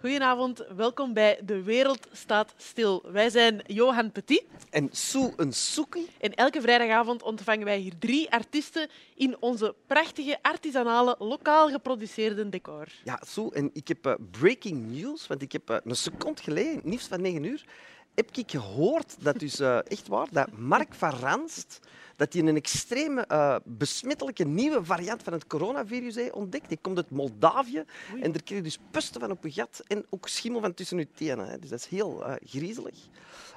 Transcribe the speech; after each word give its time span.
Goedenavond, 0.00 0.64
welkom 0.76 1.12
bij 1.12 1.40
De 1.44 1.62
Wereld 1.62 2.08
Staat 2.12 2.54
Stil. 2.56 3.02
Wij 3.12 3.30
zijn 3.30 3.62
Johan 3.66 4.12
Petit. 4.12 4.44
En 4.70 4.88
Sue 4.92 5.32
een 5.36 5.52
soekie. 5.52 6.08
En 6.20 6.34
elke 6.34 6.60
vrijdagavond 6.60 7.22
ontvangen 7.22 7.64
wij 7.64 7.78
hier 7.78 7.98
drie 7.98 8.30
artiesten 8.30 8.88
in 9.14 9.36
onze 9.40 9.74
prachtige, 9.86 10.38
artisanale, 10.42 11.16
lokaal 11.18 11.68
geproduceerde 11.68 12.48
decor. 12.48 12.86
Ja, 13.04 13.20
Sue, 13.26 13.52
en 13.52 13.70
ik 13.72 13.88
heb 13.88 14.06
uh, 14.06 14.14
breaking 14.30 14.90
news, 14.90 15.26
want 15.26 15.42
ik 15.42 15.52
heb 15.52 15.70
uh, 15.70 15.76
een 15.84 15.96
seconde 15.96 16.42
geleden, 16.42 16.80
nieuws 16.84 17.06
van 17.06 17.20
9 17.20 17.44
uur, 17.44 17.64
heb 18.14 18.28
ik 18.36 18.50
gehoord 18.50 19.16
dat 19.24 19.38
dus 19.38 19.60
uh, 19.60 19.90
echt 19.90 20.08
waar, 20.08 20.28
dat 20.30 20.52
Mark 20.52 20.94
van 20.94 21.10
Ranst 21.10 21.80
dat 22.20 22.32
hij 22.32 22.42
een 22.42 22.56
extreme 22.56 23.24
uh, 23.32 23.56
besmettelijke 23.64 24.44
nieuwe 24.44 24.84
variant 24.84 25.22
van 25.22 25.32
het 25.32 25.46
coronavirus 25.46 26.14
heeft 26.14 26.32
ontdekt. 26.32 26.68
Die 26.68 26.78
komt 26.80 26.96
uit 26.96 27.10
Moldavië 27.10 27.84
Oei. 28.12 28.22
en 28.22 28.32
daar 28.32 28.42
krijg 28.42 28.60
je 28.60 28.62
dus 28.62 28.78
pusten 28.90 29.20
van 29.20 29.30
op 29.30 29.44
je 29.44 29.50
gat 29.50 29.82
en 29.86 30.06
ook 30.10 30.28
schimmel 30.28 30.60
van 30.60 30.74
tussen 30.74 30.98
je 30.98 31.10
tenen. 31.14 31.48
Hè. 31.48 31.58
Dus 31.58 31.70
dat 31.70 31.78
is 31.78 31.86
heel 31.86 32.26
uh, 32.26 32.34
griezelig. 32.44 32.94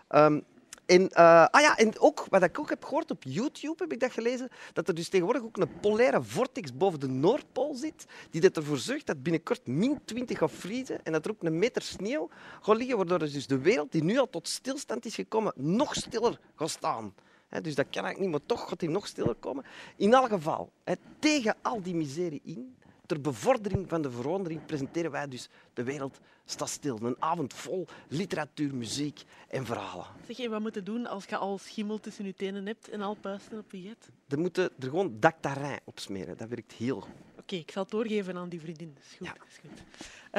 Um, 0.10 0.44
en, 0.86 1.02
uh, 1.02 1.46
ah 1.46 1.62
ja, 1.62 1.78
en 1.78 2.00
ook, 2.00 2.26
wat 2.30 2.44
ik 2.44 2.60
ook 2.60 2.70
heb 2.70 2.84
gehoord 2.84 3.12
op 3.12 3.24
YouTube, 3.24 3.76
heb 3.78 3.92
ik 3.92 4.00
dat 4.00 4.12
gelezen, 4.12 4.50
dat 4.74 4.88
er 4.88 4.96
dus 4.96 5.10
tegenwoordig 5.10 5.44
ook 5.44 5.58
een 5.58 5.80
polaire 5.82 6.24
vortex 6.24 6.78
boven 6.78 7.00
de 7.00 7.08
Noordpool 7.08 7.76
zit, 7.76 8.06
die 8.30 8.52
ervoor 8.52 8.78
zorgt 8.78 9.06
dat 9.06 9.24
binnenkort 9.24 9.68
min 9.68 10.00
20 10.06 10.38
gaat 10.38 10.52
vriezen 10.52 11.04
en 11.04 11.12
dat 11.12 11.26
er 11.26 11.32
ook 11.32 11.44
een 11.44 11.60
meter 11.60 11.82
sneeuw 11.82 12.30
gaat 12.62 12.78
liggen, 12.78 12.98
waardoor 12.98 13.20
dus 13.20 13.48
de 13.48 13.60
wereld, 13.60 13.92
die 13.92 14.04
nu 14.04 14.18
al 14.18 14.30
tot 14.30 14.48
stilstand 14.48 15.06
is 15.06 15.16
gekomen, 15.16 15.54
nog 15.56 15.96
stiller 15.96 16.40
gaat 16.56 16.70
staan. 16.70 17.14
He, 17.54 17.62
dus 17.62 17.76
dat 17.76 17.86
kan 17.90 18.04
eigenlijk 18.04 18.20
niet, 18.20 18.30
maar 18.30 18.58
toch 18.58 18.70
gaat 18.70 18.82
hij 18.82 18.90
nog 18.90 19.08
stiller 19.08 19.36
komen. 19.36 19.64
In 19.96 20.14
elk 20.14 20.30
geval, 20.30 20.72
he, 20.84 20.94
tegen 21.20 21.56
al 21.62 21.82
die 21.82 21.96
miserie 21.96 22.42
in, 22.44 22.76
ter 23.06 23.22
bevordering 23.22 23.90
van 23.90 24.02
de 24.02 24.12
verandering, 24.12 24.66
presenteren 24.66 25.12
wij 25.12 25.28
dus 25.28 25.50
De 25.74 25.84
Wereld 25.84 26.20
Staat 26.46 26.70
Stil. 26.70 27.00
Een 27.02 27.16
avond 27.20 27.54
vol 27.54 27.88
literatuur, 28.08 28.76
muziek 28.76 29.24
en 29.48 29.66
verhalen. 29.66 30.06
Zeg 30.26 30.38
je, 30.38 30.50
wat 30.50 30.62
moet 30.62 30.76
je 30.76 30.84
doen 30.84 31.06
als 31.08 31.26
je 31.26 31.38
al 31.38 31.58
schimmel 31.58 32.00
tussen 32.00 32.26
je 32.26 32.34
tenen 32.34 32.66
hebt 32.66 32.90
en 32.90 33.02
al 33.02 33.14
puisten 33.14 33.58
op 33.58 33.72
je 33.72 33.82
jet? 33.82 34.10
Dan 34.28 34.40
moeten 34.40 34.64
er 34.64 34.90
gewoon 34.90 35.20
dactarin 35.20 35.80
op 35.84 36.00
smeren. 36.00 36.38
Dat 36.38 36.50
werkt 36.50 36.72
heel 36.72 37.00
goed. 37.00 37.33
Oké, 37.44 37.54
okay, 37.54 37.60
ik 37.60 37.72
zal 37.72 37.84
het 37.84 37.92
doorgeven 37.92 38.38
aan 38.38 38.50
die 38.50 38.60
vriendin. 38.60 38.98
Is 39.00 39.16
goed. 39.18 39.28
Ja. 39.28 39.36
Is 39.48 39.60
goed. 39.62 39.84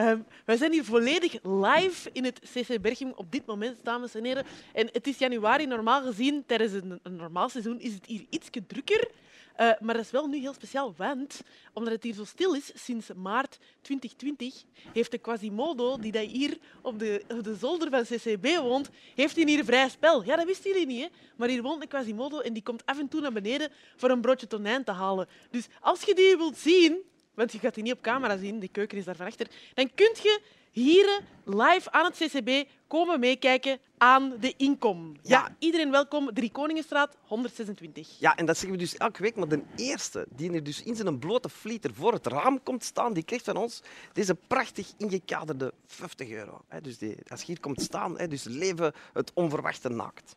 Um, 0.04 0.24
wij 0.44 0.56
zijn 0.56 0.72
hier 0.72 0.84
volledig 0.84 1.32
live 1.42 2.10
in 2.12 2.24
het 2.24 2.40
CC 2.40 2.80
Berchem 2.80 3.12
op 3.16 3.32
dit 3.32 3.46
moment, 3.46 3.84
dames 3.84 4.14
en 4.14 4.24
heren. 4.24 4.44
En 4.72 4.88
het 4.92 5.06
is 5.06 5.18
januari. 5.18 5.66
Normaal 5.66 6.02
gezien, 6.02 6.44
tijdens 6.46 6.72
een, 6.72 7.00
een 7.02 7.16
normaal 7.16 7.48
seizoen, 7.48 7.80
is 7.80 7.94
het 7.94 8.06
hier 8.06 8.24
iets 8.30 8.48
drukker. 8.66 9.10
Uh, 9.60 9.70
maar 9.80 9.94
dat 9.94 10.04
is 10.04 10.10
wel 10.10 10.26
nu 10.26 10.38
heel 10.38 10.52
speciaal, 10.52 10.94
want 10.96 11.40
omdat 11.72 11.92
het 11.92 12.02
hier 12.02 12.14
zo 12.14 12.24
stil 12.24 12.54
is 12.54 12.70
sinds 12.74 13.10
maart 13.16 13.58
2020, 13.80 14.64
heeft 14.92 15.10
de 15.10 15.18
Quasimodo, 15.18 15.98
die 15.98 16.12
dat 16.12 16.26
hier 16.26 16.58
op 16.82 16.98
de, 16.98 17.24
de 17.42 17.54
zolder 17.54 17.90
van 17.90 18.02
CCB 18.02 18.46
woont, 18.56 18.90
heeft 19.14 19.36
hier 19.36 19.64
vrij 19.64 19.88
spel. 19.88 20.24
Ja, 20.24 20.36
dat 20.36 20.46
wisten 20.46 20.70
jullie 20.70 20.86
niet, 20.86 21.02
hè? 21.02 21.08
maar 21.36 21.48
hier 21.48 21.62
woont 21.62 21.82
een 21.82 21.88
Quasimodo 21.88 22.40
en 22.40 22.52
die 22.52 22.62
komt 22.62 22.86
af 22.86 22.98
en 22.98 23.08
toe 23.08 23.20
naar 23.20 23.32
beneden 23.32 23.70
voor 23.96 24.10
een 24.10 24.20
broodje 24.20 24.46
tonijn 24.46 24.84
te 24.84 24.92
halen. 24.92 25.28
Dus 25.50 25.66
als 25.80 26.02
je 26.02 26.14
die 26.14 26.36
wilt 26.36 26.58
zien, 26.58 26.98
want 27.34 27.52
je 27.52 27.58
gaat 27.58 27.74
die 27.74 27.82
niet 27.82 27.92
op 27.92 28.02
camera 28.02 28.36
zien, 28.36 28.60
de 28.60 28.68
keuken 28.68 28.98
is 28.98 29.04
daar 29.04 29.16
van 29.16 29.26
achter, 29.26 29.46
dan 29.74 29.94
kun 29.94 30.14
je 30.22 30.40
hier 30.74 31.20
live 31.44 31.90
aan 31.90 32.04
het 32.04 32.16
CCB 32.16 32.68
komen 32.86 33.20
meekijken 33.20 33.78
aan 33.98 34.36
de 34.40 34.54
inkom. 34.56 35.16
Ja. 35.22 35.38
ja. 35.38 35.56
iedereen 35.58 35.90
welkom. 35.90 36.34
Drie 36.34 36.50
Koningenstraat 36.50 37.16
126. 37.22 38.16
Ja, 38.18 38.36
en 38.36 38.46
dat 38.46 38.58
zeggen 38.58 38.78
we 38.78 38.84
dus 38.84 38.96
elke 38.96 39.22
week. 39.22 39.36
Maar 39.36 39.48
de 39.48 39.62
eerste 39.76 40.26
die 40.30 40.52
er 40.52 40.62
dus 40.62 40.82
in 40.82 40.96
zijn 40.96 41.18
blote 41.18 41.48
flieter 41.48 41.94
voor 41.94 42.12
het 42.12 42.26
raam 42.26 42.62
komt 42.62 42.84
staan, 42.84 43.12
die 43.12 43.22
krijgt 43.22 43.44
van 43.44 43.56
ons 43.56 43.82
deze 44.12 44.34
prachtig 44.34 44.92
ingekaderde 44.96 45.72
50 45.86 46.28
euro. 46.28 46.64
Dus 46.82 46.98
die, 46.98 47.16
als 47.28 47.40
je 47.40 47.46
hier 47.46 47.60
komt 47.60 47.82
staan, 47.82 48.16
dus 48.28 48.44
leven 48.44 48.92
het 49.12 49.30
onverwachte 49.34 49.88
naakt 49.88 50.36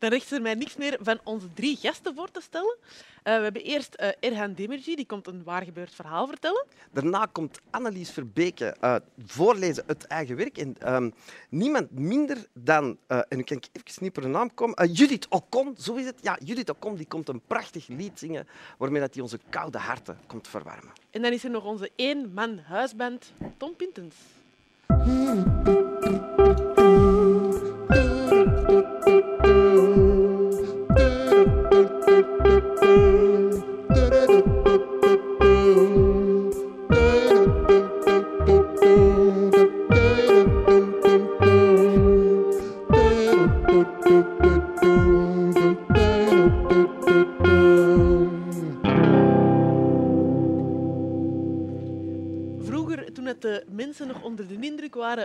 dan 0.00 0.10
richt 0.10 0.30
er 0.30 0.42
mij 0.42 0.54
niks 0.54 0.76
meer 0.76 0.98
van 1.00 1.20
onze 1.24 1.52
drie 1.54 1.76
gasten 1.76 2.14
voor 2.14 2.30
te 2.30 2.40
stellen. 2.40 2.76
Uh, 2.80 3.36
we 3.36 3.42
hebben 3.42 3.62
eerst 3.62 3.96
uh, 4.00 4.08
Erhan 4.20 4.54
Demirci, 4.54 4.96
die 4.96 5.06
komt 5.06 5.26
een 5.26 5.44
waargebeurd 5.44 5.94
verhaal 5.94 6.26
vertellen. 6.26 6.66
Daarna 6.92 7.26
komt 7.32 7.60
Annelies 7.70 8.10
Verbeke 8.10 8.76
uh, 8.80 8.96
voorlezen 9.26 9.84
het 9.86 10.06
eigen 10.06 10.36
werk. 10.36 10.58
En 10.58 10.94
um, 10.94 11.14
niemand 11.48 11.90
minder 11.90 12.46
dan, 12.52 12.98
en 13.06 13.36
nu 13.36 13.42
kan 13.42 13.56
ik 13.56 13.68
even 13.72 14.02
niet 14.02 14.12
per 14.12 14.28
naam 14.28 14.54
komen, 14.54 14.92
Judith 14.92 15.26
Ocon, 15.28 15.74
zo 15.78 15.94
is 15.94 16.04
het. 16.04 16.18
Ja, 16.20 16.38
Judith 16.44 16.70
Ocon 16.70 16.94
die 16.94 17.06
komt 17.06 17.28
een 17.28 17.40
prachtig 17.46 17.86
lied 17.86 18.18
zingen 18.18 18.48
waarmee 18.78 19.00
dat 19.00 19.14
hij 19.14 19.22
onze 19.22 19.40
koude 19.50 19.78
harten 19.78 20.18
komt 20.26 20.48
verwarmen. 20.48 20.92
En 21.10 21.22
dan 21.22 21.32
is 21.32 21.44
er 21.44 21.50
nog 21.50 21.64
onze 21.64 21.90
één-man 21.96 22.58
huisband, 22.58 23.32
Tom 23.56 23.76
Pintens. 23.76 24.16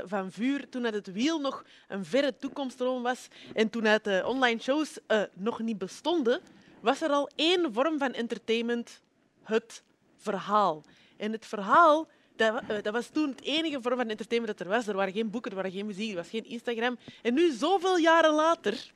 Van 0.06 0.32
vuur, 0.32 0.70
toen 0.70 0.84
het 0.84 1.12
wiel 1.12 1.40
nog 1.40 1.64
een 1.88 2.06
verre 2.06 2.38
toekomstroom 2.38 3.04
was 3.04 3.28
en 3.54 3.70
toen 3.70 3.84
het 3.84 4.04
de 4.04 4.24
online 4.26 4.62
shows 4.62 4.98
uh, 5.08 5.22
nog 5.34 5.60
niet 5.60 5.78
bestonden, 5.78 6.42
was 6.80 7.02
er 7.02 7.10
al 7.10 7.30
één 7.36 7.74
vorm 7.74 7.98
van 7.98 8.14
entertainment, 8.14 9.02
het 9.44 9.84
verhaal. 10.18 10.84
En 11.18 11.32
het 11.32 11.46
verhaal 11.46 12.08
dat, 12.36 12.62
uh, 12.70 12.82
dat, 12.82 12.94
was 12.94 13.08
toen 13.08 13.30
het 13.30 13.42
enige 13.42 13.82
vorm 13.82 13.98
van 13.98 14.10
entertainment 14.10 14.58
dat 14.58 14.68
er 14.68 14.74
was. 14.74 14.88
Er 14.88 14.96
waren 14.96 15.14
geen 15.14 15.30
boeken, 15.30 15.52
er 15.52 15.58
waren 15.58 15.72
geen 15.72 15.86
muziek, 15.86 16.10
er 16.10 16.16
was 16.16 16.30
geen 16.30 16.46
Instagram. 16.46 16.98
En 17.22 17.34
nu, 17.34 17.52
zoveel 17.52 17.98
jaren 17.98 18.34
later, 18.34 18.94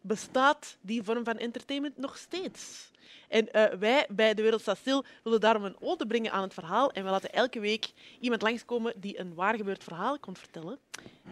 bestaat 0.00 0.76
die 0.80 1.02
vorm 1.02 1.24
van 1.24 1.38
entertainment 1.38 1.96
nog 1.96 2.16
steeds. 2.16 2.90
En 3.28 3.48
uh, 3.52 3.64
wij 3.64 4.06
bij 4.10 4.34
De 4.34 4.42
Wereld 4.42 4.60
Staat 4.60 4.78
Stil 4.78 5.04
willen 5.24 5.40
daarom 5.40 5.64
een 5.64 5.80
ode 5.80 6.06
brengen 6.06 6.32
aan 6.32 6.42
het 6.42 6.54
verhaal. 6.54 6.90
En 6.90 7.04
we 7.04 7.10
laten 7.10 7.32
elke 7.32 7.60
week 7.60 7.92
iemand 8.20 8.42
langskomen 8.42 8.92
die 8.96 9.20
een 9.20 9.34
waar 9.34 9.56
gebeurd 9.56 9.84
verhaal 9.84 10.18
komt 10.18 10.38
vertellen. 10.38 10.78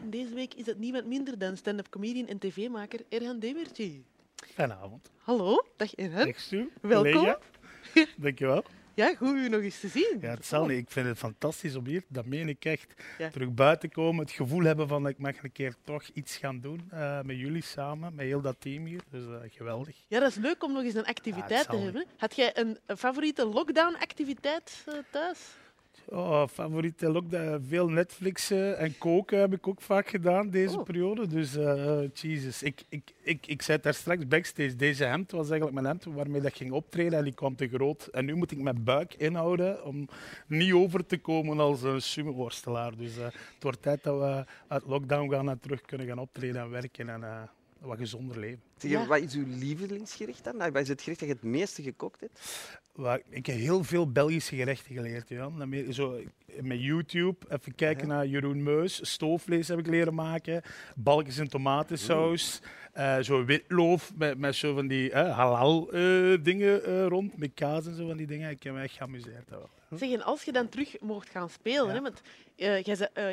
En 0.02 0.10
deze 0.10 0.34
week 0.34 0.54
is 0.54 0.66
het 0.66 0.78
niemand 0.78 1.06
minder 1.06 1.38
dan 1.38 1.56
stand-up 1.56 1.88
comedian 1.88 2.26
en 2.26 2.38
tv-maker 2.38 3.00
Erhan 3.08 3.38
Demertje. 3.38 4.02
Goedenavond. 4.46 5.10
Hallo, 5.16 5.66
dag 5.76 5.94
Erhan. 5.94 6.34
Welkom. 6.80 7.36
Dankjewel. 8.16 8.64
Ja, 8.96 9.14
goed 9.14 9.34
u 9.34 9.48
nog 9.48 9.60
eens 9.60 9.80
te 9.80 9.88
zien. 9.88 10.18
Ja, 10.20 10.30
het 10.30 10.46
zal 10.46 10.66
niet. 10.66 10.78
Ik 10.78 10.90
vind 10.90 11.06
het 11.06 11.18
fantastisch 11.18 11.74
om 11.74 11.86
hier, 11.86 12.02
dat 12.08 12.26
meen 12.26 12.48
ik 12.48 12.64
echt, 12.64 12.94
terug 13.32 13.54
buiten 13.54 13.88
te 13.88 13.94
komen. 13.94 14.24
Het 14.24 14.34
gevoel 14.34 14.62
hebben 14.62 14.88
van 14.88 15.02
dat 15.02 15.12
ik 15.12 15.18
mag 15.18 15.42
een 15.42 15.52
keer 15.52 15.74
toch 15.84 16.02
iets 16.14 16.36
gaan 16.36 16.60
doen 16.60 16.90
uh, 16.92 17.20
met 17.22 17.36
jullie 17.36 17.62
samen, 17.62 18.14
met 18.14 18.26
heel 18.26 18.40
dat 18.40 18.56
team 18.58 18.84
hier. 18.84 19.00
Dus 19.10 19.22
uh, 19.22 19.36
geweldig. 19.48 19.96
Ja, 20.08 20.20
dat 20.20 20.28
is 20.28 20.36
leuk 20.36 20.64
om 20.64 20.72
nog 20.72 20.82
eens 20.82 20.94
een 20.94 21.04
activiteit 21.04 21.64
ja, 21.64 21.70
te 21.70 21.76
hebben. 21.76 22.06
Had 22.16 22.36
jij 22.36 22.58
een 22.58 22.78
favoriete 22.96 23.46
lockdown-activiteit 23.46 24.84
uh, 24.88 24.94
thuis? 25.10 25.38
Oh, 26.08 26.46
favoriete 26.46 27.10
lockdown. 27.10 27.64
Veel 27.68 27.88
Netflixen 27.88 28.78
en 28.78 28.98
koken 28.98 29.38
heb 29.38 29.52
ik 29.52 29.68
ook 29.68 29.80
vaak 29.82 30.08
gedaan 30.08 30.50
deze 30.50 30.78
oh. 30.78 30.84
periode. 30.84 31.26
Dus, 31.26 31.56
uh, 31.56 32.00
Jesus. 32.12 32.62
Ik, 32.62 32.84
ik, 32.88 33.12
ik, 33.22 33.46
ik 33.46 33.62
zei 33.62 33.78
daar 33.82 33.94
straks 33.94 34.26
backstage. 34.26 34.76
Deze 34.76 35.04
hemd 35.04 35.30
was 35.30 35.50
eigenlijk 35.50 35.80
mijn 35.80 35.86
hemd 35.86 36.04
waarmee 36.04 36.40
dat 36.40 36.56
ging 36.56 36.72
optreden 36.72 37.18
en 37.18 37.24
die 37.24 37.34
kwam 37.34 37.56
te 37.56 37.68
groot. 37.68 38.06
En 38.06 38.24
nu 38.24 38.34
moet 38.34 38.50
ik 38.50 38.58
mijn 38.58 38.84
buik 38.84 39.14
inhouden 39.14 39.84
om 39.84 40.08
niet 40.46 40.72
over 40.72 41.06
te 41.06 41.18
komen 41.18 41.60
als 41.60 41.82
een 41.82 42.02
sumo-worstelaar. 42.02 42.96
Dus 42.96 43.16
uh, 43.18 43.24
het 43.24 43.62
wordt 43.62 43.82
tijd 43.82 44.02
dat 44.02 44.18
we 44.18 44.44
uit 44.68 44.86
lockdown 44.86 45.30
gaan 45.30 45.50
en 45.50 45.60
terug 45.60 45.80
kunnen 45.80 46.06
gaan 46.06 46.18
optreden 46.18 46.60
en 46.60 46.70
werken. 46.70 47.08
En, 47.08 47.20
uh, 47.20 47.42
wat 47.86 47.98
gezonder 47.98 48.38
leven. 48.38 48.62
Zeg, 48.76 48.90
ja. 48.90 49.06
Wat 49.06 49.20
is 49.20 49.34
uw 49.34 49.46
lievelingsgerecht 49.46 50.44
dan? 50.44 50.58
Wat 50.58 50.76
is 50.76 50.88
het 50.88 51.02
gerecht 51.02 51.20
dat 51.20 51.28
je 51.28 51.34
het 51.34 51.44
meeste 51.44 51.82
gekookt 51.82 52.20
hebt? 52.20 52.40
ik 53.28 53.46
heb 53.46 53.56
heel 53.56 53.84
veel 53.84 54.12
Belgische 54.12 54.56
gerechten 54.56 54.94
geleerd. 54.94 55.28
Jan. 55.28 55.84
Zo, 55.90 56.20
met 56.60 56.82
YouTube, 56.82 57.36
even 57.48 57.74
kijken 57.74 58.08
naar 58.08 58.26
Jeroen 58.26 58.62
Meus. 58.62 59.10
Stoofvlees 59.10 59.68
heb 59.68 59.78
ik 59.78 59.86
leren 59.86 60.14
maken. 60.14 60.62
Balkjes 60.94 61.38
en 61.38 61.48
tomatensaus. 61.48 62.60
Uh, 62.96 63.18
zo 63.18 63.44
witloof 63.44 64.12
met, 64.14 64.38
met 64.38 64.54
zo 64.54 64.74
van 64.74 64.86
die 64.86 65.10
uh, 65.10 65.36
halal 65.36 65.94
uh, 65.94 66.38
dingen 66.42 67.08
rond. 67.08 67.36
Met 67.36 67.50
kaas 67.54 67.86
en 67.86 67.94
zo 67.94 68.06
van 68.06 68.16
die 68.16 68.26
dingen. 68.26 68.50
Ik 68.50 68.62
heb 68.62 68.74
me 68.74 68.82
echt 68.82 68.94
geamuseerd. 68.94 69.48
Hm? 69.88 69.96
Zeg, 69.96 70.10
en 70.10 70.22
als 70.22 70.42
je 70.42 70.52
dan 70.52 70.68
terug 70.68 71.00
mocht 71.00 71.28
gaan 71.28 71.50
spelen, 71.50 71.86
ja. 71.86 71.92
hè, 71.92 72.00
want 72.00 72.22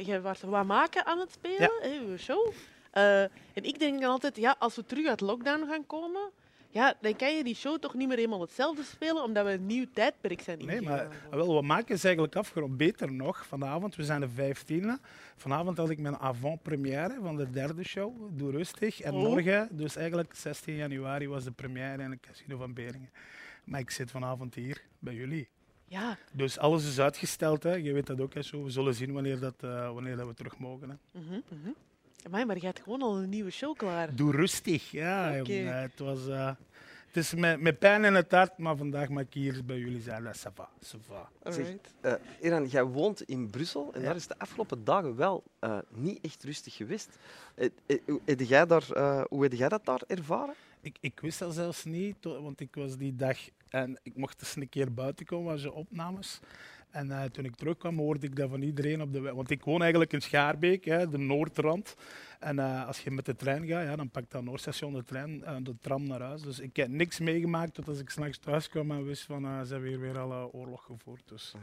jij 0.06 0.22
was 0.22 0.42
wat 0.42 0.66
maken 0.66 1.06
aan 1.06 1.20
het 1.20 1.32
spelen, 1.32 1.72
ja. 1.82 1.90
hè, 1.90 2.18
show. 2.18 2.54
En 2.94 3.63
ik 3.63 3.80
denk 3.80 4.01
dan 4.01 4.10
altijd, 4.12 4.36
ja, 4.38 4.56
als 4.60 4.75
we 4.75 4.86
terug 4.86 5.07
uit 5.07 5.22
lockdown 5.22 5.66
gaan 5.68 5.86
komen, 5.86 6.31
Ja, 6.69 6.94
dan 7.01 7.16
kan 7.16 7.36
je 7.38 7.44
die 7.44 7.56
show 7.56 7.80
toch 7.80 7.94
niet 7.94 8.07
meer 8.07 8.18
helemaal 8.18 8.42
hetzelfde 8.42 8.84
spelen, 8.84 9.24
omdat 9.24 9.45
we 9.45 9.51
een 9.51 9.66
nieuw 9.66 9.86
tijdperk 9.94 10.42
zijn 10.42 10.57
Nee, 10.66 10.80
ingegaan. 10.80 11.07
maar 11.30 11.38
wel, 11.40 11.56
we 11.56 11.62
maken 11.62 11.95
is 11.95 12.04
eigenlijk 12.04 12.36
afgerond. 12.36 12.78
Beter 12.78 13.12
nog, 13.12 13.45
vanavond, 13.45 13.95
we 13.95 14.04
zijn 14.04 14.22
de 14.22 14.30
15e. 14.30 15.00
Vanavond 15.36 15.78
had 15.78 15.90
ik 15.90 16.00
mijn 16.00 16.18
avant-première 16.19 17.18
van 17.22 17.36
de 17.36 17.50
derde 17.50 17.84
show, 17.84 18.38
Doe 18.38 18.51
Rustig. 18.51 19.01
En 19.01 19.13
Oh. 19.13 19.19
morgen, 19.22 19.68
dus 19.72 19.95
eigenlijk 19.95 20.36
16 20.36 20.75
januari, 20.75 21.28
was 21.28 21.44
de 21.44 21.51
première 21.51 22.04
in 22.04 22.12
het 22.12 22.19
Casino 22.19 22.57
van 22.57 22.74
Beringen. 22.74 23.10
Maar 23.63 23.80
ik 23.80 23.90
zit 23.90 24.12
vanavond 24.12 24.56
hier 24.56 24.81
bij 25.00 25.13
jullie. 25.13 25.48
Ja, 25.88 26.18
Dus 26.31 26.57
alles 26.57 26.88
is 26.88 27.00
uitgesteld, 27.00 27.63
hè. 27.63 27.74
je 27.74 27.94
weet 27.94 28.06
dat 28.07 28.22
ook. 28.22 28.34
Hè, 28.34 28.42
zo. 28.42 28.63
We 28.63 28.69
zullen 28.69 28.94
zien 28.95 29.13
wanneer, 29.13 29.40
dat, 29.40 29.56
eh, 29.60 29.94
wanneer 29.94 30.16
dat 30.18 30.28
we 30.28 30.34
terug 30.34 30.57
mogen. 30.57 30.90
Hè. 30.90 31.19
mhm, 31.19 31.34
mhm. 31.50 31.69
Amai, 32.25 32.46
maar 32.46 32.56
je 32.58 32.66
hebt 32.66 32.80
gewoon 32.81 33.02
al 33.02 33.18
een 33.18 33.30
nieuwe 33.30 33.52
show 33.52 33.75
klaar. 33.78 34.16
Doe 34.16 34.31
rustig, 34.31 34.92
ja. 34.92 35.36
Jongen. 35.36 35.81
Het, 35.81 36.00
was, 36.00 36.28
eh, 36.28 36.46
het 37.08 37.18
is 37.18 37.34
met, 37.34 37.62
met 37.62 37.80
pijn 37.80 38.04
in 38.06 38.14
het 38.14 38.31
hart, 38.31 38.58
maar 38.58 38.75
vandaag 38.78 39.10
mag 39.10 39.24
ik 39.24 39.34
hier 39.34 39.66
bij 39.66 39.78
jullie 39.78 40.02
zijn. 40.02 40.24
Dat 40.24 40.36
is 40.36 40.42
ça 40.48 40.54
va, 40.54 40.70
ça 40.86 40.98
va. 41.08 41.30
Alright. 41.44 41.94
Eh 42.02 42.14
Iran, 42.42 42.68
jij 42.68 42.84
woont 42.84 43.22
in 43.22 43.50
Brussel 43.50 43.92
en 43.94 44.00
Ja. 44.00 44.06
daar 44.06 44.16
is 44.16 44.28
de 44.28 44.38
afgelopen 44.40 44.84
dagen 44.84 45.16
wel 45.16 45.44
eh, 45.60 45.78
niet 45.90 46.20
echt 46.22 46.44
rustig 46.44 46.75
geweest. 46.75 47.10
Eh, 47.56 47.70
eh, 47.86 47.98
hoe 48.06 48.22
heb 48.26 48.40
jij 48.40 48.66
daar, 48.66 48.92
eh, 48.92 49.22
hoe 49.30 49.44
heb 49.44 49.54
jij 49.54 49.69
dat 49.69 49.86
daar 49.86 50.02
ervaren? 50.08 50.56
Ik, 50.81 50.98
ik 51.00 51.19
wist 51.19 51.40
dat 51.40 51.54
zelfs 51.54 51.84
niet, 51.84 52.16
want 52.24 52.60
ik 52.60 52.76
was 52.76 52.98
die 52.98 53.16
dag 53.16 53.38
en 53.69 54.00
ik 54.04 54.16
mocht 54.16 54.42
eens 54.42 54.56
een 54.56 54.69
keer 54.69 54.94
buiten 54.94 55.26
komen 55.26 55.52
als 55.52 55.62
ze 55.62 55.72
opnames. 55.72 56.40
En 56.94 57.12
eh, 57.12 57.24
toen 57.24 57.45
ik 57.45 57.56
terugkwam, 57.56 57.98
hoorde 57.98 58.25
ik 58.25 58.36
dat 58.36 58.50
van 58.50 58.62
iedereen 58.62 59.01
op 59.01 59.13
de 59.13 59.19
weg. 59.19 59.34
Want 59.34 59.50
ik 59.50 59.63
woon 59.63 59.81
eigenlijk 59.81 60.13
in 60.13 60.22
Schaarbeek, 60.22 60.86
hè, 60.86 61.10
de 61.10 61.18
Noordrand. 61.18 61.95
En 62.44 62.60
eh, 62.60 62.88
als 62.88 63.00
je 63.00 63.12
met 63.12 63.25
de 63.25 63.36
trein 63.36 63.68
gaat, 63.68 63.84
ja, 63.84 63.95
dan 63.95 64.10
pakt 64.10 64.31
dat 64.31 64.44
Noordstation 64.44 64.94
de 64.94 65.04
trein, 65.04 65.44
eh, 65.44 65.56
de 65.62 65.75
tram 65.81 66.07
naar 66.07 66.22
huis. 66.22 66.42
Dus 66.42 66.60
ik 66.60 66.75
heb 66.75 66.88
niks 66.88 67.19
meegemaakt 67.19 67.74
tot 67.74 67.88
als 67.88 68.00
ik 68.00 68.10
s'nachts 68.10 68.38
thuis 68.38 68.69
kwam 68.69 68.92
en 68.92 69.06
wist 69.06 69.24
van 69.24 69.66
ze 69.66 69.74
hebben 69.74 69.90
hier 69.90 70.00
weer 70.00 70.18
al 70.18 70.31
eh, 70.31 70.56
oorlog 70.56 70.84
gevoerd. 70.84 71.22
Dus 71.25 71.54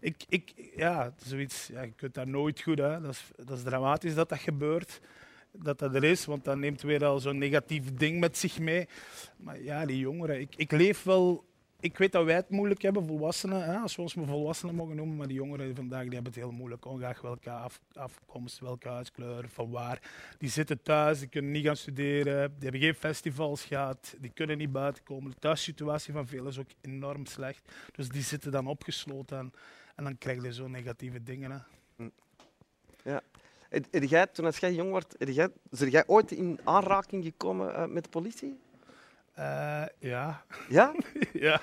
ik, 0.00 0.24
ik, 0.28 0.70
ja, 0.76 1.14
zoiets, 1.24 1.66
ja, 1.66 1.82
je 1.82 1.92
kunt 1.92 2.14
daar 2.14 2.28
nooit 2.28 2.60
goed. 2.60 2.78
Hè. 2.78 3.00
Dat, 3.00 3.10
is, 3.10 3.30
dat 3.36 3.56
is 3.56 3.62
dramatisch 3.62 4.14
dat 4.14 4.28
dat 4.28 4.38
gebeurt. 4.38 5.00
Dat 5.52 5.78
dat 5.78 5.94
er 5.94 6.04
is, 6.04 6.24
want 6.24 6.44
dat 6.44 6.56
neemt 6.56 6.82
weer 6.82 7.04
al 7.04 7.18
zo'n 7.18 7.38
negatief 7.38 7.94
ding 7.94 8.20
met 8.20 8.38
zich 8.38 8.58
mee. 8.58 8.88
Maar 9.36 9.62
ja, 9.62 9.86
die 9.86 9.98
jongeren, 9.98 10.40
ik, 10.40 10.56
ik 10.56 10.70
leef 10.70 11.02
wel. 11.02 11.48
Ik 11.80 11.98
weet 11.98 12.12
dat 12.12 12.24
wij 12.24 12.34
het 12.34 12.50
moeilijk 12.50 12.82
hebben, 12.82 13.06
volwassenen, 13.06 13.64
hè, 13.64 13.76
als 13.76 13.96
we 13.96 14.02
ons 14.02 14.14
maar 14.14 14.26
volwassenen 14.26 14.74
mogen 14.74 14.96
noemen. 14.96 15.16
Maar 15.16 15.26
die 15.26 15.36
jongeren 15.36 15.74
vandaag 15.74 16.02
die 16.02 16.12
hebben 16.12 16.32
het 16.32 16.42
heel 16.42 16.50
moeilijk. 16.50 16.84
Ongeacht 16.84 17.22
welke 17.22 17.50
af, 17.50 17.80
afkomst, 17.92 18.58
welke 18.58 18.88
huidskleur, 18.88 19.48
van 19.48 19.70
waar. 19.70 20.02
Die 20.38 20.48
zitten 20.48 20.82
thuis, 20.82 21.18
die 21.18 21.28
kunnen 21.28 21.50
niet 21.50 21.64
gaan 21.64 21.76
studeren, 21.76 22.48
die 22.48 22.62
hebben 22.62 22.80
geen 22.80 22.94
festivals 22.94 23.64
gehad, 23.64 24.14
die 24.18 24.30
kunnen 24.34 24.58
niet 24.58 24.72
buiten 24.72 25.02
komen. 25.02 25.30
De 25.30 25.36
thuissituatie 25.38 26.12
van 26.12 26.26
velen 26.26 26.46
is 26.46 26.58
ook 26.58 26.70
enorm 26.80 27.26
slecht. 27.26 27.72
Dus 27.92 28.08
die 28.08 28.22
zitten 28.22 28.52
dan 28.52 28.66
opgesloten 28.66 29.38
en, 29.38 29.52
en 29.96 30.04
dan 30.04 30.18
krijg 30.18 30.42
je 30.42 30.52
zo 30.52 30.68
negatieve 30.68 31.22
dingen. 31.22 31.50
Hè. 31.50 31.58
Heb 33.68 34.02
jij, 34.02 34.26
toen 34.26 34.44
als 34.44 34.58
jij 34.58 34.74
jong 34.74 35.02
jij, 35.18 35.48
zijn 35.70 35.90
jij 35.90 36.04
ooit 36.06 36.30
in 36.32 36.60
aanraking 36.64 37.24
gekomen 37.24 37.74
eh, 37.74 37.86
met 37.86 38.04
de 38.04 38.10
politie? 38.10 38.58
Eh, 39.40 39.82
ja, 39.98 40.44
Ja? 40.68 40.94
ja. 41.32 41.60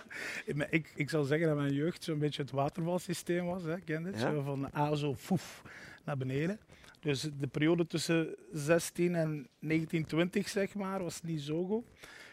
Maar 0.56 0.68
Ik, 0.70 0.92
ik 0.96 1.10
zal 1.10 1.24
zeggen 1.24 1.48
dat 1.48 1.58
mijn 1.58 1.74
jeugd 1.74 2.04
zo'n 2.04 2.20
beetje 2.20 2.42
het 2.42 2.52
watervalsysteem 2.52 3.46
was. 3.46 3.64
Hè. 3.64 3.80
Ken 3.80 4.02
je 4.02 4.08
het? 4.12 4.20
Ja. 4.20 4.32
Zo 4.32 4.42
van 4.42 4.70
A 4.76 4.96
zo 4.96 5.16
foef 5.16 5.62
naar 6.06 6.18
beneden. 6.18 6.60
Dus 7.00 7.22
de 7.22 7.48
periode 7.48 7.88
tussen 7.88 8.36
16 8.52 9.16
en 9.16 9.48
1920 9.60 10.50
zeg 10.50 10.76
maar, 10.76 11.04
was 11.04 11.22
niet 11.22 11.42
zo 11.42 11.66
goed. 11.66 11.86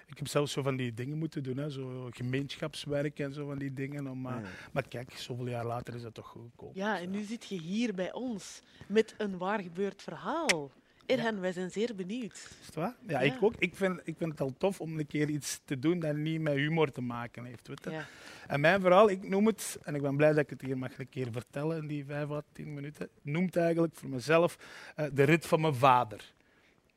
Ik 0.07 0.19
heb 0.19 0.29
zelfs 0.29 0.53
zo 0.53 0.63
van 0.63 0.77
die 0.77 0.95
dingen 0.95 1.19
moeten 1.19 1.43
doen, 1.43 1.57
hè. 1.57 1.71
zo 1.71 2.09
gemeenschapswerk 2.11 3.19
en 3.19 3.33
zo 3.33 3.47
van 3.47 3.59
die 3.59 3.73
dingen. 3.73 4.07
Om, 4.07 4.27
eh, 4.27 4.33
Ja. 4.33 4.49
Maar 4.73 4.89
kijk, 4.89 5.13
zoveel 5.13 5.49
jaar 5.49 5.67
later 5.67 5.95
is 5.95 6.03
dat 6.03 6.15
toch 6.15 6.27
goed 6.27 6.51
gekomen. 6.51 6.77
Ja, 6.77 7.01
en 7.01 7.11
nu 7.11 7.23
zit 7.23 7.49
je 7.49 7.61
hier 7.61 7.95
bij 7.95 8.13
ons 8.13 8.61
met 8.89 9.15
een 9.19 9.39
waar 9.39 9.61
gebeurd 9.63 10.03
verhaal. 10.03 10.71
Erhan, 11.07 11.41
wij 11.41 11.53
zijn 11.53 11.71
zeer 11.71 11.95
benieuwd. 11.95 12.33
Is 12.61 12.67
het 12.67 12.75
waar? 12.75 12.95
Ja, 13.07 13.21
ik 13.21 13.35
ook. 13.41 13.55
Ik 13.59 13.75
vind, 13.75 14.01
ik 14.05 14.17
vind 14.17 14.31
het 14.31 14.41
al 14.41 14.55
tof 14.59 14.81
om 14.81 14.99
een 14.99 15.07
keer 15.07 15.29
iets 15.29 15.61
te 15.65 15.79
doen 15.79 15.99
dat 15.99 16.17
niet 16.17 16.41
met 16.41 16.55
humor 16.55 16.91
te 16.91 17.01
maken 17.01 17.45
heeft. 17.45 17.69
Weet 17.69 17.85
je? 17.85 18.03
En 18.47 18.61
mijn 18.61 18.81
verhaal, 18.81 19.11
ik 19.11 19.29
noem 19.29 19.47
het, 19.47 19.79
en 19.83 19.95
ik 19.95 20.03
ben 20.03 20.17
blij 20.17 20.29
dat 20.29 20.39
ik 20.39 20.51
het 20.51 20.61
hier 20.61 20.79
mag 20.79 20.99
een 20.99 21.09
keer 21.09 21.29
vertellen 21.31 21.77
in 21.77 21.87
die 21.87 22.05
vijf 22.05 22.31
à 22.31 22.43
tien 22.53 22.75
minuten, 22.75 23.09
noemt 23.23 23.57
eigenlijk 23.57 23.95
voor 23.95 24.09
mezelf 24.09 24.59
eh, 24.97 25.07
de 25.13 25.23
rit 25.23 25.47
van 25.47 25.61
mijn 25.61 25.75
vader. 25.75 26.33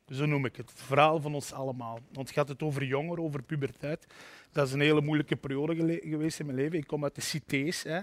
Zo 0.08 0.26
noem 0.26 0.44
ik 0.44 0.56
het. 0.56 0.70
Het 0.70 0.80
verhaal 0.82 1.20
van 1.20 1.34
ons 1.34 1.52
allemaal. 1.52 1.98
Want 2.12 2.26
het 2.26 2.36
gaat 2.36 2.48
het 2.48 2.62
over 2.62 2.84
jongeren, 2.84 3.24
over 3.24 3.42
puberteit. 3.42 4.06
Dat 4.52 4.66
is 4.66 4.72
een 4.72 4.80
hele 4.80 5.00
moeilijke 5.00 5.36
periode 5.36 6.00
geweest 6.02 6.40
in 6.40 6.46
mijn 6.46 6.58
leven. 6.58 6.78
Ik 6.78 6.86
kom 6.86 7.04
uit 7.04 7.14
de 7.14 7.20
cités 7.20 7.82
hè, 7.82 8.00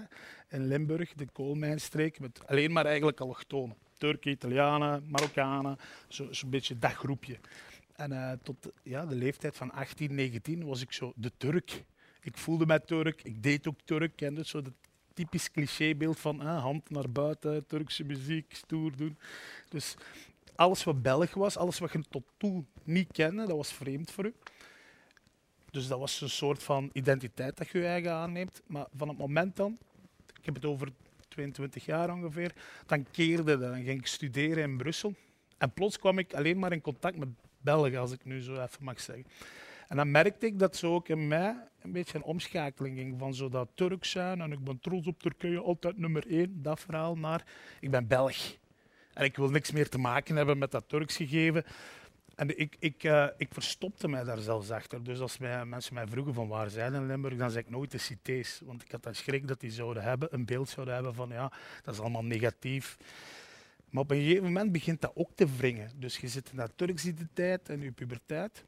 in 0.48 0.66
Limburg, 0.66 1.12
de 1.14 1.26
koolmijnstreek, 1.32 2.20
met 2.20 2.46
alleen 2.46 2.72
maar 2.72 2.86
eigenlijk 2.86 3.20
allochtonen. 3.20 3.76
Turken, 3.98 4.30
Italianen, 4.30 5.04
Marokkanen, 5.08 5.76
zo- 6.08 6.32
zo'n 6.32 6.50
beetje 6.50 6.78
dat 6.78 6.92
groepje. 6.92 7.38
En 7.92 8.12
eh, 8.12 8.32
tot 8.42 8.68
ja, 8.82 9.06
de 9.06 9.14
leeftijd 9.14 9.56
van 9.56 9.70
18, 9.72 10.14
19 10.14 10.64
was 10.64 10.80
ik 10.80 10.92
zo 10.92 11.12
de 11.16 11.32
Turk. 11.36 11.84
Ik 12.20 12.36
voelde 12.36 12.66
mij 12.66 12.78
Turk, 12.80 13.22
ik 13.22 13.42
deed 13.42 13.68
ook 13.68 13.78
Turk. 13.84 14.16
Kende 14.16 14.40
het, 14.40 14.48
zo 14.48 14.62
dat 14.62 14.72
typisch 15.14 15.50
clichébeeld 15.50 16.18
van 16.18 16.40
hand 16.40 16.90
naar 16.90 17.10
buiten, 17.10 17.66
Turkse 17.66 18.04
muziek, 18.04 18.54
stoer 18.54 18.96
doen. 18.96 19.18
Dus 19.68 19.94
alles 20.54 20.84
wat 20.84 21.02
Belg 21.02 21.34
was, 21.34 21.56
alles 21.56 21.78
wat 21.78 21.92
je 21.92 22.00
tot 22.10 22.22
toen 22.36 22.66
niet 22.84 23.12
kende, 23.12 23.46
dat 23.46 23.56
was 23.56 23.72
vreemd 23.72 24.10
voor 24.10 24.24
u. 24.24 24.34
Dus 25.70 25.86
dat 25.88 25.98
was 25.98 26.20
een 26.20 26.30
soort 26.30 26.62
van 26.62 26.90
identiteit 26.92 27.56
dat 27.56 27.68
je 27.68 27.78
je 27.78 27.86
eigen 27.86 28.12
aanneemt. 28.12 28.62
Maar 28.66 28.86
van 28.96 29.08
het 29.08 29.18
moment 29.18 29.56
dan, 29.56 29.78
ik 30.38 30.44
heb 30.44 30.54
het 30.54 30.64
over 30.64 30.92
22 31.36 31.84
jaar 31.84 32.12
ongeveer, 32.12 32.52
dan 32.86 33.06
keerde. 33.10 33.58
Dan 33.58 33.82
ging 33.82 33.98
ik 33.98 34.06
studeren 34.06 34.62
in 34.62 34.76
Brussel. 34.76 35.14
En 35.58 35.72
plots 35.72 35.98
kwam 35.98 36.18
ik 36.18 36.34
alleen 36.34 36.58
maar 36.58 36.72
in 36.72 36.80
contact 36.80 37.16
met 37.16 37.28
Belgen, 37.60 37.98
als 37.98 38.12
ik 38.12 38.24
nu 38.24 38.42
zo 38.42 38.52
even 38.52 38.84
mag 38.84 39.00
zeggen. 39.00 39.26
En 39.88 39.96
dan 39.96 40.10
merkte 40.10 40.46
ik 40.46 40.58
dat 40.58 40.76
zo 40.76 40.94
ook 40.94 41.08
in 41.08 41.28
mij 41.28 41.56
een 41.82 41.92
beetje 41.92 42.18
een 42.18 42.24
omschakeling 42.24 42.98
ging 42.98 43.18
van 43.18 43.34
zo 43.34 43.48
dat 43.48 43.68
Turk 43.74 44.04
zijn 44.04 44.40
en 44.40 44.52
ik 44.52 44.64
ben 44.64 44.78
trots 44.80 45.06
op 45.06 45.22
Turkije, 45.22 45.60
altijd 45.60 45.98
nummer 45.98 46.26
één, 46.26 46.62
dat 46.62 46.80
verhaal, 46.80 47.16
naar 47.16 47.44
ik 47.80 47.90
ben 47.90 48.06
Belg. 48.06 48.36
En 49.14 49.24
ik 49.24 49.36
wil 49.36 49.50
niks 49.50 49.70
meer 49.70 49.88
te 49.88 49.98
maken 49.98 50.36
hebben 50.36 50.58
met 50.58 50.70
dat 50.70 50.88
Turks 50.88 51.16
gegeven. 51.16 51.64
En 52.36 52.58
ik, 52.58 52.76
ik, 52.78 53.04
eh, 53.04 53.26
ik 53.36 53.48
verstopte 53.52 54.08
mij 54.08 54.24
daar 54.24 54.38
zelfs 54.38 54.70
achter. 54.70 55.04
Dus 55.04 55.20
als 55.20 55.38
mij, 55.38 55.64
mensen 55.64 55.94
mij 55.94 56.06
vroegen 56.06 56.34
van 56.34 56.48
waar 56.48 56.70
zijn 56.70 56.94
in 56.94 57.06
Limburg, 57.06 57.36
dan 57.36 57.50
zei 57.50 57.64
ik 57.64 57.70
nooit 57.70 57.90
de 57.90 57.98
cités. 57.98 58.60
Want 58.64 58.82
ik 58.82 58.90
had 58.92 59.02
dan 59.02 59.14
schrik 59.14 59.48
dat 59.48 59.60
die 59.60 59.70
zouden 59.70 60.02
hebben, 60.02 60.34
een 60.34 60.44
beeld 60.44 60.68
zouden 60.68 60.94
hebben 60.94 61.14
van 61.14 61.28
ja, 61.28 61.52
dat 61.82 61.94
is 61.94 62.00
allemaal 62.00 62.24
negatief. 62.24 62.96
Maar 63.90 64.02
op 64.02 64.10
een 64.10 64.22
gegeven 64.22 64.44
moment 64.44 64.72
begint 64.72 65.00
dat 65.00 65.12
ook 65.14 65.30
te 65.34 65.46
wringen. 65.56 65.90
Dus 65.96 66.16
je 66.18 66.28
zit 66.28 66.50
in 66.50 66.56
dat 66.56 66.72
Turkse 66.74 67.08
identiteit 67.08 67.68
en 67.68 67.80
je 67.80 67.92
puberteit. 67.92 68.64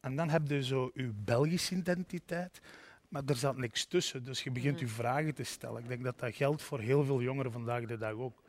En 0.00 0.16
dan 0.16 0.28
heb 0.30 0.48
je 0.48 0.64
zo 0.64 0.90
je 0.94 1.12
Belgische 1.14 1.74
identiteit. 1.74 2.60
Maar 3.08 3.22
er 3.26 3.36
zat 3.36 3.56
niks 3.56 3.84
tussen. 3.84 4.24
Dus 4.24 4.42
je 4.42 4.50
begint 4.50 4.74
Mhm. 4.74 4.84
je 4.84 4.90
vragen 4.90 5.34
te 5.34 5.44
stellen. 5.44 5.82
Ik 5.82 5.88
denk 5.88 6.04
dat 6.04 6.18
dat 6.18 6.34
geldt 6.34 6.62
voor 6.62 6.80
heel 6.80 7.04
veel 7.04 7.22
jongeren 7.22 7.52
vandaag 7.52 7.84
de 7.84 7.98
dag 7.98 8.12
ook. 8.12 8.42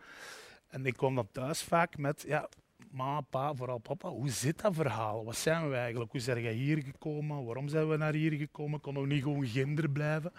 En 0.68 0.86
ik 0.86 0.94
kwam 0.98 1.15
dan 1.15 1.27
thuis 1.32 1.62
vaak 1.63 1.98
met, 1.98 2.24
ja, 2.27 2.50
ma, 2.91 3.21
pa, 3.21 3.53
vooral 3.53 3.77
papa, 3.77 4.10
hoe 4.10 4.29
zit 4.29 4.62
dat 4.62 4.75
verhaal? 4.75 5.25
Wat 5.25 5.36
zijn 5.36 5.69
we 5.69 5.75
eigenlijk? 5.75 6.12
Hoe 6.12 6.21
zijn 6.21 6.43
wij 6.43 6.53
hier 6.53 6.83
gekomen? 6.83 7.45
Waarom 7.45 7.67
zijn 7.67 7.89
we 7.89 7.98
naar 7.98 8.13
hier 8.13 8.31
gekomen? 8.31 8.79
Konden 8.79 9.03
we 9.03 9.13
niet 9.13 9.24
gewoon 9.24 9.45
ginder 9.45 9.89
blijven? 9.89 10.31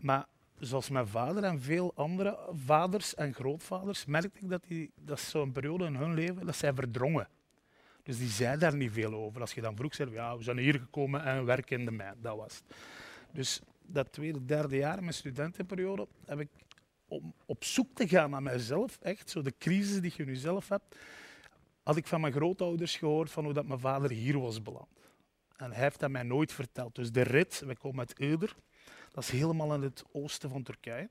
Maar 0.00 0.26
zoals 0.58 0.88
mijn 0.88 1.06
vader 1.06 1.44
en 1.44 1.60
veel 1.60 1.92
andere 1.94 2.38
vaders 2.52 3.14
en 3.14 3.34
grootvaders, 3.34 4.04
merkte 4.04 4.38
ik 4.40 4.48
dat, 4.48 4.62
die, 4.68 4.90
dat 4.94 5.20
zo'n 5.20 5.52
periode 5.52 5.84
in 5.84 5.94
hun 5.94 6.14
leven, 6.14 6.46
dat 6.46 6.56
zij 6.56 6.74
verdrongen. 6.74 7.28
Dus 8.02 8.18
die 8.18 8.28
zei 8.28 8.58
daar 8.58 8.76
niet 8.76 8.92
veel 8.92 9.14
over. 9.14 9.40
Als 9.40 9.52
je 9.52 9.60
dan 9.60 9.76
vroeg, 9.76 9.94
zei 9.94 10.10
ja, 10.10 10.36
we 10.36 10.42
zijn 10.42 10.58
hier 10.58 10.78
gekomen 10.78 11.24
en 11.24 11.44
werken 11.44 11.78
in 11.78 11.84
de 11.84 11.90
mijn. 11.90 12.14
Dat 12.20 12.36
was 12.36 12.54
het. 12.54 12.76
Dus 13.32 13.60
dat 13.86 14.12
tweede, 14.12 14.44
derde 14.44 14.76
jaar, 14.76 15.00
mijn 15.00 15.14
studentenperiode, 15.14 16.06
heb 16.24 16.40
ik 16.40 16.48
om 17.08 17.34
op 17.46 17.64
zoek 17.64 17.88
te 17.94 18.08
gaan 18.08 18.30
naar 18.30 18.42
mijzelf, 18.42 18.98
echt, 19.02 19.30
zo 19.30 19.42
de 19.42 19.54
crisis 19.58 20.00
die 20.00 20.12
je 20.16 20.24
nu 20.24 20.36
zelf 20.36 20.68
hebt, 20.68 20.96
had 21.82 21.96
ik 21.96 22.06
van 22.06 22.20
mijn 22.20 22.32
grootouders 22.32 22.96
gehoord 22.96 23.30
van 23.30 23.44
hoe 23.44 23.52
dat 23.52 23.66
mijn 23.66 23.80
vader 23.80 24.10
hier 24.10 24.40
was 24.40 24.62
beland. 24.62 24.88
En 25.56 25.72
hij 25.72 25.82
heeft 25.82 26.00
dat 26.00 26.10
mij 26.10 26.22
nooit 26.22 26.52
verteld. 26.52 26.94
Dus 26.94 27.12
de 27.12 27.22
rit, 27.22 27.62
wij 27.66 27.74
komen 27.74 27.98
uit 27.98 28.18
Euder, 28.18 28.56
dat 29.10 29.22
is 29.22 29.30
helemaal 29.30 29.74
in 29.74 29.82
het 29.82 30.04
oosten 30.12 30.50
van 30.50 30.62
Turkije, 30.62 31.10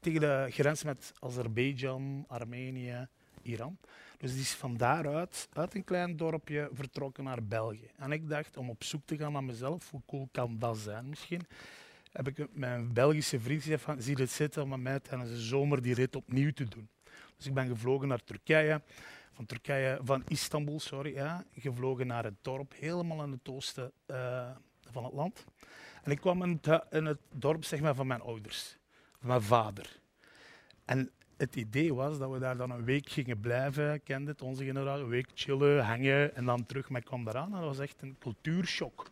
tegen 0.00 0.20
de 0.20 0.46
grens 0.50 0.84
met 0.84 1.12
Azerbeidzjan, 1.18 2.24
Armenië, 2.28 3.08
Iran. 3.42 3.78
Dus 4.18 4.32
die 4.32 4.40
is 4.40 4.54
van 4.54 4.76
daaruit, 4.76 5.48
uit 5.52 5.74
een 5.74 5.84
klein 5.84 6.16
dorpje, 6.16 6.68
vertrokken 6.72 7.24
naar 7.24 7.44
België. 7.44 7.90
En 7.96 8.12
ik 8.12 8.28
dacht, 8.28 8.56
om 8.56 8.70
op 8.70 8.84
zoek 8.84 9.02
te 9.04 9.16
gaan 9.16 9.32
naar 9.32 9.44
mezelf, 9.44 9.90
hoe 9.90 10.02
cool 10.06 10.28
kan 10.32 10.58
dat 10.58 10.78
zijn 10.78 11.08
misschien, 11.08 11.46
heb 12.12 12.28
ik 12.28 12.46
mijn 12.52 12.92
Belgische 12.92 13.40
vriend 13.40 13.62
gezegd 13.62 13.82
van, 13.82 14.02
zie 14.02 14.16
het 14.16 14.30
zitten 14.30 14.62
om 14.62 14.68
met 14.68 14.80
mij 14.80 15.00
tijdens 15.00 15.30
de 15.30 15.40
zomer 15.40 15.82
die 15.82 15.94
rit 15.94 16.16
opnieuw 16.16 16.52
te 16.52 16.64
doen. 16.64 16.88
Dus 17.36 17.46
ik 17.46 17.54
ben 17.54 17.68
gevlogen 17.68 18.08
naar 18.08 18.24
Turkije, 18.24 18.82
van, 19.36 19.46
Turkije, 19.46 19.98
van 20.02 20.22
Istanbul, 20.28 20.80
sorry, 20.80 21.14
ja, 21.14 21.44
gevlogen 21.52 22.06
naar 22.06 22.24
het 22.24 22.34
dorp, 22.42 22.74
helemaal 22.78 23.24
in 23.24 23.30
het 23.30 23.48
oosten 23.48 23.92
uh, 24.06 24.50
van 24.90 25.04
het 25.04 25.12
land. 25.12 25.44
En 26.02 26.10
ik 26.10 26.20
kwam 26.20 26.42
in 26.42 26.60
het, 26.60 26.84
in 26.90 27.04
het 27.04 27.20
dorp 27.32 27.64
zeg 27.64 27.80
maar, 27.80 27.94
van 27.94 28.06
mijn 28.06 28.20
ouders, 28.20 28.76
van 29.18 29.28
mijn 29.28 29.42
vader. 29.42 30.00
En 30.84 31.10
het 31.36 31.56
idee 31.56 31.94
was 31.94 32.18
dat 32.18 32.30
we 32.30 32.38
daar 32.38 32.56
dan 32.56 32.70
een 32.70 32.84
week 32.84 33.08
gingen 33.08 33.40
blijven, 33.40 34.02
kende 34.02 34.30
het, 34.30 34.42
onze 34.42 34.64
generaal, 34.64 35.00
een 35.00 35.08
week 35.08 35.30
chillen, 35.34 35.84
hangen 35.84 36.34
en 36.34 36.44
dan 36.44 36.66
terug. 36.66 36.88
Maar 36.88 37.00
ik 37.00 37.06
kwam 37.06 37.24
daaraan 37.24 37.54
en 37.54 37.60
dat 37.60 37.68
was 37.68 37.78
echt 37.78 38.02
een 38.02 38.16
cultuurshock. 38.18 39.10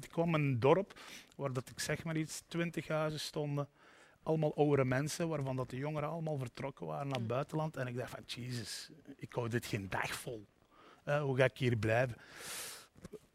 Ik 0.00 0.08
kwam 0.08 0.34
in 0.34 0.40
een 0.40 0.60
dorp 0.60 1.00
waar 1.36 1.52
dat 1.52 1.68
ik 1.68 1.80
zeg 1.80 2.04
maar 2.04 2.16
iets, 2.16 2.42
twintig 2.46 2.88
huizen 2.88 3.20
stonden. 3.20 3.68
Allemaal 4.28 4.56
oude 4.56 4.84
mensen, 4.84 5.28
waarvan 5.28 5.56
dat 5.56 5.70
de 5.70 5.76
jongeren 5.76 6.08
allemaal 6.08 6.38
vertrokken 6.38 6.86
waren 6.86 7.06
naar 7.06 7.14
het 7.14 7.22
mm. 7.22 7.28
buitenland. 7.28 7.76
En 7.76 7.86
ik 7.86 7.96
dacht 7.96 8.10
van, 8.10 8.22
jezus, 8.26 8.90
ik 9.16 9.32
hou 9.32 9.48
dit 9.48 9.66
geen 9.66 9.88
dag 9.88 10.14
vol. 10.14 10.46
Uh, 11.04 11.22
hoe 11.22 11.36
ga 11.36 11.44
ik 11.44 11.58
hier 11.58 11.76
blijven? 11.76 12.16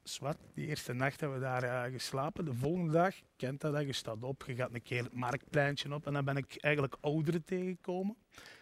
Zwat, 0.04 0.38
die 0.54 0.68
eerste 0.68 0.94
nacht 0.94 1.20
hebben 1.20 1.40
we 1.40 1.46
daar 1.46 1.64
uh, 1.64 1.94
geslapen. 1.94 2.46
De 2.46 2.54
volgende 2.54 2.92
dag, 2.92 3.16
kent 3.36 3.62
dat, 3.62 3.86
je 3.86 3.94
staat 3.94 4.24
op, 4.24 4.44
je 4.48 4.56
gaat 4.56 4.74
een 4.74 4.82
keer 4.82 5.04
het 5.04 5.14
marktpleintje 5.14 5.94
op. 5.94 6.08
En 6.08 6.14
dan 6.14 6.26
ben 6.26 6.38
ik 6.38 6.56
eigenlijk 6.60 6.96
ouderen 7.02 7.44
tegengekomen, 7.44 8.16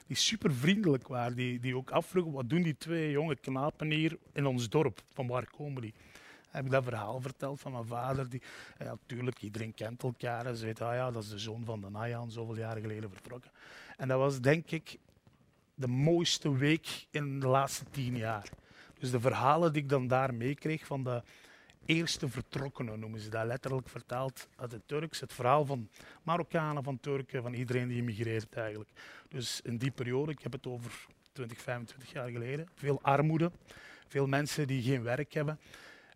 die 0.08 0.18
super 0.18 0.54
vriendelijk 0.54 1.08
waren. 1.08 1.36
Die, 1.36 1.60
die 1.60 1.76
ook 1.76 1.92
afvroegen, 1.92 2.32
wat 2.32 2.50
doen 2.50 2.62
die 2.62 2.78
twee 2.78 3.12
jonge 3.12 3.36
knapen 3.36 3.92
hier 3.92 4.18
in 4.34 4.46
ons 4.46 4.70
dorp? 4.70 5.02
Van 5.14 5.28
waar 5.28 5.50
komen 5.50 5.82
die? 5.82 5.94
Heb 6.52 6.66
ik 6.66 6.72
dat 6.72 6.84
verhaal 6.84 7.22
verteld 7.22 7.60
van 7.60 7.72
mijn 7.72 7.86
vader. 7.86 8.30
Die, 8.30 8.42
ja, 8.80 8.98
iedereen 9.40 9.74
kent 9.74 10.04
elkaar. 10.04 10.56
Ze 10.56 10.66
weet, 10.66 10.82
ah 10.82 10.94
ja, 10.94 11.12
dat 11.12 11.24
is 11.24 11.30
de 11.30 11.40
zoon 11.40 11.66
van 11.66 11.82
de 11.82 11.90
Nayan, 11.90 12.32
zoveel 12.32 12.58
jaren 12.58 12.82
geleden 12.82 13.10
vertrokken. 13.10 13.52
En 13.98 14.08
dat 14.08 14.20
was 14.20 14.40
denk 14.40 14.72
ik 14.72 14.98
de 15.76 15.88
mooiste 15.88 16.58
week 16.58 17.08
in 17.12 17.40
de 17.40 17.48
laatste 17.48 17.86
tien 17.92 18.18
jaar. 18.18 18.50
Dus 19.00 19.12
de 19.12 19.20
verhalen 19.20 19.74
die 19.74 19.82
ik 19.82 19.90
dan 19.90 20.08
daar 20.08 20.34
meekreeg 20.34 20.86
van 20.86 21.04
de 21.04 21.24
eerste 21.86 22.30
vertrokkenen, 22.30 23.00
noemen 23.00 23.20
ze 23.20 23.30
dat 23.30 23.46
letterlijk 23.46 23.90
vertaald 23.90 24.48
uit 24.56 24.72
het 24.72 24.82
Turks. 24.86 25.20
Het 25.20 25.34
verhaal 25.34 25.66
van 25.66 25.90
Marokkanen, 26.24 26.84
van 26.84 27.00
Turken, 27.00 27.42
van 27.42 27.54
iedereen 27.54 27.88
die 27.88 27.98
immigreert 27.98 28.56
eigenlijk. 28.56 28.90
Dus 29.30 29.62
in 29.62 29.78
die 29.78 29.92
periode, 29.92 30.32
ik 30.32 30.42
heb 30.42 30.52
het 30.52 30.68
over 30.68 31.06
20, 31.32 31.62
25 31.62 32.12
jaar 32.12 32.30
geleden, 32.30 32.68
veel 32.76 33.00
armoede, 33.02 33.52
veel 34.08 34.28
mensen 34.28 34.68
die 34.68 34.82
geen 34.82 35.04
werk 35.04 35.34
hebben. 35.34 35.60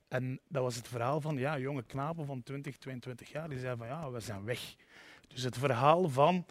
En 0.08 0.40
dat 0.48 0.64
was 0.64 0.76
het 0.76 0.88
verhaal 0.88 1.22
van 1.22 1.38
ja, 1.38 1.60
jonge 1.60 1.84
knapen 1.84 2.26
van 2.26 2.44
20, 2.44 2.78
22 2.78 3.32
jaar, 3.32 3.50
die 3.50 3.60
zeiden 3.60 3.78
van 3.78 3.88
ja, 3.88 4.12
we 4.12 4.20
zijn 4.20 4.44
weg. 4.44 4.76
Dus 5.28 5.44
het 5.44 5.58
verhaal 5.58 6.10
van 6.10 6.46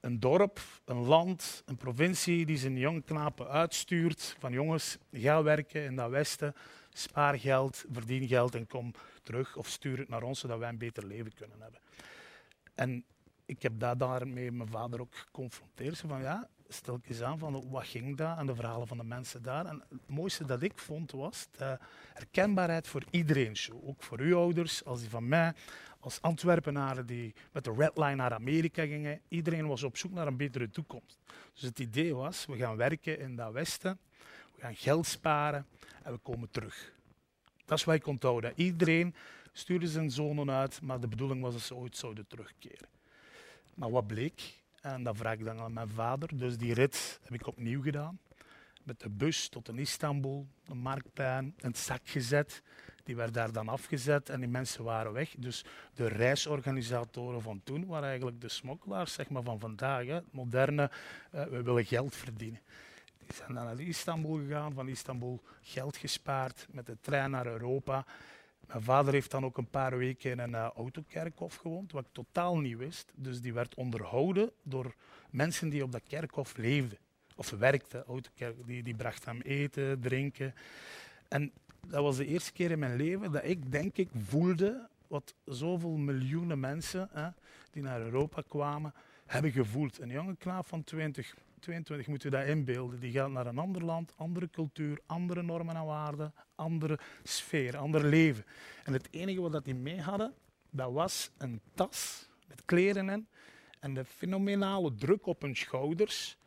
een 0.00 0.20
dorp, 0.20 0.60
een 0.84 1.06
land, 1.06 1.62
een 1.66 1.76
provincie 1.76 2.46
die 2.46 2.58
zijn 2.58 2.76
jonge 2.76 3.02
knapen 3.02 3.48
uitstuurt 3.48 4.36
van 4.38 4.52
jongens, 4.52 4.98
ga 5.12 5.42
werken 5.42 5.84
in 5.84 5.96
dat 5.96 6.10
westen, 6.10 6.54
spaar 6.92 7.38
geld, 7.38 7.84
verdien 7.90 8.28
geld 8.28 8.54
en 8.54 8.66
kom 8.66 8.92
terug 9.22 9.56
of 9.56 9.68
stuur 9.68 9.98
het 9.98 10.08
naar 10.08 10.22
ons 10.22 10.40
zodat 10.40 10.58
wij 10.58 10.68
een 10.68 10.78
beter 10.78 11.06
leven 11.06 11.34
kunnen 11.34 11.60
hebben. 11.60 11.80
En 12.74 13.04
ik 13.46 13.62
heb 13.62 13.72
dat 13.80 13.98
daarmee 13.98 14.52
mijn 14.52 14.68
vader 14.68 15.00
ook 15.00 15.16
geconfronteerd. 15.16 15.98
Van 15.98 16.20
ja, 16.20 16.48
stel 16.68 17.00
eens 17.02 17.22
aan 17.22 17.38
van 17.38 17.70
wat 17.70 17.86
ging 17.86 18.16
daar 18.16 18.38
en 18.38 18.46
de 18.46 18.54
verhalen 18.54 18.86
van 18.86 18.96
de 18.96 19.04
mensen 19.04 19.42
daar. 19.42 19.66
En 19.66 19.82
het 19.88 20.08
mooiste 20.08 20.44
dat 20.44 20.62
ik 20.62 20.78
vond 20.78 21.10
was 21.10 21.48
de 21.50 21.78
herkenbaarheid 22.14 22.88
voor 22.88 23.02
iedereen. 23.10 23.56
Ook 23.84 24.02
voor 24.02 24.18
uw 24.18 24.36
ouders, 24.36 24.84
als 24.84 25.00
die 25.00 25.10
van 25.10 25.28
mij, 25.28 25.54
als 26.00 26.22
Antwerpenaren 26.22 27.06
die 27.06 27.34
met 27.52 27.64
de 27.64 27.74
Red 27.76 27.96
Line 27.96 28.14
naar 28.14 28.32
Amerika 28.32 28.82
gingen. 28.82 29.20
Iedereen 29.28 29.66
was 29.66 29.82
op 29.82 29.96
zoek 29.96 30.12
naar 30.12 30.26
een 30.26 30.36
betere 30.36 30.70
toekomst. 30.70 31.18
Dus 31.54 31.62
het 31.62 31.78
idee 31.78 32.14
was, 32.14 32.46
we 32.46 32.56
gaan 32.56 32.76
werken 32.76 33.18
in 33.18 33.36
dat 33.36 33.52
westen, 33.52 33.98
we 34.54 34.60
gaan 34.60 34.76
geld 34.76 35.06
sparen 35.06 35.66
en 36.02 36.12
we 36.12 36.18
komen 36.18 36.50
terug. 36.50 36.92
Dat 37.64 37.78
is 37.78 37.84
wat 37.84 37.94
ik 37.94 38.06
onthouden. 38.06 38.52
Iedereen 38.56 39.14
stuurde 39.52 39.88
zijn 39.88 40.10
zonen 40.10 40.50
uit, 40.50 40.82
maar 40.82 41.00
de 41.00 41.08
bedoeling 41.08 41.42
was 41.42 41.52
dat 41.52 41.62
ze 41.62 41.74
ooit 41.74 41.96
zouden 41.96 42.26
terugkeren. 42.26 42.88
Maar 43.74 43.90
wat 43.90 44.06
bleek? 44.06 44.56
En 44.94 45.02
dat 45.02 45.16
vraag 45.16 45.32
ik 45.32 45.44
dan 45.44 45.60
aan 45.60 45.72
mijn 45.72 45.88
vader. 45.88 46.38
Dus 46.38 46.56
die 46.56 46.74
rit 46.74 47.20
heb 47.22 47.32
ik 47.32 47.46
opnieuw 47.46 47.82
gedaan. 47.82 48.18
Met 48.82 49.00
de 49.00 49.08
bus 49.08 49.48
tot 49.48 49.68
in 49.68 49.78
Istanbul, 49.78 50.46
de 50.64 50.74
marktplein, 50.74 51.44
in 51.44 51.68
het 51.68 51.78
zak 51.78 52.00
gezet. 52.04 52.62
Die 53.04 53.16
werd 53.16 53.34
daar 53.34 53.52
dan 53.52 53.68
afgezet 53.68 54.28
en 54.28 54.40
die 54.40 54.48
mensen 54.48 54.84
waren 54.84 55.12
weg. 55.12 55.34
Dus 55.38 55.64
de 55.94 56.08
reisorganisatoren 56.08 57.42
van 57.42 57.60
toen 57.64 57.86
waren 57.86 58.08
eigenlijk 58.08 58.40
de 58.40 58.48
smokkelaars 58.48 59.12
zeg 59.12 59.28
maar, 59.28 59.42
van 59.42 59.58
vandaag. 59.58 60.22
Moderne, 60.30 60.90
uh, 61.34 61.44
we 61.44 61.62
willen 61.62 61.84
geld 61.84 62.16
verdienen. 62.16 62.60
Die 63.18 63.36
zijn 63.36 63.54
dan 63.54 63.64
naar 63.64 63.80
Istanbul 63.80 64.36
gegaan, 64.36 64.72
van 64.72 64.88
Istanbul 64.88 65.42
geld 65.60 65.96
gespaard, 65.96 66.66
met 66.70 66.86
de 66.86 66.96
trein 67.00 67.30
naar 67.30 67.46
Europa. 67.46 68.06
Mijn 68.68 68.82
vader 68.82 69.12
heeft 69.12 69.30
dan 69.30 69.44
ook 69.44 69.58
een 69.58 69.70
paar 69.70 69.98
weken 69.98 70.30
in 70.30 70.38
een 70.38 70.50
uh, 70.50 70.70
autokerkhof 70.76 71.54
gewoond, 71.54 71.92
wat 71.92 72.04
ik 72.04 72.12
totaal 72.12 72.58
niet 72.58 72.76
wist. 72.76 73.12
Dus 73.14 73.40
die 73.40 73.52
werd 73.52 73.74
onderhouden 73.74 74.50
door 74.62 74.94
mensen 75.30 75.68
die 75.68 75.82
op 75.82 75.92
dat 75.92 76.02
kerkhof 76.08 76.56
leefden. 76.56 76.98
Of 77.36 77.50
werkten. 77.50 78.04
Autokerk, 78.04 78.66
die, 78.66 78.82
die 78.82 78.94
brachten 78.94 79.30
hem 79.30 79.40
eten, 79.40 80.00
drinken. 80.00 80.54
En 81.28 81.52
dat 81.86 82.02
was 82.02 82.16
de 82.16 82.26
eerste 82.26 82.52
keer 82.52 82.70
in 82.70 82.78
mijn 82.78 82.96
leven 82.96 83.32
dat 83.32 83.44
ik, 83.44 83.72
denk 83.72 83.96
ik, 83.96 84.08
voelde 84.16 84.88
wat 85.06 85.34
zoveel 85.44 85.96
miljoenen 85.96 86.60
mensen 86.60 87.08
hè, 87.12 87.28
die 87.70 87.82
naar 87.82 88.00
Europa 88.00 88.42
kwamen, 88.48 88.94
hebben 89.26 89.50
gevoeld. 89.50 90.00
Een 90.00 90.10
jonge 90.10 90.36
knaap 90.36 90.66
van 90.66 90.84
20, 90.84 91.34
22 91.58 92.06
moet 92.06 92.22
je 92.22 92.30
dat 92.30 92.46
inbeelden. 92.46 93.00
Die 93.00 93.12
gaat 93.12 93.30
naar 93.30 93.46
een 93.46 93.58
ander 93.58 93.84
land, 93.84 94.12
andere 94.16 94.50
cultuur, 94.50 95.00
andere 95.06 95.42
normen 95.42 95.76
en 95.76 95.84
waarden, 95.84 96.34
andere 96.54 96.98
sfeer, 97.22 97.76
ander 97.76 98.04
leven. 98.04 98.44
En 98.84 98.92
het 98.92 99.08
enige 99.10 99.40
wat 99.40 99.64
die 99.64 99.74
mee 99.74 100.00
hadden, 100.00 100.34
dat 100.70 100.92
was 100.92 101.30
een 101.38 101.60
tas 101.74 102.28
met 102.46 102.62
kleren 102.64 103.08
in 103.08 103.28
en 103.80 103.94
de 103.94 104.04
fenomenale 104.04 104.94
druk 104.94 105.26
op 105.26 105.42
hun 105.42 105.56
schouders 105.56 106.38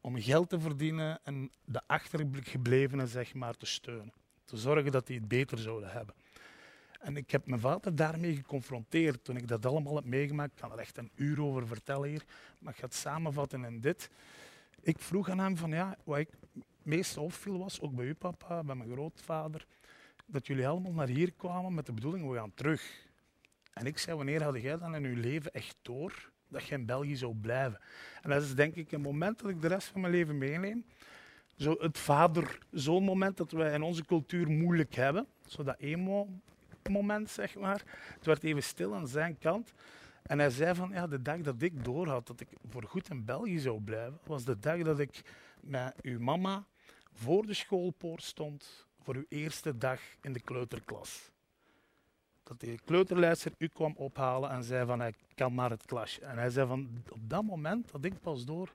om 0.00 0.20
geld 0.20 0.48
te 0.48 0.60
verdienen 0.60 1.20
en 1.24 1.50
de 1.64 1.80
achtergeblevenen 1.86 3.08
zeg 3.08 3.34
maar, 3.34 3.56
te 3.56 3.66
steunen. 3.66 4.12
Te 4.44 4.56
zorgen 4.56 4.92
dat 4.92 5.06
die 5.06 5.18
het 5.18 5.28
beter 5.28 5.58
zouden 5.58 5.90
hebben. 5.90 6.14
En 6.98 7.16
ik 7.16 7.30
heb 7.30 7.46
mijn 7.46 7.60
vader 7.60 7.96
daarmee 7.96 8.36
geconfronteerd 8.36 9.24
toen 9.24 9.36
ik 9.36 9.48
dat 9.48 9.66
allemaal 9.66 9.94
heb 9.94 10.04
meegemaakt. 10.04 10.52
Ik 10.52 10.60
kan 10.60 10.72
er 10.72 10.78
echt 10.78 10.98
een 10.98 11.10
uur 11.14 11.42
over 11.42 11.66
vertellen 11.66 12.08
hier, 12.08 12.24
maar 12.58 12.72
ik 12.72 12.78
ga 12.78 12.84
het 12.84 12.94
samenvatten 12.94 13.64
in 13.64 13.80
dit. 13.80 14.10
Ik 14.80 14.98
vroeg 14.98 15.28
aan 15.30 15.38
hem 15.38 15.56
van 15.56 15.70
ja, 15.70 15.96
wat 16.04 16.18
ik 16.18 16.30
meest 16.82 17.16
opviel 17.16 17.58
was, 17.58 17.80
ook 17.80 17.94
bij 17.94 18.06
uw 18.06 18.14
papa, 18.14 18.64
bij 18.64 18.74
mijn 18.74 18.90
grootvader, 18.90 19.66
dat 20.26 20.46
jullie 20.46 20.68
allemaal 20.68 20.92
naar 20.92 21.08
hier 21.08 21.32
kwamen 21.32 21.74
met 21.74 21.86
de 21.86 21.92
bedoeling, 21.92 22.28
we 22.28 22.36
gaan 22.36 22.54
terug. 22.54 23.06
En 23.72 23.86
ik 23.86 23.98
zei, 23.98 24.16
wanneer 24.16 24.42
had 24.42 24.62
jij 24.62 24.78
dan 24.78 24.94
in 24.94 25.04
uw 25.04 25.20
leven 25.20 25.52
echt 25.52 25.76
door 25.82 26.30
dat 26.48 26.66
je 26.66 26.74
in 26.74 26.86
België 26.86 27.16
zou 27.16 27.34
blijven? 27.34 27.80
En 28.22 28.30
dat 28.30 28.42
is 28.42 28.54
denk 28.54 28.74
ik 28.74 28.92
een 28.92 29.00
moment 29.00 29.38
dat 29.38 29.50
ik 29.50 29.60
de 29.60 29.68
rest 29.68 29.88
van 29.88 30.00
mijn 30.00 30.12
leven 30.12 30.38
meeneem. 30.38 30.84
Zo 31.56 31.76
het 31.78 31.98
vader-zoon 31.98 33.02
moment 33.02 33.36
dat 33.36 33.50
we 33.50 33.64
in 33.64 33.82
onze 33.82 34.04
cultuur 34.04 34.50
moeilijk 34.50 34.94
hebben. 34.94 35.26
Zo 35.46 35.62
dat 35.62 35.78
emo 35.78 36.28
moment, 36.88 37.30
zeg 37.30 37.54
maar. 37.54 37.82
Het 38.14 38.26
werd 38.26 38.42
even 38.42 38.62
stil 38.62 38.94
aan 38.94 39.08
zijn 39.08 39.38
kant. 39.38 39.72
En 40.22 40.38
hij 40.38 40.50
zei 40.50 40.74
van, 40.74 40.90
ja, 40.90 41.06
de 41.06 41.22
dag 41.22 41.40
dat 41.40 41.62
ik 41.62 41.84
doorhad 41.84 42.26
dat 42.26 42.40
ik 42.40 42.48
voorgoed 42.68 43.10
in 43.10 43.24
België 43.24 43.58
zou 43.58 43.80
blijven, 43.80 44.18
was 44.24 44.44
de 44.44 44.58
dag 44.58 44.82
dat 44.82 44.98
ik 44.98 45.22
met 45.60 45.94
uw 46.02 46.20
mama 46.20 46.66
voor 47.12 47.46
de 47.46 47.54
schoolpoort 47.54 48.22
stond 48.22 48.86
voor 49.02 49.14
uw 49.14 49.24
eerste 49.28 49.76
dag 49.76 50.00
in 50.20 50.32
de 50.32 50.40
kleuterklas. 50.40 51.30
Dat 52.42 52.60
de 52.60 52.78
kleuterlijster 52.84 53.52
u 53.58 53.68
kwam 53.68 53.94
ophalen 53.96 54.50
en 54.50 54.64
zei 54.64 54.86
van, 54.86 55.00
hij 55.00 55.14
kan 55.34 55.54
naar 55.54 55.70
het 55.70 55.84
klasje. 55.84 56.20
En 56.20 56.38
hij 56.38 56.50
zei 56.50 56.66
van, 56.66 57.04
op 57.08 57.28
dat 57.28 57.42
moment 57.42 57.92
dat 57.92 58.04
ik 58.04 58.20
pas 58.20 58.44
door, 58.44 58.74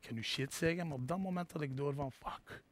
ik 0.00 0.06
kan 0.06 0.14
nu 0.14 0.22
shit 0.22 0.54
zeggen, 0.54 0.86
maar 0.86 0.96
op 0.96 1.08
dat 1.08 1.18
moment 1.18 1.52
dat 1.52 1.62
ik 1.62 1.76
door 1.76 1.94
van, 1.94 2.12
fuck, 2.12 2.62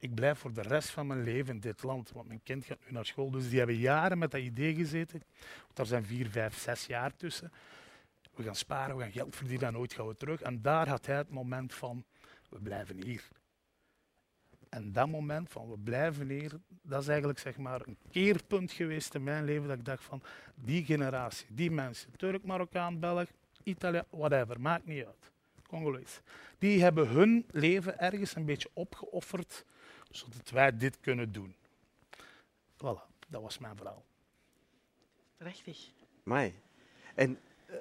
ik 0.00 0.14
blijf 0.14 0.38
voor 0.38 0.52
de 0.52 0.62
rest 0.62 0.90
van 0.90 1.06
mijn 1.06 1.22
leven 1.22 1.54
in 1.54 1.60
dit 1.60 1.82
land, 1.82 2.12
want 2.12 2.26
mijn 2.26 2.42
kind 2.42 2.64
gaat 2.64 2.78
nu 2.86 2.92
naar 2.92 3.06
school. 3.06 3.30
Dus 3.30 3.48
die 3.48 3.58
hebben 3.58 3.76
jaren 3.76 4.18
met 4.18 4.30
dat 4.30 4.40
idee 4.40 4.74
gezeten. 4.74 5.22
Daar 5.72 5.86
zijn 5.86 6.04
vier, 6.04 6.30
vijf, 6.30 6.58
zes 6.58 6.86
jaar 6.86 7.16
tussen. 7.16 7.52
We 8.34 8.42
gaan 8.42 8.56
sparen, 8.56 8.96
we 8.96 9.02
gaan 9.02 9.12
geld 9.12 9.36
verdienen 9.36 9.66
en 9.66 9.72
nooit 9.72 9.92
gaan 9.92 10.06
we 10.06 10.16
terug. 10.16 10.40
En 10.40 10.62
daar 10.62 10.88
had 10.88 11.06
hij 11.06 11.16
het 11.16 11.30
moment 11.30 11.74
van, 11.74 12.04
we 12.48 12.60
blijven 12.60 13.02
hier. 13.02 13.28
En 14.68 14.92
dat 14.92 15.08
moment 15.08 15.50
van 15.50 15.70
we 15.70 15.78
blijven 15.78 16.28
hier, 16.28 16.52
dat 16.82 17.02
is 17.02 17.08
eigenlijk 17.08 17.38
zeg 17.38 17.56
maar 17.56 17.80
een 17.86 17.98
keerpunt 18.10 18.72
geweest 18.72 19.14
in 19.14 19.22
mijn 19.22 19.44
leven 19.44 19.68
dat 19.68 19.78
ik 19.78 19.84
dacht 19.84 20.04
van 20.04 20.22
die 20.54 20.84
generatie, 20.84 21.46
die 21.50 21.70
mensen, 21.70 22.16
Turk, 22.16 22.44
Marokkaan, 22.44 22.98
Belg, 22.98 23.28
Italië, 23.62 24.02
whatever, 24.10 24.60
maakt 24.60 24.86
niet 24.86 25.04
uit. 25.04 25.30
Congolees. 25.66 26.20
Die 26.58 26.82
hebben 26.82 27.08
hun 27.08 27.46
leven 27.50 27.98
ergens 27.98 28.36
een 28.36 28.44
beetje 28.44 28.70
opgeofferd 28.72 29.64
zodat 30.10 30.50
wij 30.50 30.76
dit 30.76 31.00
kunnen 31.00 31.32
doen. 31.32 31.54
Voilà, 32.76 33.26
dat 33.28 33.42
was 33.42 33.58
mijn 33.58 33.76
verhaal. 33.76 34.04
Prachtig. 35.36 35.90
Mai. 36.22 36.54
En 37.14 37.38
uh, 37.70 37.76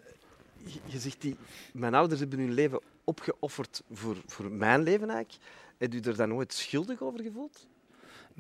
je, 0.86 1.00
zegt 1.00 1.22
die, 1.22 1.36
mijn 1.74 1.94
ouders 1.94 2.20
hebben 2.20 2.40
hun 2.40 2.54
leven 2.54 2.82
opgeofferd 3.04 3.84
voor, 3.92 4.18
voor 4.26 4.52
mijn 4.52 4.84
leven 4.84 5.10
eigenlijk. 5.10 5.46
Heb 5.78 5.94
u 5.94 6.00
er 6.00 6.16
dan 6.16 6.30
nooit 6.30 6.54
schuldig 6.54 7.02
over 7.02 7.22
gevoeld? 7.22 7.68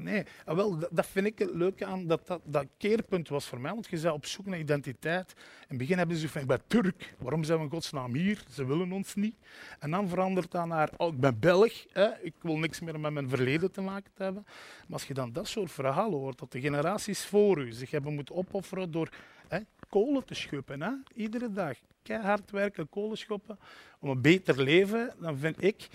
Nee, 0.03 0.23
ah, 0.45 0.55
wel, 0.55 0.79
dat, 0.91 1.05
vind 1.05 1.25
ik 1.25 1.39
het 1.39 1.53
leuke 1.53 1.85
aan 1.85 2.07
dat, 2.07 2.27
dat 2.27 2.41
dat 2.43 2.65
keerpunt 2.77 3.29
was 3.29 3.45
voor 3.45 3.59
mij. 3.59 3.71
Want 3.71 3.87
je 3.89 3.99
bent 3.99 4.13
op 4.13 4.25
zoek 4.25 4.45
naar 4.45 4.59
identiteit. 4.59 5.33
In 5.37 5.65
het 5.67 5.77
begin 5.77 5.97
hebben 5.97 6.17
ze 6.17 6.29
van, 6.29 6.41
ik 6.41 6.47
ben 6.47 6.61
Turk. 6.67 7.15
Waarom 7.17 7.43
zijn 7.43 7.57
we 7.57 7.63
in 7.63 7.69
godsnaam 7.69 8.13
hier? 8.13 8.43
Ze 8.49 8.65
willen 8.65 8.91
ons 8.91 9.15
niet. 9.15 9.35
En 9.79 9.91
dan 9.91 10.09
verandert 10.09 10.51
dat 10.51 10.65
naar, 10.65 10.89
oh, 10.97 11.13
ik 11.13 11.19
ben 11.19 11.39
Belg. 11.39 11.85
Hè? 11.91 12.21
Ik 12.21 12.33
wil 12.41 12.57
niks 12.57 12.79
meer 12.79 12.99
met 12.99 13.13
mijn 13.13 13.29
verleden 13.29 13.71
te 13.71 13.81
maken 13.81 14.11
hebben. 14.15 14.43
Maar 14.45 14.99
als 14.99 15.07
je 15.07 15.13
dan 15.13 15.31
dat 15.31 15.47
soort 15.47 15.71
verhalen 15.71 16.19
hoort, 16.19 16.39
dat 16.39 16.51
de 16.51 16.61
generaties 16.61 17.25
voor 17.25 17.61
u 17.61 17.71
zich 17.71 17.91
hebben 17.91 18.13
moeten 18.13 18.35
opofferen 18.35 18.91
door 18.91 19.09
hè, 19.47 19.59
kolen 19.89 20.25
te 20.25 20.33
schuppen. 20.33 20.81
Hè? 20.81 20.91
Iedere 21.15 21.51
dag. 21.51 21.77
Keihard 22.03 22.51
werken, 22.51 22.89
kolen 22.89 23.17
schoppen. 23.17 23.59
Om 23.99 24.09
een 24.09 24.21
beter 24.21 24.61
leven, 24.61 25.13
dan 25.19 25.37
vind 25.37 25.63
ik 25.63 25.89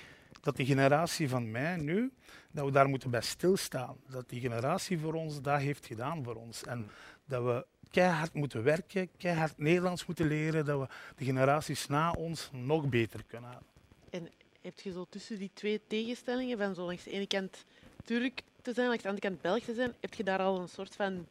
dat 0.44 0.56
die 0.56 0.66
generatie 0.66 1.28
van 1.28 1.50
mij 1.50 1.76
nu, 1.76 2.12
dat 2.50 2.64
we 2.64 2.70
daar 2.70 2.88
moeten 2.88 3.10
bij 3.10 3.20
stilstaan. 3.20 3.96
Dat 4.08 4.28
die 4.28 4.40
generatie 4.40 4.98
voor 4.98 5.14
ons 5.14 5.40
dat 5.40 5.60
heeft 5.60 5.86
gedaan 5.86 6.24
voor 6.24 6.34
ons. 6.34 6.64
En 6.64 6.90
dat 7.24 7.44
we 7.44 7.66
keihard 7.90 8.34
moeten 8.34 8.62
werken, 8.62 9.08
keihard 9.16 9.58
Nederlands 9.58 10.06
moeten 10.06 10.26
leren, 10.26 10.64
dat 10.64 10.80
we 10.80 10.86
de 11.16 11.24
generaties 11.24 11.86
na 11.86 12.12
ons 12.12 12.50
nog 12.52 12.88
beter 12.88 13.24
kunnen 13.26 13.50
hebben. 13.50 13.68
En 14.10 14.28
heb 14.62 14.80
je 14.80 14.92
zo 14.92 15.06
tussen 15.08 15.38
die 15.38 15.50
twee 15.54 15.80
tegenstellingen, 15.86 16.58
van 16.58 16.74
zo 16.74 16.84
langs 16.84 17.04
de 17.04 17.10
ene 17.10 17.26
kant 17.26 17.64
Turk 18.04 18.42
te 18.62 18.72
zijn, 18.72 18.88
langs 18.88 19.02
de 19.02 19.08
andere 19.08 19.28
kant 19.28 19.40
Belg 19.40 19.62
te 19.62 19.74
zijn, 19.74 19.94
heb 20.00 20.14
je 20.14 20.24
daar 20.24 20.38
al 20.38 20.60
een 20.60 20.68
soort 20.68 20.94
van 20.94 21.26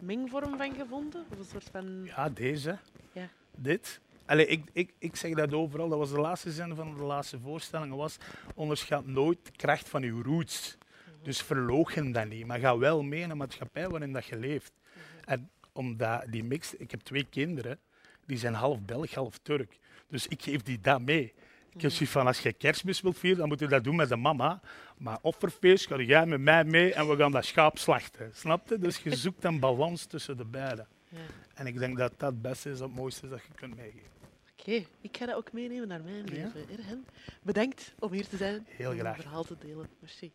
mengvorm 0.00 0.56
van 0.56 0.74
gevonden? 0.74 1.24
Of 1.30 1.38
een 1.38 1.44
soort 1.44 1.68
van... 1.70 2.04
Ja, 2.04 2.28
deze. 2.28 2.78
Ja. 3.12 3.28
Dit. 3.56 4.00
Ik, 4.26 4.64
ik, 4.72 4.94
ik 4.98 5.16
zeg 5.16 5.34
dat 5.34 5.52
overal, 5.52 5.88
dat 5.88 5.98
was 5.98 6.10
de 6.10 6.20
laatste 6.20 6.50
zin 6.50 6.74
van 6.74 6.94
de 6.94 7.02
laatste 7.02 7.38
voorstelling, 7.40 7.94
was 7.94 8.16
onderschat 8.54 9.06
nooit 9.06 9.38
de 9.42 9.52
kracht 9.56 9.88
van 9.88 10.02
uw 10.02 10.22
roots. 10.22 10.76
Dus 11.22 11.42
verloochen 11.42 12.12
dat 12.12 12.28
niet, 12.28 12.46
maar 12.46 12.58
ga 12.58 12.78
wel 12.78 13.02
mee 13.02 13.20
in 13.20 13.28
de 13.28 13.34
maatschappij 13.34 13.88
waarin 13.88 14.12
dat 14.12 14.24
je 14.24 14.36
leeft. 14.36 14.72
En 15.24 15.50
omdat 15.72 16.24
die 16.30 16.44
mix, 16.44 16.74
ik 16.74 16.90
heb 16.90 17.00
twee 17.00 17.24
kinderen, 17.24 17.78
die 18.26 18.38
zijn 18.38 18.54
half 18.54 18.80
Belg, 18.80 19.14
half 19.14 19.38
Turk. 19.38 19.78
Dus 20.08 20.26
ik 20.26 20.42
geef 20.42 20.62
die 20.62 20.80
dat 20.80 21.00
mee. 21.00 21.32
Ik 21.74 21.82
heb 21.82 21.90
zoiets 21.90 22.12
van, 22.12 22.26
als 22.26 22.40
je 22.40 22.52
kerstmis 22.52 23.00
wilt 23.00 23.18
vieren, 23.18 23.38
dan 23.38 23.48
moet 23.48 23.58
je 23.58 23.66
dat 23.66 23.84
doen 23.84 23.96
met 23.96 24.08
de 24.08 24.16
mama. 24.16 24.60
Maar 24.98 25.18
offerfeest 25.22 25.86
ga 25.86 26.00
jij 26.00 26.26
met 26.26 26.40
mij 26.40 26.64
mee 26.64 26.94
en 26.94 27.08
we 27.08 27.16
gaan 27.16 27.32
dat 27.32 27.44
schaap 27.44 27.78
slachten. 27.78 28.30
Snap 28.34 28.68
je? 28.68 28.78
Dus 28.78 28.98
je 28.98 29.16
zoekt 29.16 29.44
een 29.44 29.60
balans 29.60 30.04
tussen 30.04 30.36
de 30.36 30.44
beiden. 30.44 30.86
Ja. 31.12 31.18
En 31.54 31.66
ik 31.66 31.78
denk 31.78 31.98
dat 31.98 32.12
dat 32.16 32.30
het 32.32 32.42
beste 32.42 32.70
is, 32.70 32.80
het 32.80 32.94
mooiste 32.94 33.24
is 33.24 33.30
dat 33.30 33.42
je 33.42 33.52
kunt 33.54 33.76
meegeven. 33.76 34.10
Oké, 34.58 34.84
ik 35.00 35.16
ga 35.16 35.26
dat 35.26 35.36
ook 35.36 35.52
meenemen 35.52 35.88
naar 35.88 36.02
mijn 36.02 36.24
Ja? 36.26 36.32
leven. 36.32 36.68
Ergen. 36.78 37.06
Bedankt 37.42 37.94
om 37.98 38.12
hier 38.12 38.28
te 38.28 38.36
zijn. 38.36 38.66
Heel 38.68 38.90
om 38.90 38.98
graag. 38.98 39.16
je 39.16 39.22
verhaal 39.22 39.44
te 39.44 39.56
delen. 39.58 39.88
Merci. 40.00 40.32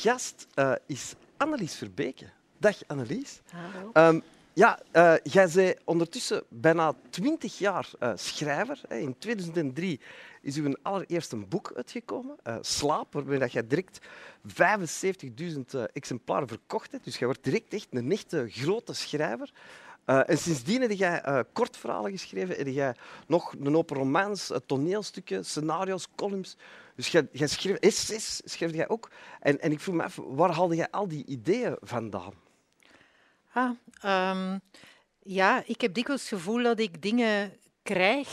Gast 0.00 0.46
eh, 0.54 0.72
is 0.86 1.14
Annelies 1.36 1.74
Verbeke. 1.74 2.30
Dag 2.58 2.76
Annelies. 2.86 3.40
Hallo. 3.52 3.90
Ehm, 3.92 4.20
ja, 4.52 4.78
eh, 4.90 5.14
jij 5.22 5.48
bent 5.54 5.78
ondertussen 5.84 6.42
bijna 6.48 6.94
twintig 7.10 7.58
jaar 7.58 7.90
eh, 7.98 8.12
schrijver. 8.14 8.80
In 8.88 9.18
2003 9.18 10.00
is 10.42 10.56
uw 10.56 10.76
allereerste 10.82 11.36
boek 11.36 11.72
uitgekomen, 11.76 12.36
eh, 12.42 12.56
Slaap, 12.60 13.12
waarmee 13.12 13.38
dat 13.38 13.52
jij 13.52 13.66
direct 13.66 13.98
75.000 14.42 15.74
eh, 15.74 15.82
exemplaren 15.92 16.48
verkocht 16.48 16.92
hebt. 16.92 17.04
Dus 17.04 17.16
jij 17.18 17.26
wordt 17.26 17.44
direct 17.44 17.72
echt 17.72 17.86
een 17.90 18.12
echte 18.12 18.46
grote 18.48 18.92
schrijver. 18.92 19.52
Eh, 20.10 20.20
en 20.26 20.38
sindsdien 20.38 20.80
heb 20.80 20.90
jij 20.90 21.20
eh, 21.20 21.40
kortverhalen 21.52 22.10
geschreven, 22.10 22.56
heb 22.56 22.66
jij 22.66 22.94
nog 23.26 23.54
een 23.60 23.74
hoop 23.74 23.90
romans, 23.90 24.50
eh, 24.50 24.58
toneelstukken, 24.66 25.44
scenario's, 25.44 26.06
columns. 26.16 26.56
Dus 26.96 27.08
jij, 27.08 27.28
jij 27.32 27.46
schreef 27.46 27.76
essays, 27.76 28.40
schreef 28.44 28.74
jij 28.74 28.88
ook. 28.88 29.10
En, 29.40 29.60
en 29.60 29.72
ik 29.72 29.80
vroeg 29.80 29.94
me 29.94 30.02
af, 30.02 30.18
waar 30.26 30.50
haalde 30.50 30.76
jij 30.76 30.90
al 30.90 31.08
die 31.08 31.24
ideeën 31.26 31.76
vandaan? 31.80 32.32
Ah, 33.52 33.70
ehm, 34.00 34.58
ja, 35.18 35.62
ik 35.66 35.80
heb 35.80 35.94
dikwijls 35.94 36.30
het 36.30 36.38
gevoel 36.40 36.62
dat 36.62 36.78
ik 36.80 37.02
dingen 37.02 37.52
krijg 37.82 38.28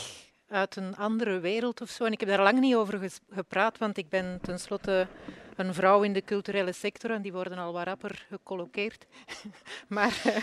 uit 0.48 0.76
een 0.76 0.96
andere 0.96 1.40
wereld 1.40 1.80
of 1.80 1.90
zo. 1.90 2.04
En 2.04 2.12
ik 2.12 2.20
heb 2.20 2.28
daar 2.28 2.42
lang 2.42 2.60
niet 2.60 2.74
over 2.74 3.10
gepraat, 3.30 3.78
want 3.78 3.96
ik 3.96 4.08
ben 4.08 4.38
tenslotte 4.42 5.08
een 5.58 5.74
vrouw 5.74 6.02
in 6.02 6.12
de 6.12 6.24
culturele 6.24 6.72
sector 6.72 7.10
en 7.10 7.22
die 7.22 7.32
worden 7.32 7.58
al 7.58 7.72
wat 7.72 7.84
rapper 7.84 8.26
gecolloqueerd. 8.28 9.06
maar 9.88 10.20
eh, 10.24 10.42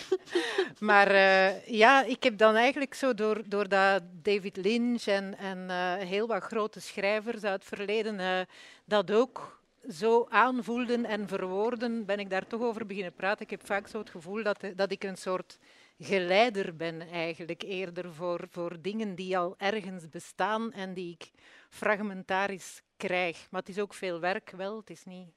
maar 0.80 1.08
eh, 1.08 1.68
ja, 1.68 2.04
ik 2.04 2.24
heb 2.24 2.38
dan 2.38 2.56
eigenlijk 2.56 2.94
zo 2.94 3.14
door, 3.14 3.42
doordat 3.48 4.02
David 4.22 4.58
Lynch 4.58 5.06
en, 5.06 5.38
en 5.38 5.70
eh, 5.70 5.94
heel 6.08 6.28
wat 6.28 6.44
grote 6.44 6.80
schrijvers 6.80 7.44
uit 7.44 7.54
het 7.54 7.78
verleden 7.78 8.48
dat 8.86 9.12
ook 9.12 9.64
zo 9.90 10.26
aanvoelden 10.30 11.06
en 11.06 11.28
verwoorden, 11.28 12.06
ben 12.06 12.20
ik 12.20 12.30
daar 12.30 12.48
toch 12.48 12.62
over 12.62 12.86
beginnen 12.86 13.14
praten. 13.14 13.44
Ik 13.44 13.50
heb 13.50 13.66
vaak 13.66 13.88
zo 13.88 14.00
het 14.00 14.10
gevoel 14.10 14.44
dat, 14.44 14.60
dat 14.76 14.92
ik 14.92 15.04
een 15.04 15.18
soort 15.18 15.58
geleider 16.00 16.76
ben 16.76 17.02
eigenlijk 17.02 17.62
eerder 17.64 18.14
voor, 18.14 18.48
voor 18.50 18.82
dingen 18.82 19.16
die 19.16 19.38
al 19.38 19.56
ergens 19.58 20.10
bestaan 20.10 20.72
en 20.72 20.94
die 20.94 21.12
ik 21.20 21.32
fragmentarisch 21.70 22.82
krijg. 22.98 23.48
Maar 23.50 23.60
het 23.62 23.70
is 23.70 23.80
ook 23.80 23.94
veel 23.94 24.20
werk 24.20 24.50
wel, 24.52 24.78
het 24.78 24.90
is 24.90 25.04
niet 25.06 25.28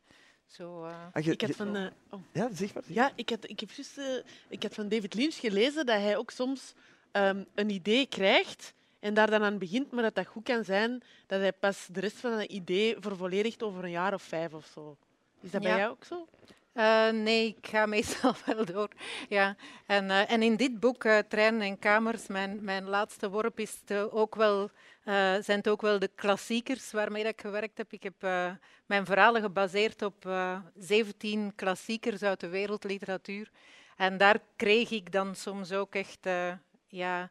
zo... 0.47 0.85
eh, 0.85 0.95
Ah, 1.13 1.25
je- 1.25 1.33
Ik 1.33 1.41
had 1.41 1.51
van, 1.57 1.77
eh, 1.77 1.87
oh. 2.11 2.21
Ja, 2.33 2.49
zeg 2.53 2.75
maar. 2.75 2.83
Ja, 2.87 3.11
ik 3.15 3.31
had, 3.31 3.49
ik, 3.51 3.61
heb 3.61 3.71
juist, 3.71 3.99
eh, 3.99 4.05
ik 4.49 4.63
had 4.63 4.75
van 4.75 4.89
David 4.89 5.15
Lynch 5.15 5.35
gelezen 5.35 5.87
dat 5.87 5.97
hij 6.01 6.17
ook 6.17 6.31
soms 6.31 6.75
ehm, 7.13 7.45
een 7.55 7.71
idee 7.71 8.07
krijgt 8.07 8.75
en 9.01 9.15
daar 9.15 9.31
dan 9.31 9.43
aan 9.43 9.59
begint, 9.59 9.91
maar 9.91 10.03
dat 10.03 10.15
dat 10.15 10.27
goed 10.27 10.45
kan 10.45 10.65
zijn 10.65 11.03
dat 11.27 11.41
hij 11.41 11.53
pas 11.53 11.87
de 11.93 12.01
rest 12.01 12.17
van 12.17 12.33
het 12.33 12.51
idee 12.51 12.97
vervolledigt 13.01 13.63
over 13.63 13.85
een 13.85 13.91
jaar 13.91 14.15
of 14.15 14.23
vijf 14.23 14.53
of 14.55 14.67
zo. 14.75 14.97
Is 15.41 15.51
dat 15.51 15.63
bij 15.63 15.77
jou 15.77 15.91
ook 15.91 16.05
zo? 16.05 16.27
Eh, 16.73 17.09
nee, 17.11 17.47
ik 17.59 17.67
ga 17.67 17.87
meestal 17.97 18.35
wel 18.47 18.65
door. 18.65 18.89
Ja. 19.29 19.57
En, 19.87 20.11
eh, 20.11 20.31
en 20.33 20.43
in 20.43 20.57
dit 20.57 20.81
boek, 20.81 21.05
eh, 21.05 21.19
Treinen 21.19 21.61
en 21.61 21.79
Kamers, 21.79 22.27
mijn, 22.27 22.65
mijn 22.65 22.85
laatste 22.89 23.31
worp, 23.31 23.59
is 23.61 23.81
het, 23.85 24.11
ook 24.11 24.35
wel, 24.35 24.71
eh, 25.09 25.15
zijn 25.41 25.59
het 25.59 25.69
ook 25.69 25.81
wel 25.81 25.99
de 25.99 26.11
klassiekers 26.15 26.91
waarmee 26.91 27.25
ik 27.25 27.41
gewerkt 27.41 27.79
heb. 27.79 27.93
Ik 27.93 28.03
heb 28.03 28.15
eh, 28.19 28.51
mijn 28.87 29.07
verhalen 29.07 29.43
gebaseerd 29.43 30.03
op 30.03 30.27
eh 30.27 30.59
17 30.79 31.53
klassiekers 31.55 32.23
uit 32.23 32.41
de 32.41 32.49
wereldliteratuur. 32.49 33.51
En 33.97 34.17
daar 34.17 34.39
kreeg 34.57 34.91
ik 34.91 35.13
dan 35.13 35.35
soms 35.35 35.73
ook 35.73 35.95
echt 35.95 36.27
eh, 36.27 36.53
ja, 36.87 37.31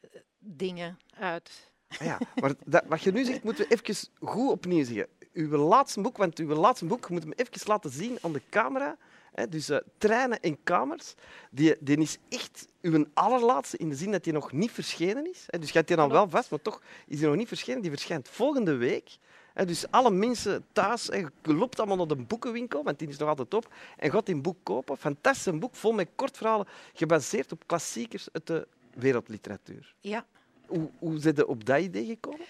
eh, 0.00 0.20
dingen 0.38 0.98
uit. 1.18 1.70
Ah 1.88 2.06
ja, 2.06 2.18
maar 2.40 2.54
wat 2.86 3.02
je 3.02 3.12
nu 3.12 3.24
zegt, 3.24 3.42
moeten 3.42 3.68
we 3.68 3.74
even 3.74 4.10
goed 4.20 4.50
opnieuw 4.50 4.84
zeggen. 4.84 5.08
Uw 5.32 5.56
laatste 5.56 6.00
boek, 6.00 6.16
want 6.16 6.38
uw 6.38 6.54
laatste 6.54 6.84
boek 6.84 7.10
moet 7.10 7.22
hem 7.22 7.32
even 7.32 7.60
laten 7.64 7.90
zien 7.90 8.18
aan 8.22 8.32
de 8.32 8.42
camera. 8.50 8.96
Hè, 9.36 9.48
dus 9.48 9.70
uh, 9.70 9.76
treinen 9.98 10.40
en 10.40 10.62
kamers, 10.62 11.14
die, 11.50 11.76
die 11.80 11.98
is 11.98 12.18
echt 12.28 12.68
uw 12.80 13.04
allerlaatste 13.14 13.76
in 13.76 13.88
de 13.88 13.94
zin 13.94 14.10
dat 14.12 14.24
die 14.24 14.32
nog 14.32 14.52
niet 14.52 14.70
verschenen 14.70 15.30
is. 15.30 15.44
Hè. 15.46 15.58
Dus 15.58 15.70
gaat 15.70 15.86
die 15.86 15.96
dan 15.96 16.10
wel 16.10 16.28
vast, 16.28 16.50
maar 16.50 16.62
toch 16.62 16.82
is 17.06 17.18
die 17.18 17.26
nog 17.26 17.36
niet 17.36 17.48
verschenen. 17.48 17.82
Die 17.82 17.90
verschijnt 17.90 18.28
volgende 18.28 18.76
week. 18.76 19.16
Hè. 19.54 19.64
Dus 19.64 19.90
alle 19.90 20.10
mensen 20.10 20.64
thuis, 20.72 21.04
je 21.06 21.30
loopt 21.42 21.78
allemaal 21.78 21.96
naar 21.96 22.06
de 22.06 22.16
boekenwinkel, 22.16 22.82
want 22.82 22.98
die 22.98 23.08
is 23.08 23.16
nog 23.16 23.28
altijd 23.28 23.54
op, 23.54 23.72
en 23.96 24.10
gaat 24.10 24.26
die 24.26 24.40
boek 24.40 24.58
kopen. 24.62 24.96
Fantastisch 24.96 25.58
boek, 25.58 25.74
vol 25.74 25.92
met 25.92 26.08
kortverhalen, 26.14 26.66
gebaseerd 26.94 27.52
op 27.52 27.62
klassiekers 27.66 28.28
uit 28.32 28.46
de 28.46 28.66
wereldliteratuur. 28.94 29.94
Ja. 30.00 30.26
Hoe, 30.66 30.90
hoe 30.98 31.18
zijn 31.18 31.34
je 31.36 31.46
op 31.46 31.64
dat 31.64 31.80
idee 31.80 32.06
gekomen? 32.06 32.46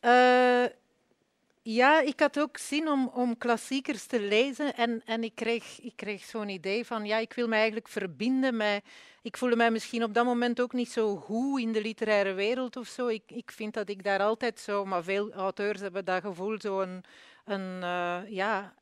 Uh, 0.00 0.64
ja, 1.66 2.00
ik 2.00 2.20
had 2.20 2.40
ook 2.40 2.56
zin 2.56 2.88
om, 2.88 3.10
om 3.14 3.38
klassiekers 3.38 4.06
te 4.06 4.20
lezen 4.20 4.74
en, 4.74 5.02
en 5.04 5.24
ik 5.24 5.34
kreeg, 5.34 5.80
ik 5.80 5.92
kreeg 5.96 6.24
zo'n 6.24 6.48
idee 6.48 6.84
van, 6.86 7.04
ja, 7.04 7.18
ik 7.18 7.32
wil 7.32 7.48
me 7.48 7.54
eigenlijk 7.54 7.88
verbinden 7.88 8.56
met... 8.56 8.84
Ik 9.22 9.36
voelde 9.36 9.56
mij 9.56 9.70
misschien 9.70 10.02
op 10.02 10.14
dat 10.14 10.24
moment 10.24 10.60
ook 10.60 10.72
niet 10.72 10.90
zo 10.92 11.16
goed 11.16 11.60
in 11.60 11.72
de 11.72 11.80
literaire 11.80 12.32
wereld 12.32 12.76
of 12.76 12.86
zo. 12.86 13.06
Ik, 13.06 13.22
ik 13.26 13.50
vind 13.50 13.74
dat 13.74 13.88
ik 13.88 14.04
daar 14.04 14.20
altijd 14.20 14.60
zo, 14.60 14.84
maar 14.84 15.02
veel 15.02 15.32
auteurs 15.32 15.80
hebben 15.80 16.04
dat 16.04 16.22
gevoel, 16.22 16.60
zo 16.60 16.80
een, 16.80 17.04
een 17.44 17.80
uh, 17.82 18.20
ja, 18.28 18.74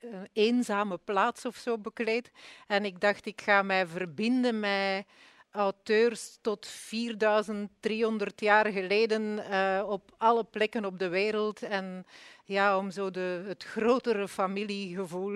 een 0.00 0.28
eenzame 0.32 0.98
plaats 0.98 1.44
of 1.44 1.56
zo 1.56 1.78
bekleed. 1.78 2.30
En 2.66 2.84
ik 2.84 3.00
dacht, 3.00 3.26
ik 3.26 3.40
ga 3.40 3.62
mij 3.62 3.86
verbinden 3.86 4.60
met 4.60 5.06
auteurs 5.50 6.38
tot 6.40 6.66
4300 6.66 8.40
jaar 8.40 8.66
geleden 8.66 9.38
uh, 9.50 9.84
op 9.86 10.14
alle 10.18 10.44
plekken 10.44 10.84
op 10.84 10.98
de 10.98 11.08
wereld. 11.08 11.62
En 11.62 12.06
ja, 12.44 12.78
om 12.78 12.90
zo 12.90 13.10
de, 13.10 13.44
het 13.46 13.64
grotere 13.64 14.28
familiegevoel 14.28 15.34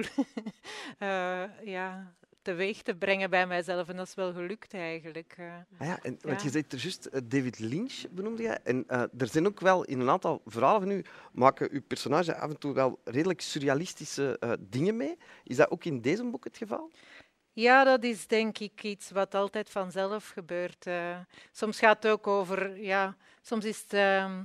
uh, 0.98 1.42
ja, 1.77 2.12
teweeg 2.42 2.83
te 2.83 2.94
brengen 2.94 3.31
bij 3.31 3.46
mijzelf. 3.46 3.88
En 3.88 3.96
dat 3.96 4.07
is 4.07 4.14
wel 4.14 4.33
gelukt 4.33 4.74
eigenlijk. 4.74 5.37
Uh, 5.40 5.55
ah 5.79 5.87
ja, 5.87 5.98
en, 6.03 6.18
Want 6.20 6.42
je 6.42 6.50
zei 6.50 6.64
er 6.68 6.79
juist 6.79 7.31
David 7.31 7.59
Lynch 7.59 8.05
benoemde 8.11 8.42
je. 8.42 8.48
En 8.48 8.87
er 9.18 9.29
zijn 9.29 9.46
ook 9.46 9.61
wel 9.61 9.85
in 9.85 10.00
een 10.00 10.11
aantal 10.11 10.42
verhalen 10.46 10.81
van 10.81 10.90
u 10.90 11.05
maken 11.33 11.68
uw 11.72 11.83
personage 11.87 12.37
af 12.37 12.50
en 12.50 12.59
toe 12.59 12.72
wel 12.72 13.00
redelijk 13.05 13.40
surrealistische 13.40 14.57
dingen 14.61 14.96
mee. 14.96 15.16
Is 15.44 15.57
dat 15.57 15.70
ook 15.70 15.85
in 15.85 16.00
deze 16.00 16.24
boek 16.24 16.44
het 16.44 16.57
geval? 16.57 16.90
Ja, 17.55 17.85
dat 17.85 18.05
is 18.05 18.27
denk 18.27 18.59
ik 18.59 18.83
iets 18.83 19.11
wat 19.11 19.35
altijd 19.35 19.71
vanzelf 19.71 20.29
gebeurt. 20.29 20.87
Uh, 20.87 21.19
soms 21.53 21.79
gaat 21.79 22.03
het 22.03 22.12
ook 22.12 22.27
over, 22.27 22.83
ja, 22.83 23.17
soms 23.43 23.64
is 23.64 23.83
het 23.83 23.93
uh, 23.93 24.38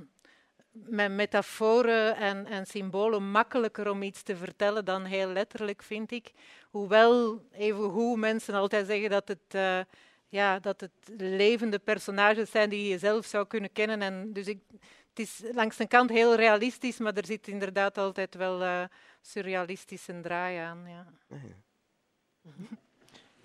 met 0.72 1.10
metaforen 1.10 2.16
en, 2.16 2.46
en, 2.46 2.66
symbolen 2.66 3.30
makkelijker 3.30 3.90
om 3.90 4.02
iets 4.02 4.22
te 4.22 4.36
vertellen 4.36 4.84
dan 4.84 5.04
heel 5.04 5.28
letterlijk, 5.28 5.82
vind 5.82 6.10
ik. 6.10 6.32
Hoewel, 6.70 7.44
even 7.52 7.84
hoe 7.84 8.16
mensen 8.16 8.54
altijd 8.54 8.86
zeggen 8.86 9.10
dat 9.10 9.28
het, 9.28 9.54
uh, 9.54 9.80
ja, 10.28 10.58
dat 10.58 10.80
het 10.80 10.92
levende 11.16 11.78
personages 11.78 12.50
zijn 12.50 12.70
die 12.70 12.88
je 12.88 12.98
zelf 12.98 13.26
zou 13.26 13.46
kunnen 13.46 13.72
kennen. 13.72 14.02
En 14.02 14.32
dus 14.32 14.46
ik, 14.46 14.60
het 15.08 15.18
is 15.18 15.42
langs 15.52 15.76
de 15.76 15.86
kant 15.86 16.10
heel 16.10 16.34
realistisch, 16.34 16.98
maar 16.98 17.14
er 17.14 17.26
zit 17.26 17.48
inderdaad 17.48 17.98
altijd 17.98 18.34
wel 18.34 18.62
uh, 18.62 18.84
surrealistische 19.20 20.20
draai 20.20 20.58
aan. 20.58 20.84
Ja. 20.88 21.06
Ja. 21.28 22.78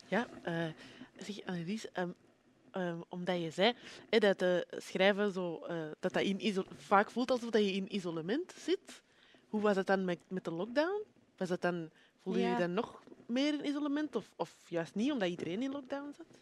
Ja, 0.07 0.27
uh, 0.47 0.67
zeg 1.17 1.45
Annelies, 1.45 1.87
um, 1.93 2.15
um, 2.71 3.03
omdat 3.09 3.41
je 3.41 3.49
zei 3.49 3.73
hè, 4.09 4.19
dat 4.19 4.39
de 4.39 4.67
schrijven 4.77 5.31
zo, 5.31 5.65
uh, 5.69 5.91
dat 5.99 6.13
dat 6.13 6.23
in 6.23 6.65
vaak 6.77 7.11
voelt 7.11 7.31
alsof 7.31 7.49
dat 7.49 7.61
je 7.61 7.71
in 7.71 7.95
isolement 7.95 8.53
zit. 8.57 9.01
Hoe 9.49 9.61
was 9.61 9.75
het 9.75 9.87
dan 9.87 10.05
met, 10.05 10.19
met 10.27 10.43
de 10.43 10.51
lockdown? 10.51 11.03
Was 11.37 11.49
het 11.49 11.61
dan, 11.61 11.89
voelde 12.23 12.39
ja. 12.39 12.51
je 12.51 12.57
dan 12.57 12.73
nog 12.73 13.03
meer 13.25 13.53
in 13.53 13.65
isolement 13.65 14.15
of, 14.15 14.31
of 14.35 14.55
juist 14.67 14.95
niet, 14.95 15.11
omdat 15.11 15.29
iedereen 15.29 15.61
in 15.61 15.71
lockdown 15.71 16.13
zat? 16.17 16.39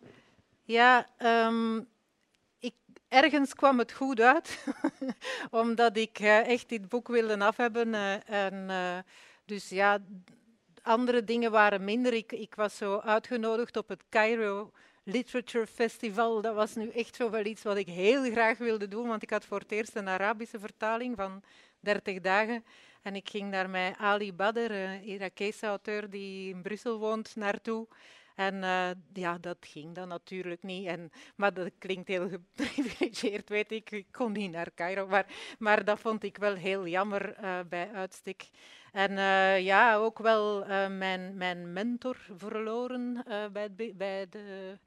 Ja, 0.63 1.07
um, 1.47 1.87
ik, 2.59 2.73
ergens 3.07 3.53
kwam 3.53 3.79
het 3.79 3.91
goed 3.91 4.19
uit, 4.19 4.65
omdat 5.51 5.97
ik 5.97 6.19
uh, 6.19 6.47
echt 6.47 6.69
dit 6.69 6.89
boek 6.89 7.07
wilde 7.07 7.39
afhebben. 7.39 7.93
En, 8.25 8.69
dus 9.45 9.69
ja, 9.69 9.99
andere 10.83 11.23
dingen 11.23 11.51
waren 11.51 11.83
minder. 11.83 12.13
Ik, 12.13 12.31
ik 12.31 12.55
was 12.55 12.77
zo 12.77 12.99
uitgenodigd 12.99 13.77
op 13.77 13.87
het 13.87 14.03
Cairo 14.09 14.71
Literature 15.03 15.67
Festival. 15.67 16.41
Dat 16.41 16.55
was 16.55 16.75
nu 16.75 16.89
echt 16.89 17.15
zo 17.15 17.29
wel 17.29 17.45
iets 17.45 17.63
wat 17.63 17.77
ik 17.77 17.87
heel 17.87 18.31
graag 18.31 18.57
wilde 18.57 18.87
doen, 18.87 19.07
want 19.07 19.23
ik 19.23 19.29
had 19.29 19.45
voor 19.45 19.59
het 19.59 19.71
eerst 19.71 19.95
een 19.95 20.07
Arabische 20.07 20.59
vertaling 20.59 21.15
van 21.15 21.43
30 21.79 22.19
dagen. 22.19 22.65
En 23.01 23.15
ik 23.15 23.29
ging 23.29 23.51
daar 23.51 23.69
met 23.69 23.97
Ali 23.97 24.33
Badr, 24.33 24.71
een 24.71 25.03
Irakese 25.03 25.65
auteur 25.65 26.09
die 26.09 26.53
in 26.53 26.61
Brussel 26.61 26.97
woont, 26.99 27.35
naartoe. 27.35 27.87
En 28.35 28.55
uh, 28.55 28.89
ja, 29.13 29.37
dat 29.37 29.57
ging 29.59 29.95
dan 29.95 30.07
natuurlijk 30.07 30.63
niet. 30.63 30.87
En, 30.87 31.11
maar 31.35 31.53
dat 31.53 31.71
klinkt 31.77 32.07
heel 32.07 32.29
geprivilegeerd, 32.29 33.49
weet 33.49 33.71
ik. 33.71 33.91
Ik 33.91 34.07
kon 34.11 34.31
niet 34.31 34.51
naar 34.51 34.73
Cairo. 34.75 35.07
Maar, 35.07 35.25
maar 35.59 35.85
dat 35.85 35.99
vond 35.99 36.23
ik 36.23 36.37
wel 36.37 36.55
heel 36.55 36.87
jammer 36.87 37.35
uh, 37.43 37.59
bij 37.69 37.91
uitstek. 37.91 38.49
En 38.93 39.11
uh, 39.11 39.59
ja, 39.59 39.95
ook 39.95 40.19
wel 40.19 40.65
mijn, 40.89 41.37
mijn 41.37 41.73
mentor 41.73 42.17
verloren 42.35 43.23
bij, 43.51 43.93
bij 43.95 44.29
de 44.29 44.77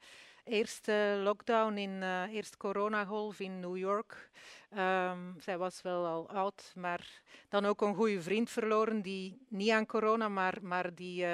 eerste 0.43 1.19
lockdown, 1.23 1.77
in 1.77 1.89
uh, 1.89 2.33
eerste 2.33 2.57
coronagolf 2.57 3.39
in 3.39 3.59
New 3.59 3.77
York. 3.77 4.29
Um, 4.77 5.35
zij 5.39 5.57
was 5.57 5.81
wel 5.81 6.05
al 6.05 6.29
oud, 6.29 6.71
maar 6.75 7.21
dan 7.49 7.65
ook 7.65 7.81
een 7.81 7.95
goede 7.95 8.21
vriend 8.21 8.49
verloren 8.49 9.01
die 9.01 9.45
niet 9.47 9.71
aan 9.71 9.85
corona, 9.85 10.29
maar, 10.29 10.57
maar 10.61 10.95
die 10.95 11.25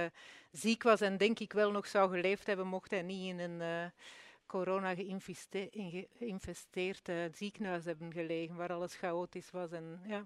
ziek 0.51 0.83
was 0.83 1.01
en 1.01 1.17
denk 1.17 1.39
ik 1.39 1.53
wel 1.53 1.71
nog 1.71 1.87
zou 1.87 2.11
geleefd 2.11 2.47
hebben, 2.47 2.67
mocht 2.67 2.91
hij 2.91 3.01
niet 3.01 3.27
in 3.27 3.39
een 3.39 3.91
corona 4.45 4.95
geïnvesteerd 6.17 7.11
ziekenhuis 7.31 7.85
hebben 7.85 8.13
gelegen, 8.13 8.55
waar 8.55 8.73
alles 8.73 8.95
chaotisch 8.95 9.51
was. 9.51 9.71
En, 9.71 10.01
ja. 10.05 10.23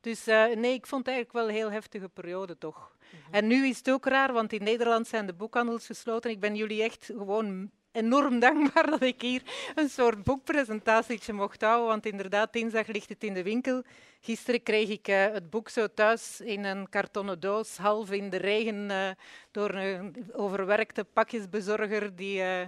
Dus 0.00 0.24
nee, 0.54 0.72
ik 0.72 0.86
vond 0.86 1.06
het 1.06 1.14
eigenlijk 1.14 1.32
wel 1.32 1.48
een 1.48 1.54
heel 1.54 1.70
heftige 1.70 2.08
periode 2.08 2.58
toch. 2.58 2.96
Mhm. 3.10 3.34
En 3.34 3.46
nu 3.46 3.66
is 3.66 3.78
het 3.78 3.90
ook 3.90 4.06
raar, 4.06 4.32
want 4.32 4.52
in 4.52 4.62
Nederland 4.62 5.08
zijn 5.08 5.26
de 5.26 5.34
boekhandels 5.34 5.86
gesloten. 5.86 6.30
Ik 6.30 6.40
ben 6.40 6.56
jullie 6.56 6.82
echt 6.82 7.04
gewoon 7.16 7.70
enorm 7.92 8.38
dankbaar 8.46 8.90
dat 8.90 9.02
ik 9.02 9.20
hier 9.20 9.42
een 9.74 9.88
soort 9.88 10.24
boekpresentatie 10.24 11.32
mocht 11.32 11.62
houden, 11.62 11.86
want 11.86 12.06
inderdaad, 12.06 12.52
dinsdag 12.52 12.86
ligt 12.86 13.08
het 13.08 13.24
in 13.24 13.34
de 13.34 13.42
winkel. 13.42 13.82
Gisteren 14.20 14.62
kreeg 14.62 14.88
ik 14.88 15.08
uh, 15.08 15.24
het 15.32 15.50
boek 15.50 15.68
zo 15.68 15.86
thuis 15.94 16.40
in 16.40 16.64
een 16.64 16.88
kartonnen 16.88 17.40
doos, 17.40 17.76
half 17.76 18.10
in 18.10 18.30
de 18.30 18.36
regen, 18.36 18.90
uh, 18.90 19.08
door 19.50 19.70
een 19.70 20.30
overwerkte 20.32 21.04
pakjesbezorger 21.04 22.16
die... 22.16 22.38
Uh, 22.38 22.60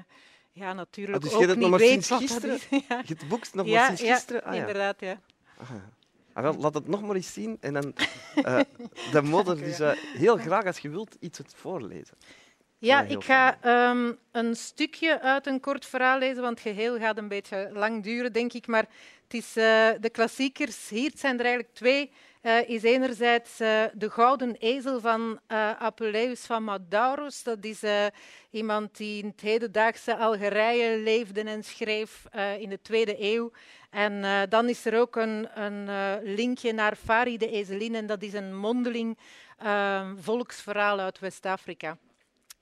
ja, 0.52 0.72
natuurlijk 0.72 1.16
ah, 1.16 1.22
dus 1.22 1.48
ook 1.48 1.56
niet 1.56 1.76
weet 1.76 2.08
wat 2.08 2.18
gisteren? 2.18 2.50
dat 2.50 2.66
is. 2.70 2.82
Ja. 2.88 3.02
Je 3.06 3.14
het 3.14 3.28
boek 3.28 3.44
nog 3.52 3.66
maar 3.66 3.86
sinds 3.86 4.02
gisteren? 4.02 4.44
Ah, 4.44 4.54
ja, 4.54 4.60
inderdaad, 4.60 5.00
ja. 5.00 5.20
Ah, 5.58 5.70
wel, 6.42 6.54
laat 6.58 6.74
het 6.74 6.88
nog 6.88 7.02
maar 7.02 7.16
eens 7.16 7.32
zien. 7.32 7.56
En 7.60 7.72
dan, 7.72 7.94
de 9.12 9.22
modder, 9.22 9.56
dus 9.56 9.78
heel 10.16 10.36
graag 10.36 10.64
als 10.64 10.78
je 10.78 10.88
wilt 10.88 11.16
iets 11.20 11.38
het 11.38 11.54
voorlezen. 11.56 12.16
Ja, 12.80 13.02
ik 13.02 13.24
ga 13.24 13.58
um, 13.90 14.18
een 14.32 14.56
stukje 14.56 15.20
uit 15.20 15.46
een 15.46 15.60
kort 15.60 15.86
verhaal 15.86 16.18
lezen, 16.18 16.42
want 16.42 16.62
het 16.62 16.74
geheel 16.74 16.98
gaat 16.98 17.18
een 17.18 17.28
beetje 17.28 17.70
lang 17.72 18.02
duren, 18.02 18.32
denk 18.32 18.52
ik. 18.52 18.66
Maar 18.66 18.86
het 19.22 19.34
is 19.34 19.56
uh, 19.56 19.88
de 20.00 20.10
klassiekers. 20.12 20.88
Hier 20.88 21.12
zijn 21.14 21.38
er 21.38 21.44
eigenlijk 21.44 21.74
twee. 21.74 22.10
Uh, 22.42 22.68
is 22.68 22.82
enerzijds 22.82 23.60
uh, 23.60 23.84
de 23.92 24.10
Gouden 24.10 24.56
Ezel 24.58 25.00
van 25.00 25.40
Apuleius 25.78 26.46
van 26.46 26.64
Madauros. 26.64 27.42
Dat 27.42 27.64
is 27.64 27.82
iemand 28.50 28.96
die 28.96 29.22
in 29.22 29.28
het 29.28 29.40
hedendaagse 29.40 30.16
Algerije 30.16 30.98
leefde 30.98 31.42
en 31.42 31.64
schreef 31.64 32.24
in 32.58 32.68
de 32.68 32.78
tweede 32.82 33.16
eeuw. 33.18 33.50
En 33.90 34.48
dan 34.48 34.68
is 34.68 34.84
er 34.84 35.00
ook 35.00 35.16
een, 35.16 35.62
een 35.62 35.88
linkje 36.22 36.72
naar 36.72 36.96
Fari 36.96 37.36
de 37.36 37.50
Ezelin. 37.50 37.94
En 37.94 38.06
dat 38.06 38.22
is 38.22 38.32
een 38.32 38.56
mondeling 38.56 39.18
volksverhaal 40.16 40.98
uit 41.00 41.18
West-Afrika. 41.18 41.96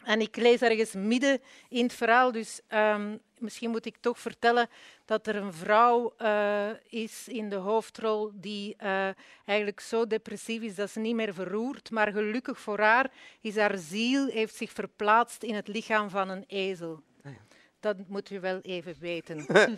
En 0.04 0.20
ik 0.20 0.36
lees 0.36 0.60
ergens 0.60 0.92
midden 0.92 1.40
in 1.68 1.82
het 1.82 1.92
verhaal, 1.92 2.32
dus 2.32 2.60
um, 2.68 3.20
misschien 3.38 3.70
moet 3.70 3.86
ik 3.86 3.96
toch 4.00 4.18
vertellen 4.18 4.68
dat 5.04 5.26
er 5.26 5.36
een 5.36 5.52
vrouw 5.52 6.14
uh, 6.18 6.68
is 6.88 7.28
in 7.28 7.48
de 7.48 7.56
hoofdrol 7.56 8.30
die 8.34 8.76
uh, 8.82 9.08
eigenlijk 9.44 9.80
zo 9.80 10.06
depressief 10.06 10.62
is 10.62 10.74
dat 10.74 10.90
ze 10.90 11.00
niet 11.00 11.14
meer 11.14 11.34
verroert. 11.34 11.90
Maar 11.90 12.12
gelukkig 12.12 12.60
voor 12.60 12.78
haar 12.78 13.10
is 13.40 13.56
haar 13.56 13.78
ziel 13.78 14.26
heeft 14.26 14.54
zich 14.54 14.72
verplaatst 14.72 15.42
in 15.42 15.54
het 15.54 15.68
lichaam 15.68 16.10
van 16.10 16.28
een 16.28 16.44
ezel. 16.46 17.02
Ah, 17.24 17.32
ja. 17.32 17.38
Dat 17.80 17.96
moet 18.08 18.30
u 18.30 18.40
wel 18.40 18.60
even 18.60 18.96
weten. 19.00 19.46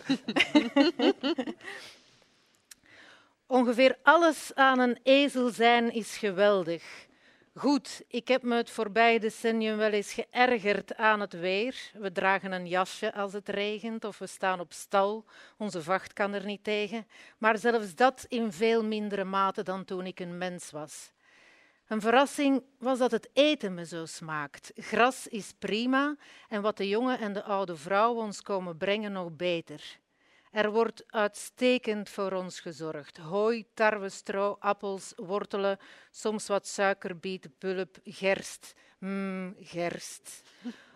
Ongeveer 3.46 3.98
alles 4.02 4.54
aan 4.54 4.78
een 4.78 4.98
ezel 5.02 5.48
zijn 5.48 5.92
is 5.92 6.16
geweldig. 6.16 7.08
Goed, 7.54 8.02
ik 8.08 8.28
heb 8.28 8.42
me 8.42 8.56
het 8.56 8.70
voorbije 8.70 9.20
decennium 9.20 9.76
wel 9.76 9.90
eens 9.90 10.12
geërgerd 10.12 10.96
aan 10.96 11.20
het 11.20 11.32
weer. 11.32 11.90
We 11.92 12.12
dragen 12.12 12.52
een 12.52 12.68
jasje 12.68 13.14
als 13.14 13.32
het 13.32 13.48
regent 13.48 14.04
of 14.04 14.18
we 14.18 14.26
staan 14.26 14.60
op 14.60 14.72
stal. 14.72 15.24
Onze 15.56 15.82
vacht 15.82 16.12
kan 16.12 16.32
er 16.32 16.44
niet 16.44 16.64
tegen. 16.64 17.06
Maar 17.38 17.58
zelfs 17.58 17.94
dat 17.94 18.26
in 18.28 18.52
veel 18.52 18.84
mindere 18.84 19.24
mate 19.24 19.62
dan 19.62 19.84
toen 19.84 20.06
ik 20.06 20.20
een 20.20 20.38
mens 20.38 20.70
was. 20.70 21.12
Een 21.86 22.00
verrassing 22.00 22.62
was 22.78 22.98
dat 22.98 23.10
het 23.10 23.30
eten 23.32 23.74
me 23.74 23.86
zo 23.86 24.06
smaakt. 24.06 24.72
Gras 24.74 25.26
is 25.26 25.52
prima 25.58 26.16
en 26.48 26.62
wat 26.62 26.76
de 26.76 26.88
jonge 26.88 27.16
en 27.16 27.32
de 27.32 27.42
oude 27.42 27.76
vrouw 27.76 28.14
ons 28.14 28.42
komen 28.42 28.76
brengen 28.76 29.12
nog 29.12 29.36
beter. 29.36 29.98
Er 30.50 30.70
wordt 30.70 31.04
uitstekend 31.06 32.08
voor 32.08 32.32
ons 32.32 32.60
gezorgd. 32.60 33.16
Hooi, 33.16 33.64
tarwe, 33.74 34.08
stro, 34.08 34.56
appels, 34.58 35.12
wortelen, 35.16 35.78
soms 36.10 36.46
wat 36.46 36.66
suikerbiet, 36.66 37.58
pulp, 37.58 37.96
gerst. 38.04 38.74
Mmm, 38.98 39.56
gerst. 39.60 40.42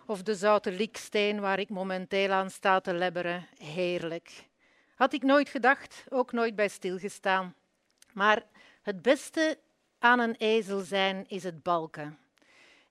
Of 0.07 0.23
de 0.23 0.35
zoute 0.35 0.73
liksteen 0.73 1.41
waar 1.41 1.59
ik 1.59 1.69
momenteel 1.69 2.31
aan 2.31 2.51
sta 2.51 2.81
te 2.81 2.95
lebberen. 2.95 3.47
Heerlijk. 3.59 4.49
Had 4.95 5.13
ik 5.13 5.23
nooit 5.23 5.49
gedacht, 5.49 6.05
ook 6.09 6.33
nooit 6.33 6.55
bij 6.55 6.69
stilgestaan. 6.69 7.55
Maar 8.13 8.43
het 8.83 9.03
beste 9.03 9.59
aan 9.99 10.21
een 10.21 10.37
ezel 10.37 10.81
zijn 10.81 11.25
is 11.29 11.43
het 11.43 11.63
balken. 11.63 12.19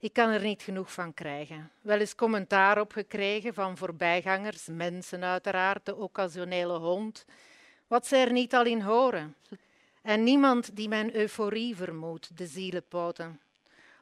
Ik 0.04 0.14
kan 0.14 0.30
er 0.30 0.42
niet 0.42 0.62
genoeg 0.62 0.94
van 0.94 1.14
krijgen. 1.14 1.72
Wel 1.82 2.00
eens 2.00 2.16
commentaar 2.16 2.80
op 2.80 2.92
gekregen 2.92 3.54
van 3.54 3.78
voorbijgangers, 3.78 4.68
mensen 4.68 5.24
uiteraard, 5.24 5.86
de 5.86 5.96
occasionele 5.96 6.78
hond. 6.78 7.26
Wat 7.88 8.08
ze 8.08 8.16
er 8.16 8.32
niet 8.32 8.54
al 8.54 8.66
in 8.66 8.82
horen. 8.82 9.36
En 10.02 10.24
niemand 10.24 10.76
die 10.76 10.88
mijn 10.88 11.16
euforie 11.16 11.76
vermoedt, 11.76 12.38
de 12.38 12.48
zielenpoten. 12.48 13.40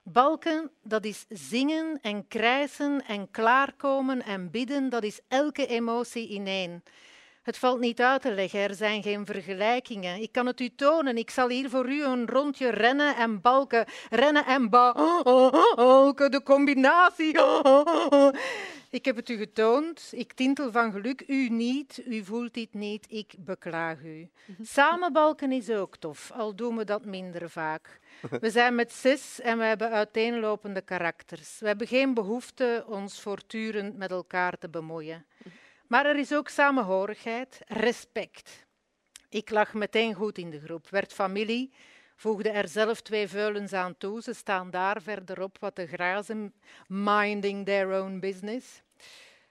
Balken, 0.03 0.71
dat 0.81 1.05
is 1.05 1.25
zingen 1.29 1.99
en 2.01 2.27
krijsen 2.27 3.05
en 3.05 3.31
klaarkomen 3.31 4.23
en 4.23 4.51
bidden, 4.51 4.89
dat 4.89 5.03
is 5.03 5.19
elke 5.27 5.67
emotie 5.67 6.27
ineen. 6.27 6.83
Het 7.51 7.59
valt 7.59 7.79
niet 7.79 8.01
uit 8.01 8.21
te 8.21 8.33
leggen, 8.33 8.59
er 8.59 8.75
zijn 8.75 9.03
geen 9.03 9.25
vergelijkingen. 9.25 10.21
Ik 10.21 10.31
kan 10.31 10.45
het 10.45 10.59
u 10.59 10.69
tonen, 10.75 11.17
ik 11.17 11.29
zal 11.29 11.49
hier 11.49 11.69
voor 11.69 11.89
u 11.89 12.03
een 12.03 12.27
rondje 12.27 12.69
rennen 12.69 13.15
en 13.15 13.41
balken, 13.41 13.85
rennen 14.09 14.45
en 14.45 14.69
balken, 14.69 16.31
de 16.31 16.41
combinatie. 16.43 17.39
Ik 18.89 19.05
heb 19.05 19.15
het 19.15 19.29
u 19.29 19.37
getoond, 19.37 20.09
ik 20.11 20.33
tintel 20.33 20.71
van 20.71 20.91
geluk, 20.91 21.23
u 21.27 21.49
niet, 21.49 22.01
u 22.05 22.23
voelt 22.23 22.53
dit 22.53 22.73
niet, 22.73 23.05
ik 23.09 23.33
beklaag 23.37 23.99
u. 24.03 24.29
Samenbalken 24.61 25.51
is 25.51 25.69
ook 25.69 25.97
tof, 25.97 26.31
al 26.31 26.55
doen 26.55 26.77
we 26.77 26.83
dat 26.83 27.05
minder 27.05 27.49
vaak. 27.49 27.99
We 28.39 28.49
zijn 28.49 28.75
met 28.75 28.91
zes 28.91 29.41
en 29.41 29.57
we 29.57 29.63
hebben 29.63 29.91
uiteenlopende 29.91 30.81
karakters. 30.81 31.59
We 31.59 31.67
hebben 31.67 31.87
geen 31.87 32.13
behoefte 32.13 32.83
ons 32.87 33.21
voortdurend 33.21 33.97
met 33.97 34.11
elkaar 34.11 34.57
te 34.57 34.69
bemoeien. 34.69 35.25
Maar 35.91 36.05
er 36.05 36.17
is 36.17 36.33
ook 36.33 36.49
samenhorigheid, 36.49 37.61
respect. 37.67 38.65
Ik 39.29 39.49
lag 39.49 39.73
meteen 39.73 40.13
goed 40.13 40.37
in 40.37 40.49
de 40.49 40.59
groep, 40.59 40.89
werd 40.89 41.13
familie, 41.13 41.73
voegde 42.15 42.49
er 42.49 42.67
zelf 42.67 43.01
twee 43.01 43.27
veulens 43.27 43.73
aan 43.73 43.97
toe. 43.97 44.21
Ze 44.21 44.33
staan 44.33 44.69
daar 44.69 45.01
verderop 45.01 45.57
wat 45.59 45.75
te 45.75 45.87
grazen, 45.87 46.53
minding 46.87 47.65
their 47.65 48.01
own 48.01 48.19
business. 48.19 48.81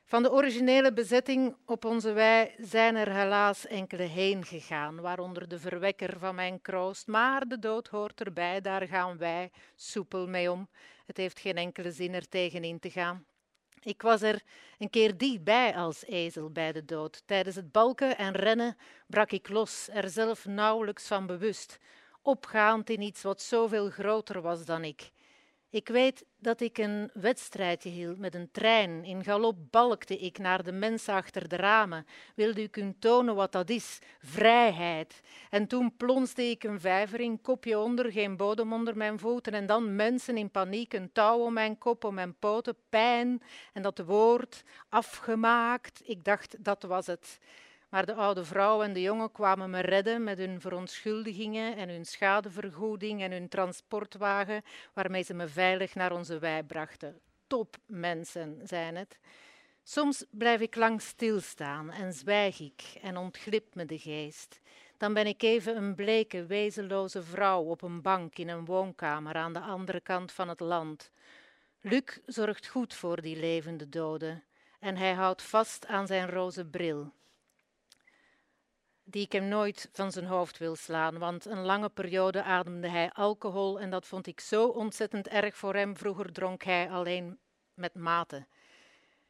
Van 0.04 0.22
de 0.22 0.32
originele 0.32 0.92
bezetting 0.92 1.56
op 1.66 1.84
onze 1.84 2.12
wei 2.12 2.54
zijn 2.58 2.96
er 2.96 3.12
helaas 3.12 3.66
enkele 3.66 4.02
heen 4.02 4.44
gegaan, 4.44 5.00
waaronder 5.00 5.48
de 5.48 5.58
verwekker 5.58 6.18
van 6.18 6.34
mijn 6.34 6.60
kroost. 6.60 7.06
Maar 7.06 7.48
de 7.48 7.58
dood 7.58 7.88
hoort 7.88 8.20
erbij, 8.20 8.60
daar 8.60 8.86
gaan 8.86 9.18
wij 9.18 9.50
soepel 9.74 10.28
mee 10.28 10.50
om. 10.50 10.68
Het 11.06 11.16
heeft 11.16 11.40
geen 11.40 11.56
enkele 11.56 11.90
zin 11.90 12.14
er 12.14 12.28
tegenin 12.28 12.78
te 12.78 12.90
gaan. 12.90 13.24
Ik 13.82 14.02
was 14.02 14.22
er 14.22 14.42
een 14.78 14.90
keer 14.90 15.16
dichtbij 15.16 15.76
als 15.76 16.04
ezel 16.04 16.50
bij 16.50 16.72
de 16.72 16.84
dood. 16.84 17.22
Tijdens 17.26 17.56
het 17.56 17.72
balken 17.72 18.18
en 18.18 18.32
rennen 18.32 18.76
brak 19.06 19.30
ik 19.30 19.48
los, 19.48 19.88
er 19.92 20.08
zelf 20.08 20.46
nauwelijks 20.46 21.06
van 21.06 21.26
bewust, 21.26 21.78
opgaand 22.22 22.90
in 22.90 23.00
iets 23.00 23.22
wat 23.22 23.42
zoveel 23.42 23.90
groter 23.90 24.40
was 24.40 24.64
dan 24.64 24.84
ik. 24.84 25.10
Ik 25.72 25.88
weet 25.88 26.24
dat 26.38 26.60
ik 26.60 26.78
een 26.78 27.10
wedstrijdje 27.12 27.90
hield 27.90 28.18
met 28.18 28.34
een 28.34 28.50
trein. 28.50 29.04
In 29.04 29.24
galop 29.24 29.56
balkte 29.70 30.18
ik 30.18 30.38
naar 30.38 30.62
de 30.62 30.72
mensen 30.72 31.14
achter 31.14 31.48
de 31.48 31.56
ramen. 31.56 32.06
Wilde 32.34 32.68
u 32.74 32.94
tonen 32.98 33.34
wat 33.34 33.52
dat 33.52 33.70
is? 33.70 33.98
Vrijheid. 34.18 35.20
En 35.50 35.66
toen 35.66 35.96
plonsde 35.96 36.50
ik 36.50 36.64
een 36.64 36.80
vijver 36.80 37.20
in, 37.20 37.40
kopje 37.40 37.78
onder, 37.78 38.12
geen 38.12 38.36
bodem 38.36 38.72
onder 38.72 38.96
mijn 38.96 39.18
voeten. 39.18 39.52
En 39.52 39.66
dan 39.66 39.96
mensen 39.96 40.36
in 40.36 40.50
paniek, 40.50 40.92
een 40.92 41.12
touw 41.12 41.38
om 41.38 41.52
mijn 41.52 41.78
kop, 41.78 42.04
om 42.04 42.14
mijn 42.14 42.34
poten, 42.38 42.76
pijn. 42.88 43.42
En 43.72 43.82
dat 43.82 43.98
woord, 43.98 44.62
afgemaakt. 44.88 46.00
Ik 46.04 46.24
dacht, 46.24 46.64
dat 46.64 46.82
was 46.82 47.06
het. 47.06 47.38
Maar 47.90 48.06
de 48.06 48.14
oude 48.14 48.44
vrouw 48.44 48.82
en 48.82 48.92
de 48.92 49.00
jongen 49.00 49.32
kwamen 49.32 49.70
me 49.70 49.80
redden 49.80 50.24
met 50.24 50.38
hun 50.38 50.60
verontschuldigingen 50.60 51.76
en 51.76 51.88
hun 51.88 52.04
schadevergoeding 52.04 53.22
en 53.22 53.32
hun 53.32 53.48
transportwagen, 53.48 54.62
waarmee 54.92 55.22
ze 55.22 55.34
me 55.34 55.48
veilig 55.48 55.94
naar 55.94 56.12
onze 56.12 56.38
wei 56.38 56.62
brachten. 56.62 57.20
Topmensen 57.46 58.60
zijn 58.64 58.96
het. 58.96 59.18
Soms 59.82 60.24
blijf 60.30 60.60
ik 60.60 60.76
lang 60.76 61.02
stilstaan 61.02 61.90
en 61.90 62.12
zwijg 62.12 62.60
ik 62.60 62.82
en 63.02 63.16
ontglipt 63.16 63.74
me 63.74 63.86
de 63.86 63.98
geest. 63.98 64.60
Dan 64.96 65.14
ben 65.14 65.26
ik 65.26 65.42
even 65.42 65.76
een 65.76 65.94
bleke, 65.94 66.46
wezenloze 66.46 67.22
vrouw 67.22 67.62
op 67.62 67.82
een 67.82 68.02
bank 68.02 68.38
in 68.38 68.48
een 68.48 68.64
woonkamer 68.64 69.34
aan 69.34 69.52
de 69.52 69.60
andere 69.60 70.00
kant 70.00 70.32
van 70.32 70.48
het 70.48 70.60
land. 70.60 71.10
Luc 71.80 72.18
zorgt 72.26 72.66
goed 72.66 72.94
voor 72.94 73.22
die 73.22 73.36
levende 73.36 73.88
doden 73.88 74.44
en 74.78 74.96
hij 74.96 75.12
houdt 75.12 75.42
vast 75.42 75.86
aan 75.86 76.06
zijn 76.06 76.28
roze 76.28 76.64
bril 76.64 77.12
die 79.10 79.24
ik 79.24 79.32
hem 79.32 79.48
nooit 79.48 79.88
van 79.92 80.12
zijn 80.12 80.24
hoofd 80.24 80.58
wil 80.58 80.76
slaan, 80.76 81.18
want 81.18 81.44
een 81.44 81.64
lange 81.64 81.88
periode 81.88 82.42
ademde 82.42 82.88
hij 82.88 83.10
alcohol 83.12 83.80
en 83.80 83.90
dat 83.90 84.06
vond 84.06 84.26
ik 84.26 84.40
zo 84.40 84.66
ontzettend 84.66 85.28
erg 85.28 85.56
voor 85.56 85.74
hem. 85.74 85.96
Vroeger 85.96 86.32
dronk 86.32 86.62
hij 86.62 86.90
alleen 86.90 87.38
met 87.74 87.94
mate. 87.94 88.46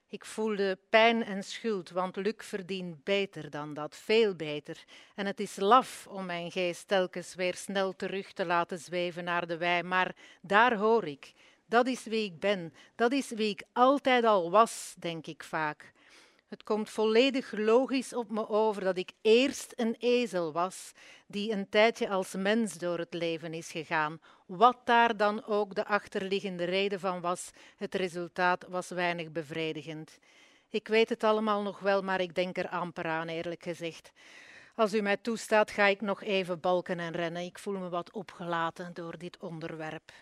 Ik 0.09 0.25
voelde 0.25 0.79
pijn 0.89 1.25
en 1.25 1.45
schuld, 1.45 1.91
want 1.91 2.17
Luc 2.17 2.35
verdient 2.37 3.05
beter 3.05 3.51
dan 3.51 3.75
dat, 3.75 3.97
veel 3.97 4.35
beter. 4.35 4.85
En 5.15 5.27
het 5.27 5.41
is 5.41 5.57
laf 5.57 6.07
om 6.07 6.27
mijn 6.27 6.51
geest 6.51 6.89
telkens 6.89 7.35
weer 7.35 7.55
snel 7.55 7.97
terug 7.97 8.33
te 8.33 8.47
laten 8.47 8.79
zweven 8.79 9.25
naar 9.25 9.47
de 9.47 9.57
wei, 9.57 9.83
maar 9.83 10.15
daar 10.41 10.77
hoor 10.77 11.05
ik. 11.05 11.33
Dat 11.67 11.87
is 11.87 12.05
wie 12.05 12.25
ik 12.25 12.41
ben, 12.41 12.75
dat 12.95 13.13
is 13.13 13.31
wie 13.31 13.51
ik 13.51 13.63
altijd 13.73 14.25
al 14.25 14.51
was, 14.51 14.95
denk 14.99 15.27
ik 15.27 15.43
vaak. 15.43 15.93
Het 16.51 16.63
komt 16.63 16.91
volledig 16.91 17.53
logisch 17.53 18.13
op 18.13 18.31
me 18.31 18.49
over 18.49 18.85
dat 18.85 18.97
ik 18.97 19.13
eerst 19.23 19.73
een 19.77 19.97
ezel 19.99 20.53
was, 20.53 20.93
die 21.27 21.53
een 21.53 21.69
tijdje 21.69 22.09
als 22.09 22.35
mens 22.35 22.79
door 22.79 22.99
het 22.99 23.15
leven 23.15 23.55
is 23.55 23.71
gegaan. 23.71 24.21
Wat 24.47 24.77
daar 24.85 25.17
dan 25.17 25.45
ook 25.45 25.75
de 25.75 25.87
achterliggende 25.87 26.65
reden 26.65 27.01
van 27.01 27.21
was, 27.21 27.51
het 27.77 27.95
resultaat 27.95 28.67
was 28.69 28.89
weinig 28.89 29.31
bevredigend. 29.33 30.19
Ik 30.69 30.89
weet 30.89 31.09
het 31.09 31.25
allemaal 31.25 31.63
nog 31.63 31.79
wel, 31.79 32.03
maar 32.03 32.21
ik 32.21 32.35
denk 32.35 32.59
er 32.59 32.69
amper 32.69 33.05
aan, 33.07 33.29
eerlijk 33.29 33.63
gezegd. 33.63 34.13
Als 34.75 34.95
u 34.95 35.01
mij 35.01 35.17
toestaat, 35.17 35.71
ga 35.71 35.87
ik 35.87 36.01
nog 36.01 36.23
even 36.23 36.61
balken 36.61 36.99
en 36.99 37.13
rennen. 37.13 37.43
Ik 37.43 37.59
voel 37.59 37.79
me 37.79 37.89
wat 37.89 38.13
opgelaten 38.13 38.95
door 38.95 39.19
dit 39.19 39.37
onderwerp. 39.39 40.13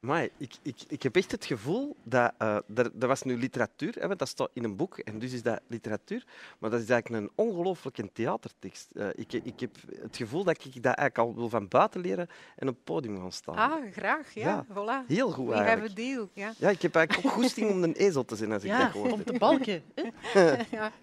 Maar 0.00 0.28
ik, 0.36 0.54
ik, 0.62 0.76
ik 0.88 1.02
heb 1.02 1.16
echt 1.16 1.30
het 1.30 1.44
gevoel 1.44 1.96
dat 2.02 2.32
uh, 2.42 2.56
er, 2.74 2.90
er 3.00 3.06
was 3.06 3.22
nu 3.22 3.36
literatuur, 3.36 3.94
hè, 3.94 4.06
want 4.06 4.18
dat 4.18 4.28
staat 4.28 4.50
in 4.52 4.64
een 4.64 4.76
boek 4.76 4.98
en 4.98 5.18
dus 5.18 5.32
is 5.32 5.42
dat 5.42 5.60
literatuur, 5.66 6.24
maar 6.58 6.70
dat 6.70 6.80
is 6.80 6.88
eigenlijk 6.88 7.24
een 7.24 7.30
ongelooflijke 7.34 8.12
theatertekst. 8.12 8.88
Uh, 8.92 9.08
ik, 9.14 9.32
ik 9.32 9.60
heb 9.60 9.76
het 10.00 10.16
gevoel 10.16 10.44
dat 10.44 10.64
ik 10.64 10.74
dat 10.82 10.94
eigenlijk 10.94 11.18
al 11.18 11.34
wil 11.34 11.48
van 11.48 11.68
buiten 11.68 12.00
leren 12.00 12.28
en 12.56 12.68
op 12.68 12.74
het 12.74 12.84
podium 12.84 13.20
gaan 13.20 13.32
staan. 13.32 13.56
Ah, 13.56 13.92
graag, 13.92 14.34
ja, 14.34 14.48
ja 14.48 14.66
voilà. 14.70 15.06
Heel 15.06 15.30
goed 15.30 15.46
We 15.46 15.52
eigenlijk. 15.54 15.88
have 15.88 16.00
a 16.00 16.04
deal, 16.04 16.28
ja. 16.32 16.52
Ja, 16.58 16.70
ik 16.70 16.82
heb 16.82 16.94
eigenlijk 16.94 17.26
ook 17.26 17.32
goesting 17.32 17.70
om 17.70 17.82
een 17.82 17.94
ezel 17.94 18.24
te 18.24 18.36
zijn 18.36 18.52
als 18.52 18.62
ik 18.62 18.68
Ja, 18.70 18.78
dat 18.78 18.92
hoor. 18.92 19.12
om 19.12 19.24
te 19.24 19.38
balken. 19.38 19.82
ja. 20.70 20.92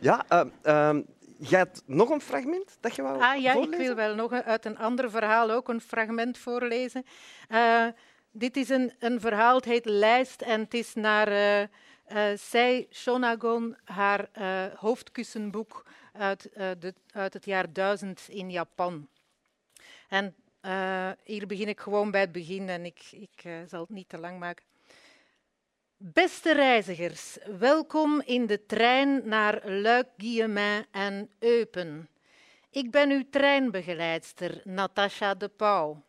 Ja, 0.00 0.24
uh, 0.64 0.98
je 1.38 1.56
hebt 1.56 1.82
nog 1.86 2.10
een 2.10 2.20
fragment 2.20 2.76
dat 2.80 2.94
je 2.94 3.02
wou 3.02 3.20
Ah 3.20 3.40
ja, 3.40 3.54
ik 3.54 3.74
wil 3.74 3.94
wel 3.94 4.14
nog 4.14 4.32
uit 4.32 4.64
een 4.64 4.78
ander 4.78 5.10
verhaal 5.10 5.50
ook 5.50 5.68
een 5.68 5.80
fragment 5.80 6.38
voorlezen. 6.38 7.04
Eh, 7.48 7.86
dit 8.30 8.56
is 8.56 8.68
een, 8.68 8.92
een 8.98 9.20
verhaal, 9.20 9.56
het 9.56 9.64
heet 9.64 9.84
Lijst 9.84 10.42
en 10.42 10.60
het 10.60 10.74
is 10.74 10.94
naar 10.94 11.68
Sei 12.34 12.86
Shonagon, 12.90 13.76
haar 13.84 14.28
hoofdkussenboek 14.74 15.84
uit, 16.12 16.50
de, 16.54 16.94
uit 17.12 17.34
het 17.34 17.44
jaar 17.44 17.72
1000 17.72 18.26
in 18.28 18.50
Japan. 18.50 19.08
En 20.08 20.34
hier 21.24 21.46
begin 21.46 21.68
ik 21.68 21.80
gewoon 21.80 22.10
bij 22.10 22.20
het 22.20 22.32
begin 22.32 22.68
en 22.68 22.84
ik, 22.84 23.08
ik 23.10 23.48
zal 23.66 23.80
het 23.80 23.88
niet 23.88 24.08
te 24.08 24.18
lang 24.18 24.38
maken. 24.38 24.64
Beste 26.00 26.52
reizigers, 26.52 27.36
welkom 27.58 28.22
in 28.24 28.46
de 28.46 28.66
trein 28.66 29.28
naar 29.28 29.70
Luik-Guillemin 29.70 30.86
en 30.90 31.30
Eupen. 31.38 32.08
Ik 32.70 32.90
ben 32.90 33.10
uw 33.10 33.24
treinbegeleidster, 33.30 34.60
Natascha 34.64 35.34
de 35.34 35.48
Pauw. 35.48 36.02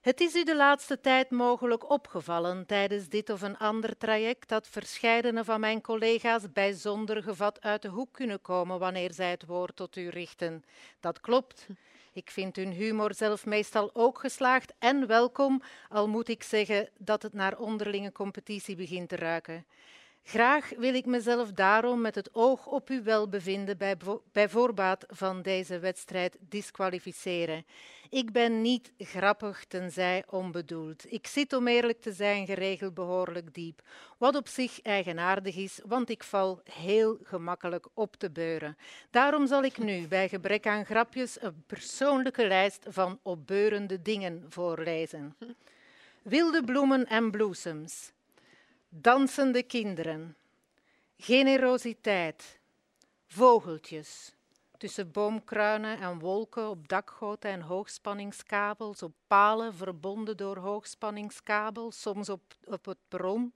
Het 0.00 0.20
is 0.20 0.34
u 0.34 0.44
de 0.44 0.56
laatste 0.56 1.00
tijd 1.00 1.30
mogelijk 1.30 1.90
opgevallen 1.90 2.66
tijdens 2.66 3.08
dit 3.08 3.30
of 3.30 3.42
een 3.42 3.56
ander 3.56 3.96
traject 3.96 4.48
dat 4.48 4.68
verscheidene 4.68 5.44
van 5.44 5.60
mijn 5.60 5.80
collega's 5.80 6.52
bijzonder 6.52 7.22
gevat 7.22 7.60
uit 7.60 7.82
de 7.82 7.88
hoek 7.88 8.12
kunnen 8.12 8.40
komen 8.40 8.78
wanneer 8.78 9.12
zij 9.12 9.30
het 9.30 9.46
woord 9.46 9.76
tot 9.76 9.96
u 9.96 10.08
richten. 10.08 10.64
Dat 11.00 11.20
klopt. 11.20 11.66
Ik 12.18 12.30
vind 12.30 12.56
hun 12.56 12.72
humor 12.72 13.14
zelf 13.14 13.46
meestal 13.46 13.90
ook 13.92 14.18
geslaagd 14.18 14.72
en 14.78 15.06
welkom, 15.06 15.62
al 15.88 16.08
moet 16.08 16.28
ik 16.28 16.42
zeggen 16.42 16.88
dat 16.96 17.22
het 17.22 17.32
naar 17.32 17.58
onderlinge 17.58 18.12
competitie 18.12 18.76
begint 18.76 19.08
te 19.08 19.16
ruiken. 19.16 19.66
Graag 20.28 20.70
wil 20.76 20.94
ik 20.94 21.06
mezelf 21.06 21.52
daarom 21.52 22.00
met 22.00 22.14
het 22.14 22.34
oog 22.34 22.66
op 22.66 22.88
uw 22.88 23.02
welbevinden 23.02 23.78
bij, 23.78 23.96
bij 24.32 24.48
voorbaat 24.48 25.04
van 25.08 25.42
deze 25.42 25.78
wedstrijd 25.78 26.36
disqualificeren. 26.40 27.64
Ik 28.10 28.32
ben 28.32 28.62
niet 28.62 28.92
grappig 28.98 29.64
tenzij 29.64 30.24
onbedoeld. 30.30 31.12
Ik 31.12 31.26
zit 31.26 31.52
om 31.52 31.68
eerlijk 31.68 32.00
te 32.00 32.12
zijn 32.12 32.46
geregeld 32.46 32.94
behoorlijk 32.94 33.54
diep, 33.54 33.82
wat 34.18 34.36
op 34.36 34.48
zich 34.48 34.82
eigenaardig 34.82 35.56
is, 35.56 35.80
want 35.86 36.10
ik 36.10 36.22
val 36.22 36.60
heel 36.64 37.18
gemakkelijk 37.22 37.86
op 37.94 38.16
te 38.16 38.30
beuren. 38.30 38.76
Daarom 39.10 39.46
zal 39.46 39.62
ik 39.62 39.78
nu 39.78 40.08
bij 40.08 40.28
gebrek 40.28 40.66
aan 40.66 40.86
grapjes 40.86 41.42
een 41.42 41.62
persoonlijke 41.66 42.46
lijst 42.46 42.86
van 42.88 43.18
opbeurende 43.22 44.02
dingen 44.02 44.44
voorlezen. 44.48 45.36
Wilde 46.22 46.64
bloemen 46.64 47.06
en 47.06 47.30
bloesems. 47.30 48.12
Dansende 48.90 49.62
kinderen. 49.62 50.36
Generositeit. 51.16 52.60
Vogeltjes. 53.26 54.34
Tussen 54.78 55.10
boomkruinen 55.10 55.98
en 55.98 56.18
wolken, 56.18 56.68
op 56.68 56.88
dakgoten 56.88 57.50
en 57.50 57.60
hoogspanningskabels, 57.60 59.02
op 59.02 59.12
palen 59.26 59.74
verbonden 59.74 60.36
door 60.36 60.56
hoogspanningskabels, 60.56 62.00
soms 62.00 62.28
op, 62.28 62.42
op 62.64 62.84
het 62.84 62.98
perron 63.08 63.52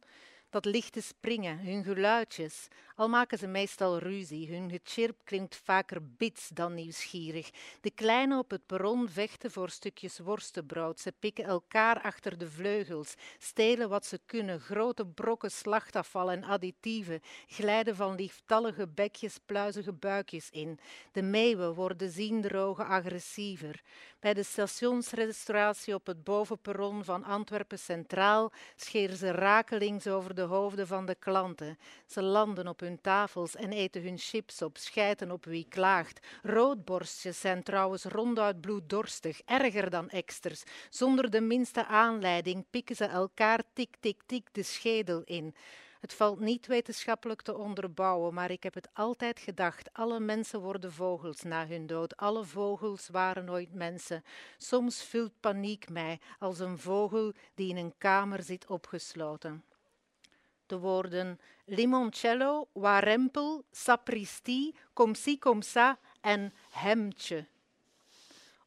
dat 0.52 0.64
lichte 0.64 1.00
springen, 1.00 1.58
hun 1.58 1.84
geluidjes. 1.84 2.68
Al 2.94 3.08
maken 3.08 3.38
ze 3.38 3.46
meestal 3.46 3.98
ruzie, 3.98 4.54
hun 4.54 4.70
gechirp 4.70 5.20
klinkt 5.24 5.56
vaker 5.64 5.98
bits 6.16 6.48
dan 6.48 6.74
nieuwsgierig. 6.74 7.50
De 7.80 7.90
kleinen 7.90 8.38
op 8.38 8.50
het 8.50 8.66
perron 8.66 9.08
vechten 9.08 9.50
voor 9.50 9.70
stukjes 9.70 10.18
worstenbrood. 10.18 11.00
Ze 11.00 11.12
pikken 11.18 11.44
elkaar 11.44 12.00
achter 12.00 12.38
de 12.38 12.50
vleugels, 12.50 13.14
stelen 13.38 13.88
wat 13.88 14.06
ze 14.06 14.20
kunnen, 14.26 14.60
grote 14.60 15.06
brokken 15.06 15.50
slachtafval 15.50 16.30
en 16.30 16.44
additieven, 16.44 17.20
glijden 17.46 17.96
van 17.96 18.14
lieftallige 18.14 18.88
bekjes 18.88 19.38
pluizige 19.46 19.92
buikjes 19.92 20.50
in. 20.50 20.78
De 21.12 21.22
meeuwen 21.22 21.74
worden 21.74 22.10
ziendrogen 22.10 22.86
agressiever. 22.86 23.82
Bij 24.20 24.34
de 24.34 24.42
stationsrestauratie 24.42 25.94
op 25.94 26.06
het 26.06 26.24
bovenperron 26.24 27.04
van 27.04 27.24
Antwerpen 27.24 27.78
Centraal 27.78 28.52
scheren 28.76 29.16
ze 29.16 29.30
rakelings 29.30 30.06
over 30.06 30.34
de 30.34 30.41
hoofden 30.42 30.86
van 30.86 31.06
de 31.06 31.14
klanten. 31.14 31.78
Ze 32.06 32.22
landen 32.22 32.68
op 32.68 32.80
hun 32.80 33.00
tafels 33.00 33.56
en 33.56 33.72
eten 33.72 34.02
hun 34.02 34.18
chips 34.18 34.62
op, 34.62 34.76
schijten 34.76 35.30
op 35.30 35.44
wie 35.44 35.66
klaagt. 35.68 36.26
Roodborstjes 36.42 37.40
zijn 37.40 37.62
trouwens 37.62 38.04
ronduit 38.04 38.60
bloeddorstig, 38.60 39.40
erger 39.44 39.90
dan 39.90 40.08
eksters. 40.08 40.62
Zonder 40.90 41.30
de 41.30 41.40
minste 41.40 41.86
aanleiding 41.86 42.64
pikken 42.70 42.96
ze 42.96 43.04
elkaar 43.04 43.62
tik, 43.72 43.96
tik, 44.00 44.22
tik 44.26 44.48
de 44.52 44.62
schedel 44.62 45.22
in. 45.24 45.54
Het 46.02 46.14
valt 46.14 46.40
niet 46.40 46.66
wetenschappelijk 46.66 47.42
te 47.42 47.56
onderbouwen, 47.56 48.34
maar 48.34 48.50
ik 48.50 48.62
heb 48.62 48.74
het 48.74 48.88
altijd 48.92 49.38
gedacht. 49.38 49.92
Alle 49.92 50.20
mensen 50.20 50.60
worden 50.60 50.92
vogels 50.92 51.42
na 51.42 51.66
hun 51.66 51.86
dood. 51.86 52.16
Alle 52.16 52.44
vogels 52.44 53.08
waren 53.08 53.50
ooit 53.50 53.74
mensen. 53.74 54.24
Soms 54.56 55.02
vult 55.02 55.40
paniek 55.40 55.88
mij 55.88 56.20
als 56.38 56.58
een 56.58 56.78
vogel 56.78 57.32
die 57.54 57.68
in 57.68 57.76
een 57.76 57.94
kamer 57.98 58.42
zit 58.42 58.66
opgesloten. 58.66 59.64
De 60.72 60.78
woorden 60.78 61.40
limoncello, 61.64 62.68
warempel, 62.72 63.64
sapristi, 63.70 64.74
komsi 64.92 65.38
komsa 65.38 65.98
en 66.20 66.52
hemtje. 66.70 67.46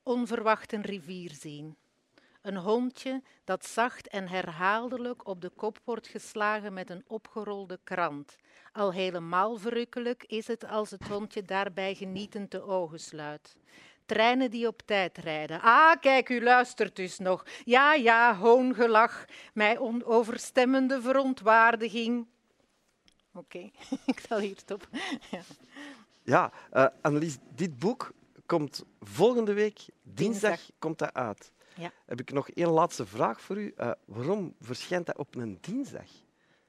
Onverwacht 0.03 0.73
een 0.73 0.81
rivier 0.81 1.31
zien. 1.33 1.75
Een 2.41 2.57
hondje 2.57 3.21
dat 3.43 3.65
zacht 3.65 4.07
en 4.07 4.27
herhaaldelijk 4.27 5.27
op 5.27 5.41
de 5.41 5.49
kop 5.49 5.79
wordt 5.83 6.07
geslagen 6.07 6.73
met 6.73 6.89
een 6.89 7.03
opgerolde 7.07 7.79
krant. 7.83 8.35
Al 8.71 8.93
helemaal 8.93 9.57
verrukkelijk 9.57 10.23
is 10.23 10.47
het 10.47 10.67
als 10.67 10.91
het 10.91 11.07
hondje 11.07 11.41
daarbij 11.41 11.95
genietend 11.95 12.51
de 12.51 12.61
ogen 12.61 12.99
sluit. 12.99 13.55
Treinen 14.05 14.51
die 14.51 14.67
op 14.67 14.81
tijd 14.85 15.17
rijden. 15.17 15.61
Ah, 15.61 15.95
kijk, 15.99 16.29
u 16.29 16.43
luistert 16.43 16.95
dus 16.95 17.19
nog. 17.19 17.45
Ja, 17.63 17.93
ja, 17.93 18.35
hoongelach, 18.35 19.25
mij 19.53 19.79
overstemmende 20.03 21.01
verontwaardiging. 21.01 22.27
Oké, 23.33 23.59
ik 24.05 24.19
zal 24.27 24.39
hier 24.39 24.57
stoppen. 24.57 24.89
ja, 25.31 25.41
ja 26.23 26.51
uh, 26.73 26.87
Annelies, 27.01 27.37
dit 27.55 27.79
boek 27.79 28.11
komt 28.45 28.85
volgende 28.99 29.53
week, 29.53 29.85
dinsdag, 30.01 30.49
dinsdag. 30.49 30.75
komt 30.79 30.99
dat 30.99 31.13
uit. 31.13 31.51
Ja. 31.75 31.91
Heb 32.05 32.19
ik 32.19 32.31
nog 32.31 32.49
één 32.49 32.69
laatste 32.69 33.05
vraag 33.05 33.41
voor 33.41 33.57
u. 33.57 33.73
Uh, 33.77 33.91
waarom 34.05 34.55
verschijnt 34.59 35.05
dat 35.05 35.17
op 35.17 35.35
een 35.35 35.57
dinsdag? 35.61 36.09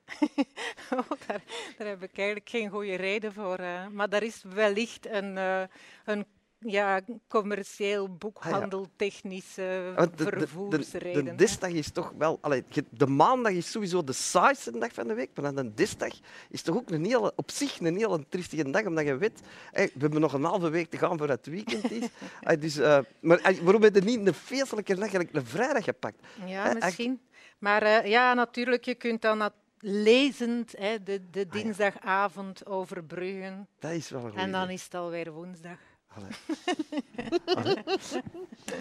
oh, 0.97 1.11
daar, 1.27 1.43
daar, 1.79 1.87
heb 1.87 2.03
ik 2.03 2.17
eigenlijk 2.17 2.49
geen 2.49 2.71
goede 2.71 2.95
reden 2.95 3.33
voor. 3.33 3.61
Uh, 3.61 3.87
maar 3.87 4.09
daar 4.09 4.23
is 4.23 4.43
wellicht 4.43 5.07
een, 5.07 5.37
uh, 5.37 5.63
een 6.05 6.27
ja, 6.67 7.01
commercieel, 7.29 8.17
boekhandeltechnische, 8.17 9.93
ah, 9.97 10.07
vervoersreden. 10.15 11.25
De, 11.25 11.31
de, 11.31 11.37
dinsdag 11.37 11.71
is 11.71 11.91
toch 11.91 12.13
wel... 12.19 12.39
Allee, 12.41 12.65
de 12.91 13.07
maandag 13.07 13.53
is 13.53 13.71
sowieso 13.71 14.05
de 14.05 14.13
saaiste 14.13 14.79
dag 14.79 14.93
van 14.93 15.07
de 15.09 15.15
week, 15.15 15.31
maar 15.35 15.55
dan 15.55 15.67
de 15.67 15.75
dinsdag 15.75 16.13
is 16.51 16.63
toch 16.63 16.77
ook 16.77 16.91
een 16.91 17.05
hele, 17.05 17.33
op 17.37 17.51
zich 17.51 17.81
een 17.81 17.97
hele 17.97 18.25
triestige 18.29 18.71
dag, 18.71 18.87
omdat 18.87 19.07
je 19.07 19.17
weet, 19.17 19.41
we 19.73 19.91
hebben 19.99 20.21
nog 20.21 20.33
een 20.33 20.45
halve 20.45 20.69
week 20.69 20.91
te 20.91 20.99
gaan 20.99 21.19
voor 21.19 21.29
het 21.29 21.47
weekend 21.47 21.91
is. 21.91 22.09
dus, 22.61 22.77
uh, 22.77 22.99
maar 23.21 23.55
waarom 23.63 23.83
heb 23.83 23.95
je 23.95 24.01
niet 24.01 24.27
een 24.27 24.35
feestelijke 24.35 24.95
dag, 24.95 25.13
een 25.13 25.47
vrijdag 25.47 25.85
gepakt? 25.85 26.27
Ja, 26.47 26.73
misschien. 26.73 27.21
Maar 27.59 27.83
uh, 27.83 28.07
ja, 28.07 28.35
natuurlijk, 28.35 28.85
je 28.85 28.95
kunt 28.95 29.23
dan 29.23 29.51
lezend 29.79 30.75
hè, 30.79 31.03
de, 31.03 31.31
de 31.31 31.45
ah, 31.49 31.53
dinsdagavond 31.53 32.67
overbruggen. 32.67 33.69
Dat 33.79 33.91
is 33.91 34.11
wel 34.11 34.33
En 34.35 34.53
dan 34.53 34.71
is 34.71 34.85
het 34.85 34.95
alweer 34.95 35.33
woensdag. 35.33 35.79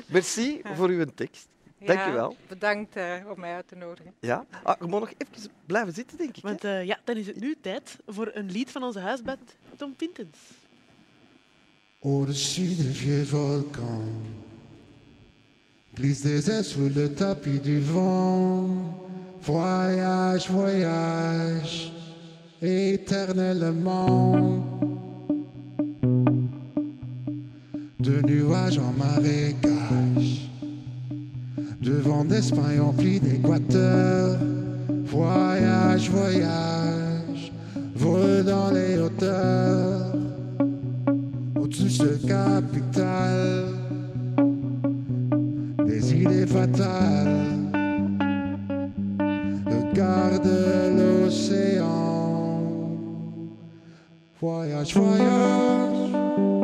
Merci 0.08 0.62
voor 0.64 0.90
uw 0.90 1.06
tekst. 1.16 1.48
Dank 1.80 2.00
ja, 2.00 2.12
wel. 2.12 2.36
Bedankt 2.48 2.98
uh, 2.98 3.16
om 3.32 3.40
mij 3.40 3.54
uit 3.54 3.68
te 3.68 3.76
nodigen. 3.76 4.14
Ja, 4.20 4.46
ah, 4.64 4.76
je 4.80 4.86
moet 4.86 5.00
nog 5.00 5.12
even 5.18 5.52
blijven 5.66 5.94
zitten, 5.94 6.18
denk 6.18 6.38
ik. 6.38 6.44
Want 6.44 6.64
uh, 6.64 6.86
ja, 6.86 7.00
dan 7.04 7.18
is 7.18 7.28
het 7.28 7.40
nu 7.40 7.56
tijd 7.62 7.98
voor 8.08 8.32
een 8.34 8.52
lied 8.52 8.72
van 8.72 8.84
onze 8.84 9.00
huisband 9.00 9.56
Tom 9.76 9.96
Pintens. 9.96 10.38
Au-dessus 12.02 12.78
des 12.78 12.98
vieux 12.98 13.30
volcans 13.30 14.10
glisse 15.96 16.24
des 16.24 16.50
ailes 16.50 16.64
sous 16.64 16.90
le 16.90 17.14
tapis 17.14 17.60
du 17.60 17.80
vent. 17.80 18.68
Voyage, 19.42 20.48
voyage, 20.48 21.92
éternellement. 22.62 24.64
De 28.06 28.22
nuages 28.22 28.78
en 28.78 28.94
marécage, 29.00 30.52
de 31.82 31.94
vent 31.94 32.24
d'Espagne 32.24 32.80
empli 32.80 33.20
d'équateur. 33.20 34.38
Voyage, 35.06 36.12
voyage, 36.12 37.52
vol 37.96 38.44
dans 38.44 38.70
les 38.70 39.00
hauteurs, 39.00 40.14
au-dessus 41.60 41.98
de 41.98 42.28
capitale, 42.28 43.66
des 45.88 46.14
idées 46.14 46.46
fatales. 46.46 47.48
Regarde 49.66 50.52
l'océan, 50.96 52.62
voyage, 54.40 54.96
voyage. 54.96 56.55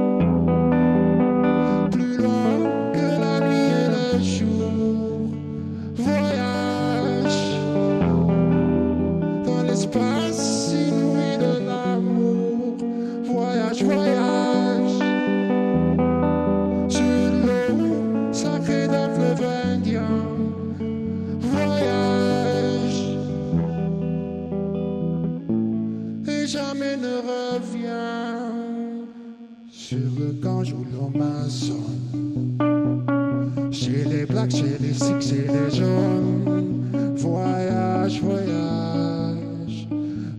Chez 33.72 34.04
les 34.06 34.26
blacks, 34.26 34.52
chez 34.52 34.78
les 34.80 34.94
sikhs, 34.94 35.22
chez 35.22 35.48
les 35.48 35.76
jaunes. 35.76 37.16
Voyage, 37.18 38.22
voyage 38.22 39.88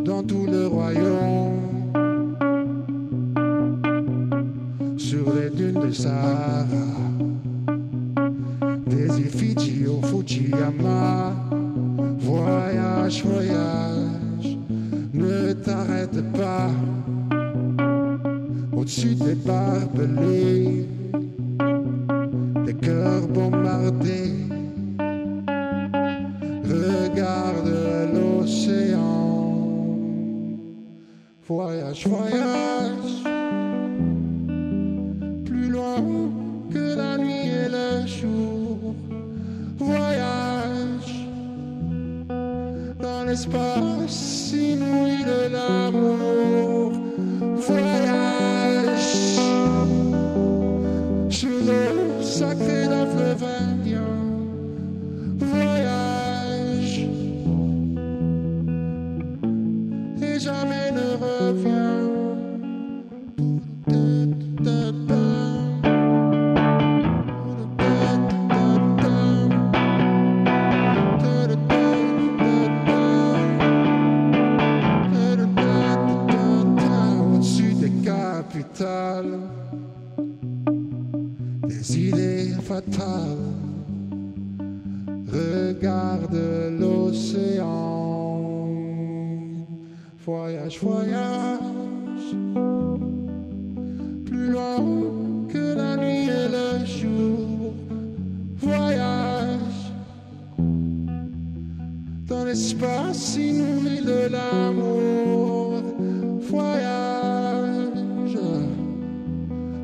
dans 0.05 0.23
tout 0.23 0.47
le 0.47 0.67
royaume. 0.67 1.22
L'espace 102.53 103.37
inouï 103.37 104.03
de 104.03 104.29
l'amour? 104.29 105.83
Voyage. 106.51 108.39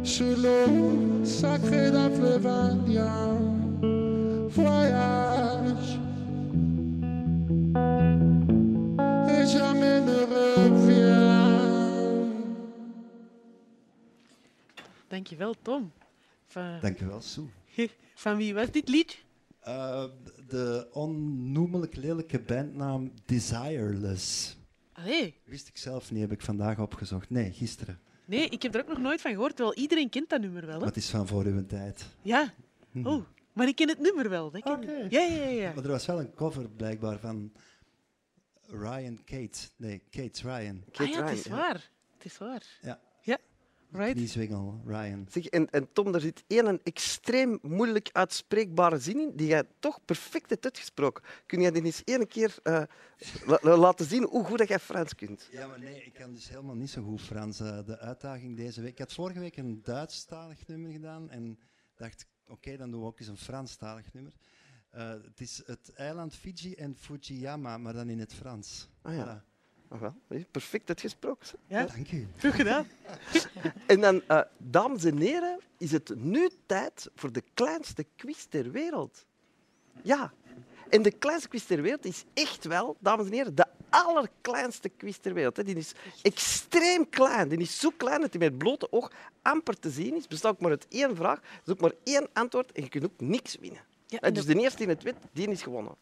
Sur 0.03 0.37
l'eau 0.37 1.25
sacrée 1.25 1.91
d'un 1.91 2.11
fleuve 2.11 2.47
indien. 2.47 3.41
Voyage. 4.49 5.91
Et 9.35 9.47
jamais 9.47 10.01
ne 10.11 10.19
revient. 10.37 11.39
Dankjewel, 15.11 15.55
Tom. 15.63 15.91
Van, 16.55 16.81
Dankjewel, 16.83 17.23
Sue. 17.23 17.49
van 18.23 18.37
wie 18.37 18.53
was 18.55 18.71
dit 18.71 18.89
liedje? 18.89 19.17
Eh, 19.65 20.05
de 20.49 20.89
onnoemelijk 20.93 21.97
lelijke 21.97 22.41
bandnaam 22.41 23.13
Desireless. 23.25 24.57
Allee, 24.93 25.41
Wist 25.45 25.69
ik 25.69 25.77
zelf 25.77 26.11
niet, 26.11 26.21
heb 26.21 26.33
ik 26.33 26.41
vandaag 26.41 26.79
opgezocht. 26.79 27.31
Nee, 27.31 27.53
gisteren. 27.53 28.01
nee, 28.25 28.49
ik 28.49 28.63
heb 28.63 28.75
er 28.75 28.81
ook 28.81 28.89
nog 28.89 28.99
nooit 28.99 29.21
van 29.21 29.31
gehoord, 29.31 29.57
terwijl 29.57 29.77
iedereen 29.77 30.09
kent 30.09 30.29
dat 30.29 30.41
nummer 30.41 30.67
wel. 30.67 30.79
Hè? 30.79 30.85
Wat 30.85 30.97
is 30.97 31.11
van 31.11 31.27
voor 31.27 31.45
uw 31.45 31.67
tijd. 31.67 32.07
Ja. 32.23 32.55
Oh, 33.05 33.25
maar 33.53 33.69
ik 33.69 33.77
ken 33.77 33.89
het 33.89 34.01
nummer 34.01 34.29
wel. 34.29 34.51
Dat. 34.51 34.65
Oké. 34.65 35.07
Ja, 35.11 35.21
ja, 35.21 35.45
ja. 35.45 35.49
ja. 35.49 35.73
Maar 35.75 35.85
er 35.85 35.91
was 35.91 36.07
wel 36.07 36.21
een 36.21 36.35
cover 36.35 36.69
blijkbaar 36.71 37.19
van 37.19 37.53
Ryan 38.67 39.25
Kate. 39.25 39.59
Nee, 39.77 40.03
Kate 40.11 40.41
Ryan. 40.43 40.83
Ah 40.87 40.93
Kate 40.93 41.11
ja, 41.11 41.17
het 41.17 41.25
Ryan, 41.25 41.33
is 41.39 41.45
ja. 41.45 41.51
waar. 41.51 41.91
Het 42.17 42.25
is 42.25 42.39
waar. 42.39 42.79
Ja. 42.83 43.01
Right. 43.93 44.13
Kniezwingel, 44.13 44.81
Ryan. 44.87 45.27
Zeg, 45.31 45.45
en, 45.47 45.71
en 45.71 45.93
Tom, 45.93 46.15
er 46.15 46.21
zit 46.21 46.45
één 46.47 46.67
een 46.67 46.81
extreem 46.83 47.59
moeilijk 47.63 48.09
uitspreekbare 48.13 48.99
zin 48.99 49.21
in, 49.21 49.33
die 49.37 49.47
jij 49.47 49.63
toch 49.79 50.05
perfect 50.05 50.51
hebt 50.51 50.65
uitgesproken. 50.65 51.25
Kun 51.47 51.61
jij 51.61 51.71
die 51.71 51.83
eens 51.85 52.05
één 52.05 52.27
keer 52.27 52.57
eh, 52.63 52.83
la- 53.47 53.59
la- 53.63 53.77
laten 53.77 54.07
zien 54.07 54.25
hoe 54.25 54.45
goed 54.45 54.59
dat 54.59 54.69
jij 54.69 54.79
Frans 54.79 55.15
kunt? 55.15 55.49
Ja, 55.51 55.67
maar 55.67 55.79
nee, 55.79 56.03
ik 56.05 56.13
kan 56.13 56.35
dus 56.35 56.49
helemaal 56.49 56.75
niet 56.75 56.91
zo 56.91 57.03
goed 57.03 57.21
Frans. 57.23 57.61
Eh, 57.61 57.85
de 57.87 57.99
uitdaging 57.99 58.57
deze 58.57 58.81
week. 58.81 58.91
Ik 58.93 58.99
had 58.99 59.13
vorige 59.13 59.41
week 59.41 59.57
een 59.57 59.83
Duitsstalig 59.83 60.67
nummer 60.67 60.91
gedaan 60.93 61.31
en 61.31 61.59
dacht, 61.97 62.27
oké, 62.47 62.77
dan 62.77 62.91
doen 62.91 63.01
we 63.01 63.07
ook 63.07 63.19
eens 63.19 63.29
een 63.29 63.37
Franstalig 63.37 64.13
nummer. 64.13 64.33
Eh, 64.91 65.09
het 65.11 65.41
is 65.41 65.63
het 65.67 65.93
eiland 65.95 66.35
Fiji 66.35 66.75
en 66.75 66.97
Fujiyama, 66.97 67.79
maar 67.79 67.93
dan 67.93 68.09
in 68.09 68.19
het 68.19 68.35
Frans. 68.35 68.89
Ah 69.03 69.15
ja. 69.15 69.43
Voilà. 69.45 69.47
Ah, 69.89 70.01
wel, 70.01 70.15
perfect 70.51 70.89
uitgesproken. 70.89 71.49
Ja, 71.67 71.85
Dank 71.87 72.13
u. 72.13 72.27
goed 72.41 72.53
gedaan. 72.53 72.87
En 73.87 74.01
dan, 74.01 74.23
eh, 74.27 74.41
dames 74.57 75.05
en 75.05 75.17
heren, 75.19 75.59
is 75.79 75.93
het 75.93 76.13
nu 76.17 76.49
tijd 76.67 77.11
voor 77.15 77.33
de 77.33 77.43
kleinste 77.55 78.07
quiz 78.17 78.45
ter 78.49 78.71
wereld. 78.71 79.25
Ja. 80.03 80.33
En 80.89 81.03
de 81.03 81.11
kleinste 81.11 81.49
quiz 81.49 81.65
ter 81.65 81.83
wereld 81.83 82.05
is 82.05 82.25
echt 82.35 82.65
wel, 82.65 82.97
dames 83.01 83.27
en 83.27 83.33
heren, 83.33 83.55
de 83.55 83.67
allerkleinste 83.89 84.89
quiz 84.89 85.17
ter 85.17 85.35
wereld. 85.35 85.57
hè. 85.57 85.63
Die 85.65 85.77
is 85.77 85.93
extreem 86.23 87.09
klein. 87.09 87.49
Die 87.49 87.59
is 87.59 87.79
zo 87.81 87.91
klein 87.97 88.21
dat 88.21 88.31
die 88.31 88.41
met 88.41 88.49
het 88.49 88.59
blote 88.59 88.93
oog 88.93 89.11
amper 89.43 89.79
te 89.79 89.91
zien 89.91 90.15
is. 90.17 90.27
Bestaat 90.27 90.53
ook 90.53 90.61
maar 90.61 90.71
uit 90.71 90.87
één 90.89 91.17
vraag, 91.17 91.41
is 91.67 91.73
ook 91.73 91.81
maar 91.81 91.93
één 92.05 92.29
antwoord 92.33 92.73
en 92.73 92.83
je 92.83 92.89
kunt 92.89 93.05
ook 93.05 93.21
niks 93.21 93.57
winnen. 93.61 93.81
Ja, 94.07 94.19
Hè, 94.21 94.27
en 94.27 94.35
Dus 94.35 94.45
de, 94.47 94.55
eerste 94.61 94.79
die 94.79 94.87
het 94.89 95.03
weet, 95.03 95.15
die 95.33 95.49
is 95.51 95.63
gewonnen. 95.63 95.95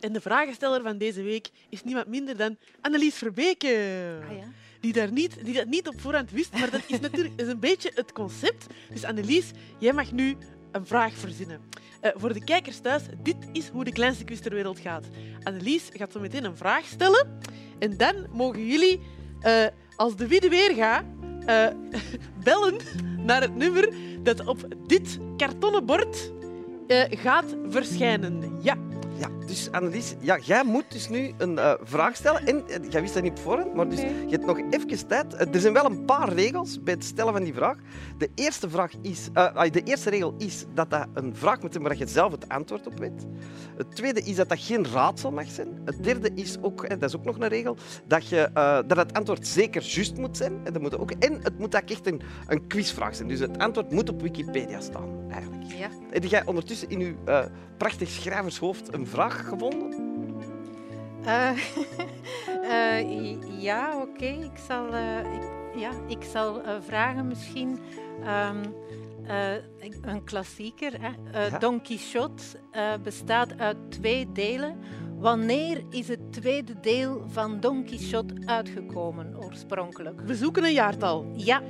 En 0.00 0.12
de 0.12 0.20
vragensteller 0.20 0.82
van 0.82 0.98
deze 0.98 1.22
week 1.22 1.50
is 1.68 1.82
niemand 1.82 2.06
minder 2.06 2.36
dan 2.36 2.56
Annelies 2.80 3.14
Verbeke. 3.14 4.18
Ah, 4.28 4.36
ja. 4.36 4.44
Die, 4.80 4.92
daar 4.92 5.12
niet, 5.12 5.44
die 5.44 5.54
dat 5.54 5.66
niet 5.66 5.88
op 5.88 6.00
voorhand 6.00 6.30
wist, 6.30 6.52
maar 6.52 6.70
dat 6.70 6.82
is 6.86 7.00
natuurlijk 7.10 7.40
is 7.40 7.46
een 7.46 7.60
beetje 7.60 7.90
het 7.94 8.12
concept. 8.12 8.66
Dus 8.92 9.04
Annelies, 9.04 9.50
jij 9.78 9.92
mag 9.92 10.12
nu 10.12 10.36
een 10.72 10.86
vraag 10.86 11.12
verzinnen. 11.12 11.60
Eh, 12.00 12.10
voor 12.14 12.32
de 12.32 12.44
kijkers 12.44 12.78
thuis, 12.78 13.02
dit 13.22 13.36
is 13.52 13.68
hoe 13.68 13.84
de 13.84 13.92
kleinste 13.92 14.24
quiz 14.24 14.40
ter 14.40 14.54
wereld 14.54 14.78
gaat. 14.78 15.06
Annelies 15.42 15.88
gaat 15.92 16.12
zo 16.12 16.20
meteen 16.20 16.44
een 16.44 16.56
vraag 16.56 16.84
stellen. 16.84 17.38
En 17.78 17.96
dan 17.96 18.26
mogen 18.32 18.66
jullie, 18.66 19.00
eh, 19.40 19.66
als 19.96 20.16
de 20.16 20.26
wie 20.26 20.40
de 20.40 20.48
weer 20.48 20.74
gaat, 20.74 21.04
eh, 21.46 21.66
bellen 22.44 22.76
naar 23.16 23.40
het 23.40 23.56
nummer 23.56 23.94
dat 24.22 24.46
op 24.46 24.74
dit 24.86 25.18
kartonnen 25.36 25.86
bord 25.86 26.32
gaat 27.10 27.56
verschijnen. 27.68 28.58
Ja. 28.62 28.89
Ja, 29.20 29.28
dus 29.46 29.70
Annelies, 29.70 30.14
ja, 30.20 30.38
jij 30.38 30.64
moet 30.64 30.84
dus 30.88 31.08
nu 31.08 31.32
een 31.38 31.58
eh, 31.58 31.72
vraag 31.82 32.16
stellen. 32.16 32.46
En 32.46 32.68
eh, 32.68 32.90
jij 32.90 33.00
wist 33.00 33.14
dat 33.14 33.22
niet 33.22 33.32
op 33.32 33.38
voorhand, 33.38 33.74
maar 33.74 33.88
dus 33.88 34.00
Nee. 34.00 34.24
je 34.24 34.30
hebt 34.30 34.46
nog 34.46 34.60
even 34.70 35.06
tijd. 35.06 35.34
Eh, 35.34 35.54
er 35.54 35.60
zijn 35.60 35.72
wel 35.72 35.84
een 35.84 36.04
paar 36.04 36.32
regels 36.32 36.82
bij 36.82 36.94
het 36.94 37.04
stellen 37.04 37.32
van 37.32 37.42
die 37.44 37.54
vraag. 37.54 37.76
De 38.18 38.30
eerste, 38.34 38.70
vraag 38.70 38.92
is, 39.02 39.28
de 39.70 39.82
eerste 39.84 40.10
regel 40.10 40.34
is 40.38 40.64
dat 40.74 40.90
dat 40.90 41.06
een 41.14 41.36
vraag 41.36 41.60
moet 41.60 41.72
zijn 41.72 41.84
waar 41.84 41.96
je 41.96 42.06
zelf 42.06 42.32
het 42.32 42.48
antwoord 42.48 42.86
op 42.86 42.98
weet. 42.98 43.26
Het 43.76 43.96
tweede 43.96 44.22
is 44.22 44.36
dat 44.36 44.48
dat 44.48 44.58
geen 44.60 44.86
raadsel 44.92 45.30
mag 45.30 45.50
zijn. 45.50 45.80
Het 45.84 46.04
derde 46.04 46.30
is 46.34 46.56
ook, 46.60 46.88
dat 46.88 47.02
is 47.02 47.16
ook 47.16 47.24
nog 47.24 47.38
een 47.38 47.48
regel, 47.48 47.76
dat, 48.06 48.28
je, 48.28 48.50
dat 48.86 48.96
het 48.96 49.12
antwoord 49.12 49.46
zeker 49.46 49.82
juist 49.82 50.16
moet 50.16 50.36
zijn. 50.36 50.60
En, 50.64 50.72
dat 50.72 50.82
moet 50.82 50.98
ook, 50.98 51.10
en 51.10 51.40
het 51.42 51.58
moet 51.58 51.76
ook 51.76 51.90
echt 51.90 52.06
een, 52.06 52.20
een 52.46 52.66
quizvraag 52.66 53.14
zijn. 53.14 53.28
Dus 53.28 53.40
het 53.40 53.58
antwoord 53.58 53.90
moet 53.90 54.08
op 54.08 54.22
Wikipedia 54.22 54.80
staan, 54.80 55.30
eigenlijk. 55.30 55.62
Ja. 55.72 55.88
Heb 56.10 56.24
jij 56.24 56.46
ondertussen 56.46 56.90
in 56.90 57.00
uw 57.00 57.14
eh, 57.24 57.44
prachtig 57.80 58.08
schrijvershoofd 58.08 58.94
een 58.94 59.06
vraag 59.06 59.48
gevonden? 59.48 59.94
Eh, 61.24 61.50
eh, 62.98 63.60
ja, 63.62 64.00
oké. 64.00 64.24
Ik 64.24 64.58
zal, 64.68 64.94
eh, 64.94 65.18
ik, 65.18 65.42
ja, 65.80 65.90
ik 66.06 66.22
zal 66.32 66.62
eh, 66.62 66.74
vragen 66.86 67.26
misschien. 67.26 67.78
ehm, 68.24 68.64
eh, 69.26 69.52
een 70.02 70.24
klassieker. 70.24 70.92
Hè? 71.00 71.08
Eh, 71.32 71.50
Ja. 71.50 71.58
Don 71.58 71.82
Quixote 71.82 72.42
eh, 72.70 72.92
bestaat 73.02 73.58
uit 73.58 73.76
twee 73.88 74.32
delen. 74.32 74.76
Wanneer 75.18 75.82
is 75.90 76.08
het 76.08 76.32
tweede 76.32 76.80
deel 76.80 77.24
van 77.28 77.60
Don 77.60 77.84
Quixote 77.84 78.34
uitgekomen 78.44 79.36
oorspronkelijk? 79.44 80.20
We 80.20 80.34
zoeken 80.34 80.64
een 80.64 80.72
jaartal. 80.72 81.26
Ja, 81.36 81.62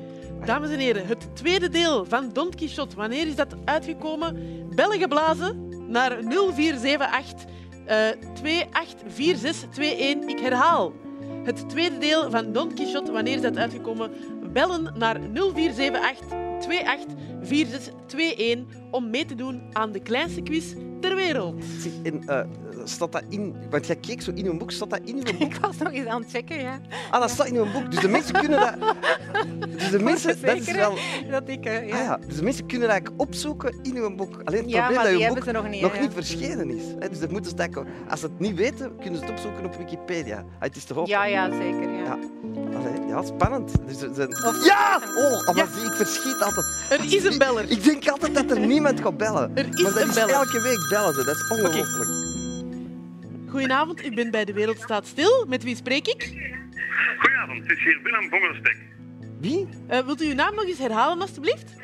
Dames 0.45 0.71
en 0.71 0.79
heren, 0.79 1.07
het 1.07 1.37
tweede 1.37 1.69
deel 1.69 2.05
van 2.05 2.33
Don 2.33 2.51
Quixote. 2.51 2.97
Wanneer 2.97 3.27
is 3.27 3.37
dat 3.37 3.55
uitgekomen? 3.65 4.37
Bellen 4.75 4.99
geblazen 4.99 5.70
naar 5.91 6.19
0478 6.23 7.45
eh 7.87 8.09
284621. 8.35 10.31
Ik 10.31 10.41
herhaal. 10.41 10.93
Het 11.45 11.69
tweede 11.69 11.99
deel 11.99 12.31
van 12.31 12.53
Don 12.53 12.75
Quixote. 12.75 13.13
Wanneer 13.13 13.35
is 13.35 13.41
dat 13.41 13.57
uitgekomen? 13.57 14.11
Bellen 14.53 14.95
naar 14.99 15.21
0478 15.33 16.27
284621 16.59 18.77
om 18.91 19.11
mee 19.11 19.25
te 19.25 19.35
doen 19.35 19.63
aan 19.73 19.93
de 19.93 20.01
kleinste 20.01 20.43
quiz 20.43 20.75
ter 21.01 21.15
wereld. 21.15 21.20
Wereld. 21.33 21.55
En, 22.03 22.23
eh, 22.29 22.41
staat 22.85 23.13
dat 23.13 23.23
in... 23.29 23.55
Want 23.71 23.87
jij 23.87 23.97
keek 23.97 24.23
zo 24.23 24.31
in 24.35 24.47
uw 24.47 24.57
boek. 24.57 24.71
Staat 24.71 24.91
dat 24.91 25.01
in 25.05 25.17
uw 25.17 25.23
boek? 25.39 25.53
Ik 25.55 25.57
was 25.61 25.77
nog 25.77 25.93
eens 25.93 26.07
aan 26.07 26.21
het 26.21 26.31
checken, 26.31 26.61
ja. 26.61 26.81
Ah, 27.11 27.21
dat 27.21 27.31
staat 27.31 27.47
in 27.47 27.57
uw 27.57 27.73
boek. 27.73 27.91
Dus 27.91 28.01
de 28.01 28.09
mensen 28.09 28.35
kunnen 28.35 28.61
dat... 28.61 28.75
Dus 29.69 29.91
de 29.91 29.99
mensen... 30.11 30.41
Dat 30.43 30.57
is 30.57 30.73
wel... 30.73 30.95
Dat 31.31 31.43
ik, 31.49 31.65
eh, 31.65 31.89
ja. 31.89 31.95
Ah 31.97 32.03
ja, 32.03 32.19
dus 32.27 32.37
de 32.37 32.43
mensen 32.43 32.67
kunnen 32.67 32.89
dat 32.89 32.97
eigenlijk 32.97 33.23
opzoeken 33.23 33.79
in 33.83 33.97
uw 33.97 34.15
boek. 34.15 34.41
Alleen 34.45 34.61
het 34.63 34.71
Ja, 34.71 34.81
probleem 34.87 34.95
maar 35.05 35.13
dat 35.13 35.29
uw 35.29 35.35
boek 35.35 35.53
nog 35.53 35.69
niet, 35.69 35.83
nog 35.83 35.93
hè. 35.95 36.01
niet 36.01 36.13
verschenen 36.13 36.71
is. 36.71 36.83
Hè. 36.99 37.09
Dus 37.09 37.19
dat 37.21 37.31
moeten 37.31 37.51
ze 37.51 37.85
als 38.09 38.21
ze 38.21 38.27
het 38.27 38.39
niet 38.39 38.55
weten, 38.55 38.97
kunnen 39.01 39.19
ze 39.19 39.25
het 39.25 39.31
opzoeken 39.35 39.65
op 39.65 39.75
Wikipedia. 39.77 40.37
Ah, 40.37 40.45
het 40.59 40.77
is 40.77 40.85
toch? 40.85 41.09
Ja, 41.09 41.25
ja, 41.27 41.51
zeker. 41.51 41.91
Ja. 41.91 41.99
Ja. 42.05 42.19
Allee, 42.79 43.07
ja, 43.09 43.23
spannend. 43.23 43.73
Dus 43.87 43.99
zijn- 44.15 44.45
Of- 44.47 44.65
Ja! 44.67 44.97
Oh, 45.17 45.47
maar 45.47 45.57
Ja. 45.57 45.67
zie, 45.77 45.87
ik 45.87 45.93
verschiet 45.93 46.41
altijd. 46.43 46.67
Er 46.91 47.05
is 47.15 47.25
een 47.25 47.39
beller. 47.39 47.71
Ik 47.71 47.85
denk 47.85 48.09
altijd 48.09 48.35
dat 48.35 48.51
er 48.51 48.61
niemand 48.67 49.01
gaat 49.01 49.17
bellen. 49.17 49.51
Er 49.55 49.67
is 49.69 49.83
maar 49.83 49.93
dat 49.93 50.03
een 50.03 50.09
is 50.09 50.15
beller. 50.15 50.35
elke 50.35 50.61
week 50.61 50.87
bellen 50.89 51.15
ze. 51.21 51.27
Dat 51.27 51.37
is 51.37 51.49
ongelooflijk. 51.49 52.09
Goedenavond, 53.51 54.05
ik 54.05 54.15
ben 54.15 54.31
bij 54.31 54.45
De 54.45 54.53
Wereld 54.53 54.81
Staat 54.81 55.07
Stil. 55.07 55.47
Met 55.49 55.63
wie 55.63 55.77
spreek 55.77 56.07
ik? 56.07 56.23
Goedenavond, 57.19 57.63
het 57.63 57.79
is 57.79 57.85
hier 57.85 58.01
Willem 58.03 58.31
Bongerstek. 58.31 58.77
Wie? 59.41 59.69
Eh, 59.89 60.01
wilt 60.01 60.23
u 60.23 60.27
uw 60.27 60.35
naam 60.35 60.55
nog 60.55 60.65
eens 60.65 60.79
herhalen, 60.79 61.21
alstublieft? 61.21 61.75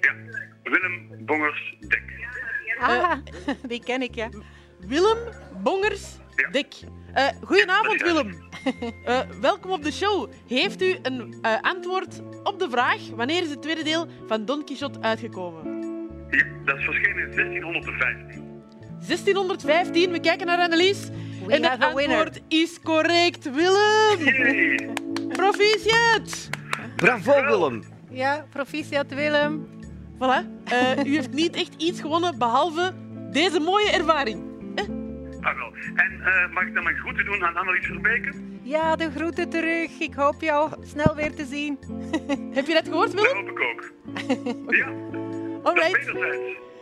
Ja, 0.00 0.14
Willem 0.62 1.24
Bongerstek. 1.26 2.02
Ah, 2.78 3.12
die 3.68 3.84
ken 3.84 4.02
ik, 4.02 4.14
ja. 4.14 4.28
Willem 4.86 5.18
Bongers 5.62 6.18
Ja. 6.36 6.50
Dek. 6.50 6.74
Eh, 7.12 7.28
goedenavond, 7.44 8.02
Willem. 8.02 8.48
Eh, 9.04 9.20
welkom 9.40 9.70
op 9.70 9.82
de 9.82 9.92
show. 9.92 10.30
Heeft 10.46 10.82
u 10.82 10.98
een 11.02 11.38
eh, 11.42 11.60
antwoord 11.60 12.22
op 12.42 12.58
de 12.58 12.70
vraag 12.70 13.08
wanneer 13.14 13.42
is 13.42 13.50
het 13.50 13.62
tweede 13.62 13.82
deel 13.82 14.06
van 14.26 14.44
Don 14.44 14.64
Quixote 14.64 15.00
uitgekomen? 15.00 15.64
Ja, 16.30 16.44
dat 16.64 16.78
is 16.78 16.84
verschenen 16.84 17.30
in 17.30 17.36
1615. 17.36 18.49
1615, 19.06 20.12
we 20.12 20.20
kijken 20.20 20.46
naar 20.46 20.58
Annelies. 20.58 21.08
We 21.46 21.52
en 21.52 21.62
het 21.64 21.82
antwoord 21.84 22.40
is 22.48 22.80
correct, 22.82 23.50
Willem. 23.50 24.18
Proficiat. 25.40 26.48
Bravo, 26.96 27.44
Willem. 27.44 27.82
Ja, 28.10 28.46
proficiat 28.50 29.14
Willem. 29.14 29.68
Voilà. 30.14 30.46
Eh, 30.64 31.04
u 31.04 31.14
heeft 31.14 31.32
niet 31.32 31.56
echt 31.56 31.74
iets 31.76 32.00
gewonnen 32.00 32.38
behalve 32.38 32.92
deze 33.30 33.60
mooie 33.60 33.90
ervaring. 33.90 34.48
Ah, 35.40 35.56
wel. 35.56 35.72
En 35.94 36.20
eh, 36.24 36.52
mag 36.54 36.66
ik 36.66 36.74
dan 36.74 36.84
mijn 36.84 36.96
groeten 36.96 37.24
doen 37.24 37.44
aan 37.44 37.56
Annelies 37.56 37.86
Verbeke? 37.86 38.32
Ja, 38.62 38.96
de 38.96 39.10
groeten 39.10 39.48
terug. 39.48 39.98
Ik 39.98 40.14
hoop 40.14 40.40
jou 40.42 40.70
snel 40.82 41.14
weer 41.14 41.34
te 41.34 41.44
zien. 41.44 41.78
Heb 42.56 42.66
je 42.66 42.72
dat 42.72 42.88
gehoord, 42.88 43.12
Dat 43.16 43.20
Willem? 43.20 43.36
hoop 43.36 43.48
ik 43.48 43.60
ook. 43.60 43.92
Ja, 44.76 44.86
dat 45.12 45.64
Alright. 45.66 46.12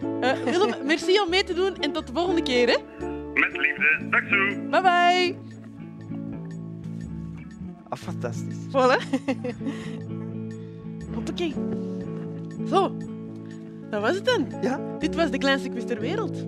Eh, 0.01 0.33
Willem, 0.45 0.75
merci 0.87 1.21
om 1.21 1.31
mee 1.31 1.45
te 1.45 1.55
doen 1.55 1.77
en 1.77 1.93
tot 1.93 2.07
de 2.07 2.13
volgende 2.13 2.43
keer. 2.43 2.69
Hè. 2.69 2.77
Met 3.35 3.57
liefde. 3.57 4.07
Dag 4.11 4.29
zo. 4.29 4.37
Bye 4.71 4.83
bye. 4.83 5.37
Ah, 7.89 7.99
fantastisch. 7.99 8.57
Voilà. 8.69 8.99
Hoppakee. 11.15 11.55
Zo. 12.69 12.97
Dat 13.91 14.01
was 14.01 14.15
het 14.15 14.25
dan. 14.25 14.47
Ja? 14.63 14.81
Dit 14.99 15.15
was 15.15 15.31
de 15.31 15.39
kleinste 15.39 15.69
quiz 15.69 15.85
ter 15.85 16.01
wereld. 16.01 16.45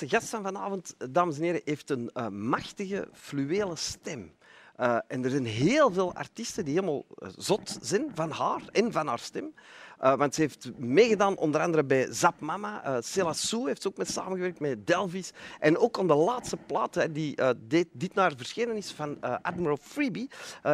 Laatste 0.00 0.18
gast 0.18 0.28
van 0.28 0.42
vanavond, 0.42 0.94
dames 1.10 1.36
en 1.36 1.42
heren, 1.42 1.60
heeft 1.64 1.90
een 1.90 2.10
eh, 2.12 2.28
machtige, 2.28 3.08
fluwele 3.12 3.76
stem. 3.76 4.32
Eh, 4.76 4.98
en 5.08 5.24
er 5.24 5.30
zijn 5.30 5.44
heel 5.44 5.92
veel 5.92 6.14
artiesten 6.14 6.64
die 6.64 6.74
helemaal 6.74 7.04
eh, 7.18 7.28
zot 7.36 7.78
zijn 7.80 8.10
van 8.14 8.30
haar 8.30 8.62
en 8.72 8.92
van 8.92 9.06
haar 9.06 9.18
stem. 9.18 9.54
Want 9.98 10.34
ze 10.34 10.40
heeft 10.40 10.70
meegedaan 10.78 11.36
onder 11.36 11.60
andere 11.60 11.84
bij 11.84 12.12
Zap 12.12 12.40
Mama. 12.40 12.86
Uh, 12.86 13.02
Cela 13.02 13.32
Sou 13.32 13.66
heeft 13.66 13.82
ze 13.82 13.88
ook 13.88 13.96
met 13.96 14.10
samengewerkt, 14.10 14.60
met 14.60 14.86
Delvis. 14.86 15.32
En 15.58 15.78
ook 15.78 15.98
aan 15.98 16.06
de 16.06 16.14
laatste 16.14 16.56
plaat 16.56 16.94
hè, 16.94 17.12
die 17.12 17.38
dit, 17.56 17.88
dit 17.92 18.14
jaar 18.14 18.32
verschenen 18.36 18.76
is 18.76 18.92
van 18.92 19.20
Admiral 19.20 19.78
Freebie. 19.80 20.30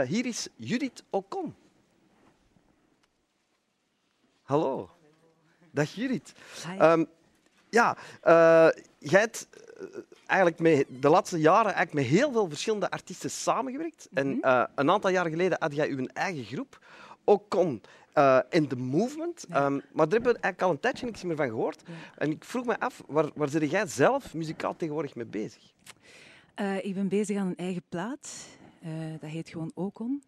Hier 0.07 0.27
is 0.27 0.49
Judith 0.57 1.05
Ocon. 1.11 1.55
Hallo. 4.43 4.91
Dag 5.71 5.95
Judith. 5.95 6.33
Ehm, 6.79 7.05
ja, 7.77 7.97
eh, 8.23 8.83
jij 8.99 9.21
hebt 9.21 9.49
eh, 9.51 9.87
eigenlijk 10.27 10.61
met, 10.61 10.87
de 11.01 11.09
laatste 11.09 11.39
jaren 11.39 11.75
eigenlijk 11.75 11.95
met 11.95 12.19
heel 12.19 12.33
veel 12.33 12.49
verschillende 12.49 12.91
artiesten 12.91 13.31
samengewerkt. 13.31 14.09
En 14.13 14.41
eh, 14.41 14.65
een 14.75 14.91
aantal 14.91 15.11
jaar 15.11 15.29
geleden 15.29 15.57
had 15.61 15.75
jij 15.75 15.89
uw 15.89 16.07
eigen 16.13 16.45
groep, 16.45 16.79
Ocon 17.25 17.83
eh 18.13 18.39
in 18.51 18.69
The 18.69 18.77
Movement. 18.77 19.45
Ehm, 19.51 19.73
maar 19.73 20.09
daar 20.09 20.21
hebben 20.21 20.33
we 20.33 20.41
eigenlijk 20.41 20.63
al 20.63 20.71
een 20.71 20.81
tijdje 20.81 21.07
niks 21.07 21.23
meer 21.23 21.37
van 21.37 21.49
gehoord. 21.49 21.83
En 22.19 22.31
ik 22.31 22.45
vroeg 22.45 22.65
me 22.65 22.81
af, 22.81 23.03
waar, 23.07 23.31
waar 23.35 23.49
zit 23.49 23.71
jij 23.71 23.87
zelf 23.87 24.35
muzikaal 24.35 24.77
tegenwoordig 24.77 25.15
mee 25.15 25.27
bezig? 25.27 25.63
Ik 26.83 26.95
ben 26.95 27.09
bezig 27.09 27.37
aan 27.37 27.47
een 27.47 27.57
eigen 27.57 27.83
plaat. 27.89 28.29
Dat 29.21 29.31
heet 29.31 29.49
gewoon 29.49 29.71
Ocon. 29.75 30.23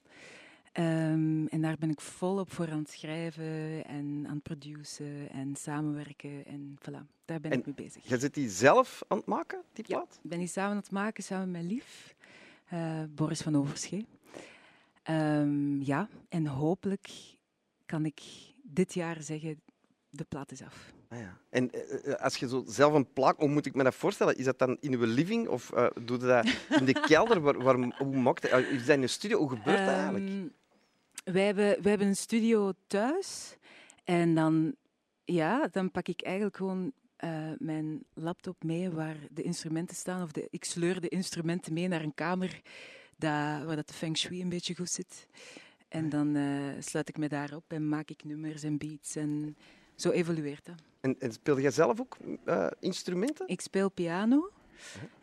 Ehm, 0.78 1.46
en 1.46 1.60
daar 1.60 1.76
ben 1.78 1.90
ik 1.90 2.00
volop 2.00 2.52
voor 2.52 2.70
aan 2.70 2.78
het 2.78 2.90
schrijven 2.90 3.84
en 3.84 4.24
aan 4.28 4.34
het 4.34 4.42
produceren 4.42 5.30
en 5.30 5.56
samenwerken. 5.56 6.44
En 6.46 6.76
voilà, 6.80 7.06
daar 7.24 7.40
ben 7.40 7.50
En 7.50 7.58
ik 7.58 7.66
mee 7.66 7.74
bezig. 7.74 8.08
Jij 8.08 8.18
zit 8.18 8.34
die 8.34 8.48
zelf 8.48 9.02
aan 9.08 9.16
het 9.16 9.26
maken, 9.26 9.60
die 9.72 9.84
Ja, 9.88 9.96
plaat? 9.96 10.18
ik 10.22 10.30
ben 10.30 10.38
die 10.38 10.48
samen 10.48 10.70
aan 10.70 10.76
het 10.76 10.90
maken, 10.90 11.24
samen 11.24 11.50
met 11.50 11.62
Lief, 11.62 12.14
eh, 12.68 13.02
Boris 13.10 13.40
van 13.40 13.56
Overschee. 13.56 14.06
Ehm, 15.02 15.80
ja, 15.82 16.08
en 16.28 16.46
hopelijk 16.46 17.08
kan 17.86 18.04
ik 18.04 18.20
dit 18.62 18.94
jaar 18.94 19.22
zeggen, 19.22 19.60
de 20.10 20.24
plaat 20.24 20.52
is 20.52 20.62
af. 20.62 20.92
Ah, 21.08 21.18
ja. 21.18 21.36
En 21.50 21.70
eh, 21.70 22.12
eh, 22.12 22.20
als 22.20 22.36
je 22.36 22.48
zo 22.48 22.64
zelf 22.66 22.92
een 22.94 23.12
plaat, 23.12 23.36
hoe 23.38 23.48
moet 23.48 23.66
ik 23.66 23.74
me 23.74 23.82
dat 23.82 23.94
voorstellen? 23.94 24.36
Is 24.36 24.44
dat 24.44 24.58
dan 24.58 24.76
in 24.80 24.92
uw 24.94 25.04
living 25.04 25.48
of 25.48 25.72
eh 25.72 25.86
doe 26.02 26.18
je 26.20 26.26
dat 26.26 26.46
in 26.80 26.84
de 26.84 26.92
kelder? 27.08 27.40
Waar, 27.40 27.58
waar, 27.62 27.94
hoe 27.98 28.16
maakt? 28.16 28.44
Eh, 28.44 28.72
Is 28.72 28.86
dat 28.86 28.96
in 28.96 29.02
een 29.02 29.08
studio? 29.08 29.38
Hoe 29.38 29.48
gebeurt 29.48 29.78
dat 29.78 29.88
eigenlijk? 29.88 30.28
Ehm, 30.28 30.46
wij, 31.32 31.44
hebben, 31.44 31.82
wij 31.82 31.90
hebben 31.90 32.06
een 32.06 32.16
studio 32.16 32.72
thuis. 32.86 33.56
En 34.04 34.34
dan, 34.34 34.74
ja, 35.24 35.68
dan 35.72 35.90
pak 35.90 36.08
ik 36.08 36.22
eigenlijk 36.22 36.56
gewoon 36.56 36.92
eh, 37.16 37.50
mijn 37.58 38.04
laptop 38.14 38.62
mee 38.64 38.90
waar 38.90 39.16
de 39.30 39.42
instrumenten 39.42 39.96
staan. 39.96 40.22
Of 40.22 40.32
de, 40.32 40.48
ik 40.50 40.64
sleur 40.64 41.00
de 41.00 41.08
instrumenten 41.08 41.72
mee 41.72 41.88
naar 41.88 42.02
een 42.02 42.14
kamer 42.14 42.60
dat, 43.16 43.30
waar 43.64 43.76
dat 43.76 43.88
de 43.88 43.94
feng 43.94 44.16
shui 44.16 44.40
een 44.40 44.48
beetje 44.48 44.74
goed 44.74 44.90
zit. 44.90 45.26
En 45.88 46.08
dan 46.08 46.36
eh, 46.36 46.52
sluit 46.78 47.08
ik 47.08 47.18
me 47.18 47.28
daarop 47.28 47.64
en 47.72 47.88
maak 47.88 48.10
ik 48.10 48.24
nummers 48.24 48.62
en 48.62 48.78
beats. 48.78 49.16
En 49.16 49.56
zo 49.94 50.10
evolueert 50.10 50.64
dat. 50.64 50.74
En, 51.00 51.16
en 51.20 51.32
speel 51.32 51.60
jij 51.60 51.70
zelf 51.70 52.00
ook 52.00 52.16
eh, 52.44 52.66
instrumenten? 52.80 53.48
Ik 53.48 53.60
speel 53.60 53.90
piano. 53.90 54.50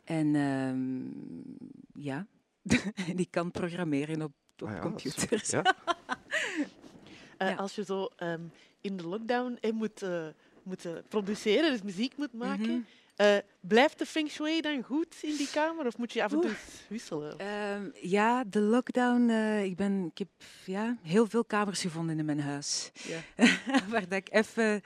En 0.03 0.35
ehm, 0.35 2.03
ja, 2.03 2.27
en 3.09 3.17
ik 3.17 3.31
kan 3.31 3.51
programmeren 3.51 4.21
op, 4.21 4.31
op 4.61 4.67
Ah 4.67 4.73
ja, 4.75 4.81
dat 4.89 5.05
is- 5.05 5.13
computers. 5.13 5.49
Ja. 5.49 5.75
Eh, 7.37 7.49
Ja. 7.49 7.55
Als 7.55 7.75
je 7.75 7.83
zo 7.85 8.09
ehm, 8.15 8.41
in 8.81 8.97
de 8.97 9.07
lockdown 9.07 9.57
eh, 9.61 9.71
moet, 9.71 10.01
moet 10.63 10.85
eh, 10.85 10.91
produceren, 11.07 11.71
dus 11.71 11.81
muziek 11.81 12.17
moet 12.17 12.33
maken, 12.33 12.85
Mhm. 13.17 13.39
blijft 13.59 13.99
de 13.99 14.05
feng 14.05 14.29
shui 14.29 14.61
dan 14.61 14.83
goed 14.83 15.15
in 15.21 15.35
die 15.35 15.49
kamer 15.49 15.85
of 15.85 15.97
moet 15.97 16.13
je 16.13 16.23
af 16.23 16.31
en 16.33 16.41
toe 16.41 16.55
wisselen? 16.89 17.37
Ehm, 17.39 17.89
ja, 18.01 18.43
de 18.43 18.59
lockdown. 18.59 19.29
ik, 19.63 19.75
ben, 19.75 20.05
ik 20.05 20.17
heb 20.17 20.27
ja, 20.65 20.97
heel 21.01 21.27
veel 21.27 21.45
kamers 21.45 21.81
gevonden 21.81 22.19
in 22.19 22.25
mijn 22.25 22.39
huis. 22.41 22.91
Ja. 23.07 23.19
waar 23.89 24.01
dat 24.09 24.17
ik 24.17 24.33
even 24.33 24.81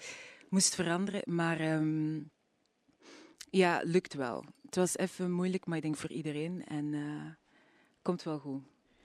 moest 0.49 0.75
veranderen. 0.75 1.21
Maar 1.25 1.59
ehm, 1.59 2.19
ja, 3.49 3.81
lukt 3.83 4.13
wel. 4.13 4.45
het 4.65 4.75
was 4.75 4.97
even 4.97 5.31
moeilijk, 5.31 5.65
maar 5.65 5.77
ik 5.77 5.83
denk 5.83 5.97
voor 5.97 6.11
iedereen. 6.11 6.63
En 6.65 6.93
komt 8.01 8.23
wel 8.23 8.39
goed. 8.39 8.61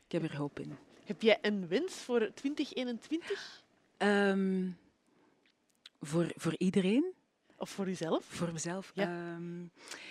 Ik 0.07 0.12
heb 0.12 0.22
er 0.22 0.36
hoop 0.36 0.59
in. 0.61 0.76
Heb 1.05 1.22
jij 1.22 1.38
een 1.42 1.68
wens 1.68 1.94
voor 1.94 2.30
2021? 2.34 3.62
Ehm, 3.96 4.68
voor, 6.00 6.32
voor 6.36 6.55
iedereen, 6.59 7.12
Of 7.57 7.70
voor 7.70 7.86
jezelf? 7.86 8.24
voor 8.24 8.52
mezelf. 8.52 8.90
Ja. 8.94 9.05
Ehm, 9.05 9.64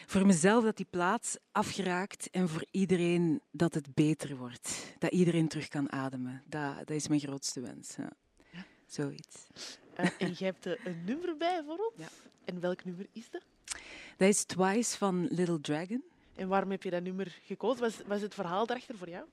voor 0.06 0.26
mezelf 0.26 0.64
dat 0.64 0.78
die 0.78 0.88
plaats 0.90 1.38
afgeraakt 1.52 2.30
en 2.30 2.50
voor 2.50 2.66
iedereen 2.72 3.42
dat 3.52 3.74
het 3.74 3.94
beter 3.94 4.36
wordt. 4.38 4.96
Dat 5.00 5.12
iedereen 5.12 5.48
terug 5.48 5.68
kan 5.68 5.92
ademen. 5.92 6.44
Dat, 6.48 6.78
dat 6.78 6.90
is 6.90 7.08
mijn 7.08 7.20
grootste 7.20 7.62
wens. 7.62 7.96
Ja. 7.96 8.12
Ja. 8.52 8.66
Zoiets. 8.88 9.48
Eh, 9.94 10.10
en 10.18 10.32
jij 10.32 10.48
hebt 10.48 10.66
een 10.88 11.04
nummer 11.06 11.38
bij 11.38 11.64
voor 11.66 11.78
ons. 11.78 11.96
Ja. 11.98 12.08
En 12.46 12.60
welk 12.60 12.86
nummer 12.86 13.06
is 13.12 13.30
dat? 13.30 13.42
Dat 14.18 14.28
is 14.28 14.44
Twice 14.44 14.98
van 14.98 15.28
Little 15.30 15.62
Dragon. 15.62 16.04
En 16.36 16.48
waarom 16.48 16.72
heb 16.72 16.84
je 16.84 16.90
dat 16.90 17.04
nummer 17.04 17.40
gekozen? 17.44 17.82
Was, 17.82 17.98
was 18.08 18.22
het 18.22 18.34
verhaal 18.34 18.66
daarachter 18.66 18.98
voor 18.98 19.10
jou? 19.10 19.26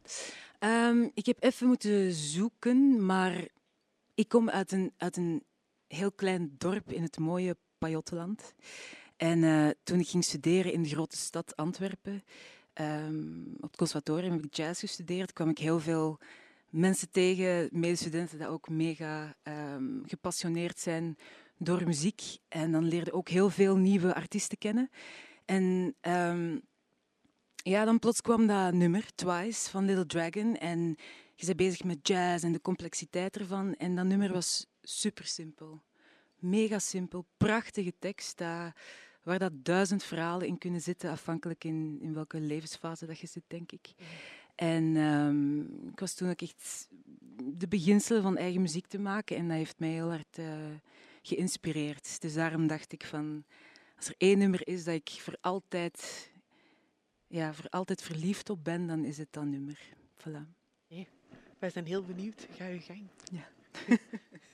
Ehm, 0.59 1.09
ik 1.14 1.26
heb 1.26 1.42
even 1.42 1.66
moeten 1.66 2.12
zoeken, 2.12 3.07
maar 3.07 3.48
ik 4.14 4.28
kom 4.28 4.51
uit 4.51 4.72
een, 4.72 4.92
uit 4.96 5.16
een 5.16 5.42
heel 5.86 6.12
klein 6.12 6.55
dorp 6.59 6.92
in 6.92 7.03
het 7.03 7.18
mooie 7.18 7.57
Pajottenland. 7.78 8.55
En 9.16 9.44
eh, 9.44 9.68
toen 9.82 10.01
ik 10.01 10.09
ging 10.09 10.24
studeren 10.24 10.72
in 10.72 10.82
de 10.82 10.88
grote 10.88 11.16
stad 11.16 11.57
Antwerpen, 11.57 12.24
ehm, 12.72 13.42
op 13.57 13.62
het 13.62 13.76
conservatorium 13.76 14.32
heb 14.32 14.44
ik 14.44 14.55
jazz 14.55 14.80
gestudeerd, 14.80 15.32
kwam 15.32 15.48
ik 15.48 15.59
heel 15.59 15.80
veel 15.80 16.18
mensen 16.68 17.11
tegen, 17.11 17.68
medestudenten 17.72 18.38
die 18.38 18.46
ook 18.46 18.68
mega 18.68 19.36
ehm, 19.42 20.05
gepassioneerd 20.07 20.78
zijn 20.78 21.18
door 21.57 21.84
muziek. 21.84 22.22
En 22.48 22.72
dan 22.72 22.84
leerde 22.84 23.12
ook 23.12 23.28
heel 23.28 23.51
veel 23.51 23.76
nieuwe 23.76 24.14
artiesten 24.14 24.59
kennen. 24.59 24.90
En 25.44 25.94
ja, 27.62 27.84
dan 27.84 27.98
plots 27.98 28.20
kwam 28.20 28.46
dat 28.46 28.72
nummer, 28.72 29.14
Twice, 29.14 29.70
van 29.70 29.84
Little 29.84 30.06
Dragon. 30.06 30.56
En 30.56 30.96
je 31.34 31.46
bent 31.46 31.56
bezig 31.56 31.84
met 31.84 32.08
jazz 32.08 32.44
en 32.44 32.52
de 32.52 32.61
complexiteit 32.61 33.36
ervan. 33.36 33.74
En 33.74 33.94
dat 33.96 34.04
nummer 34.04 34.32
was 34.32 34.66
super 34.82 35.24
simpel. 35.24 35.82
Mega 36.38 36.78
simpel, 36.78 37.26
prachtige 37.36 37.92
tekst. 37.98 38.38
Dat, 38.38 38.72
waar 39.22 39.38
dat 39.38 39.64
duizend 39.64 40.02
verhalen 40.02 40.46
in 40.46 40.58
kunnen 40.58 40.80
zitten, 40.80 41.11
afhankelijk 41.11 41.64
in, 41.64 41.98
in 42.00 42.14
welke 42.14 42.40
levensfase 42.40 43.06
dat 43.06 43.18
je 43.18 43.26
zit, 43.26 43.44
denk 43.46 43.72
ik. 43.72 43.94
En 44.54 44.96
ehm, 44.96 45.61
ik 45.88 46.00
was 46.00 46.14
toen 46.14 46.30
ook 46.30 46.40
echt 46.40 46.88
de 47.42 47.68
beginselen 47.68 48.22
van 48.22 48.36
eigen 48.36 48.61
muziek 48.61 48.86
te 48.86 48.98
maken. 48.98 49.36
En 49.36 49.48
dat 49.48 49.56
heeft 49.56 49.78
mij 49.78 49.90
heel 49.90 50.08
hard 50.08 50.38
eh, 50.38 50.46
geïnspireerd. 51.22 52.20
Dus 52.20 52.34
daarom 52.34 52.66
dacht 52.66 52.92
ik 52.92 53.04
van, 53.04 53.44
als 53.96 54.08
er 54.08 54.14
één 54.18 54.38
nummer 54.38 54.66
is 54.68 54.84
dat 54.84 54.94
ik 54.94 55.08
voor 55.08 55.36
altijd, 55.40 56.30
ja, 57.31 57.55
voor 57.55 57.68
altijd 57.68 58.03
verliefd 58.03 58.51
op 58.51 58.64
ben, 58.64 58.87
dan 58.87 59.05
is 59.05 59.18
het 59.18 59.33
dat 59.33 59.45
nummer. 59.45 59.78
Voilà. 60.18 60.59
Wij 61.59 61.70
zijn 61.70 61.87
heel 61.87 62.03
benieuwd. 62.03 62.47
Ga 62.57 62.66
je 62.66 62.81
gang. 62.81 63.09
Twice 63.70 64.01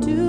to 0.00 0.21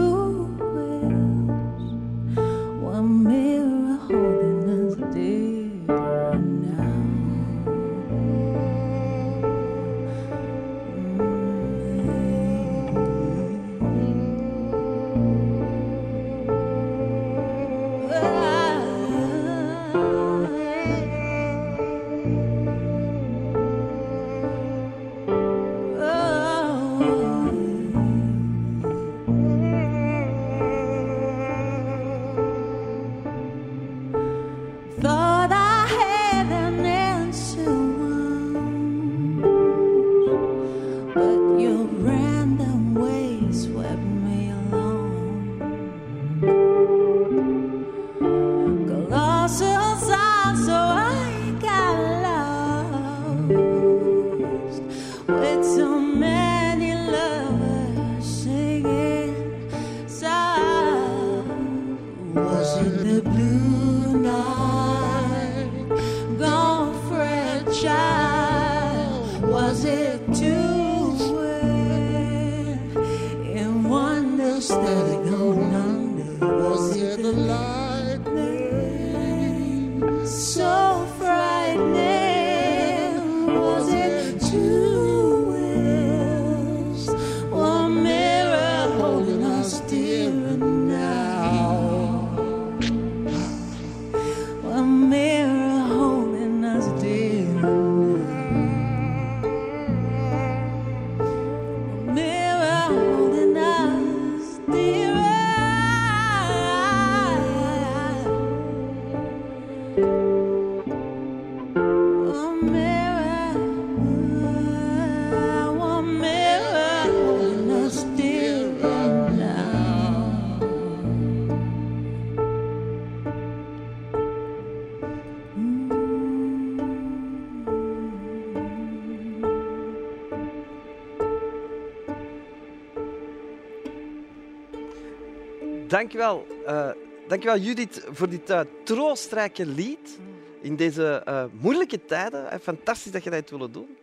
Dankjewel. 136.03 136.47
eh 136.65 136.89
dankjewel 137.27 137.57
Judith 137.57 138.05
voor 138.11 138.29
dit 138.29 138.49
eh, 138.49 138.59
troostrijke 138.83 139.65
lied 139.65 140.19
in 140.61 140.75
deze 140.75 141.21
eh, 141.25 141.45
moeilijke 141.59 142.05
tijden. 142.05 142.59
Fantastisch 142.59 143.11
dat 143.11 143.23
je 143.23 143.29
dat 143.29 143.39
hebt 143.39 143.51
willen 143.51 143.71
doen. 143.71 143.97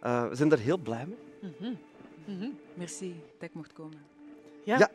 Eh, 0.00 0.28
we 0.28 0.34
zijn 0.34 0.52
er 0.52 0.58
heel 0.58 0.78
blij 0.78 1.06
mee. 1.06 1.52
Mhm. 1.60 1.72
Mhm. 2.24 2.48
Merci 2.74 3.20
dat 3.38 3.48
ik 3.48 3.54
mocht 3.54 3.72
komen. 3.72 3.98
Ja. 4.62 4.78
Ja. 4.78 4.90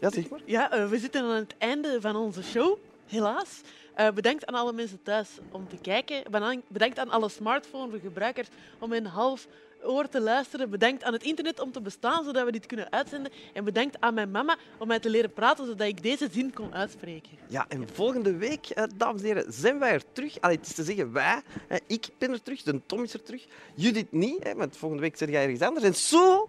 Ja, 0.00 0.10
zeg 0.10 0.28
maar. 0.28 0.40
Ja, 0.44 0.88
we 0.88 0.98
zitten 0.98 1.22
aan 1.22 1.30
het 1.30 1.54
einde 1.58 2.00
van 2.00 2.16
onze 2.16 2.42
show, 2.42 2.78
helaas. 3.06 3.60
Eh, 3.94 4.10
bedankt 4.10 4.46
aan 4.46 4.54
alle 4.54 4.72
mensen 4.72 5.02
thuis 5.02 5.28
om 5.50 5.68
te 5.68 5.76
kijken. 5.76 6.22
Bedankt, 6.30 6.62
bedankt 6.68 6.98
aan 6.98 7.10
alle 7.10 7.28
smartphone-gebruikers 7.28 8.48
om 8.78 8.92
in 8.92 9.04
half 9.04 9.46
oor 9.82 10.08
te 10.08 10.20
luisteren. 10.20 10.70
Bedankt 10.70 11.02
aan 11.02 11.12
het 11.12 11.22
internet 11.22 11.60
om 11.60 11.72
te 11.72 11.80
bestaan, 11.80 12.24
zodat 12.24 12.44
we 12.44 12.52
dit 12.52 12.66
kunnen 12.66 12.92
uitzenden. 12.92 13.32
En 13.52 13.64
bedankt 13.64 14.00
aan 14.00 14.14
mijn 14.14 14.30
mama 14.30 14.56
om 14.78 14.86
mij 14.88 14.98
te 14.98 15.10
leren 15.10 15.32
praten, 15.32 15.66
zodat 15.66 15.86
ik 15.86 16.02
deze 16.02 16.28
zin 16.32 16.52
kon 16.52 16.74
uitspreken. 16.74 17.38
Ja, 17.48 17.66
en 17.68 17.88
volgende 17.92 18.36
week, 18.36 18.66
eh, 18.66 18.84
dames 18.96 19.20
en 19.20 19.26
heren, 19.26 19.52
zijn 19.52 19.78
wij 19.78 19.92
er 19.92 20.12
terug. 20.12 20.40
Allee, 20.40 20.56
het 20.56 20.66
is 20.66 20.74
te 20.74 20.84
zeggen 20.84 21.12
wij. 21.12 21.42
Ik 21.86 22.08
ben 22.18 22.30
er 22.32 22.42
terug, 22.42 22.62
de 22.62 22.80
Tom 22.86 23.02
is 23.02 23.12
er 23.12 23.22
terug. 23.22 23.46
Judith 23.74 24.12
niet, 24.12 24.54
volgende 24.70 25.02
week 25.02 25.16
zit 25.16 25.28
jij 25.28 25.42
ergens 25.42 25.60
anders. 25.60 25.84
En 25.84 25.94
Sue, 25.94 26.46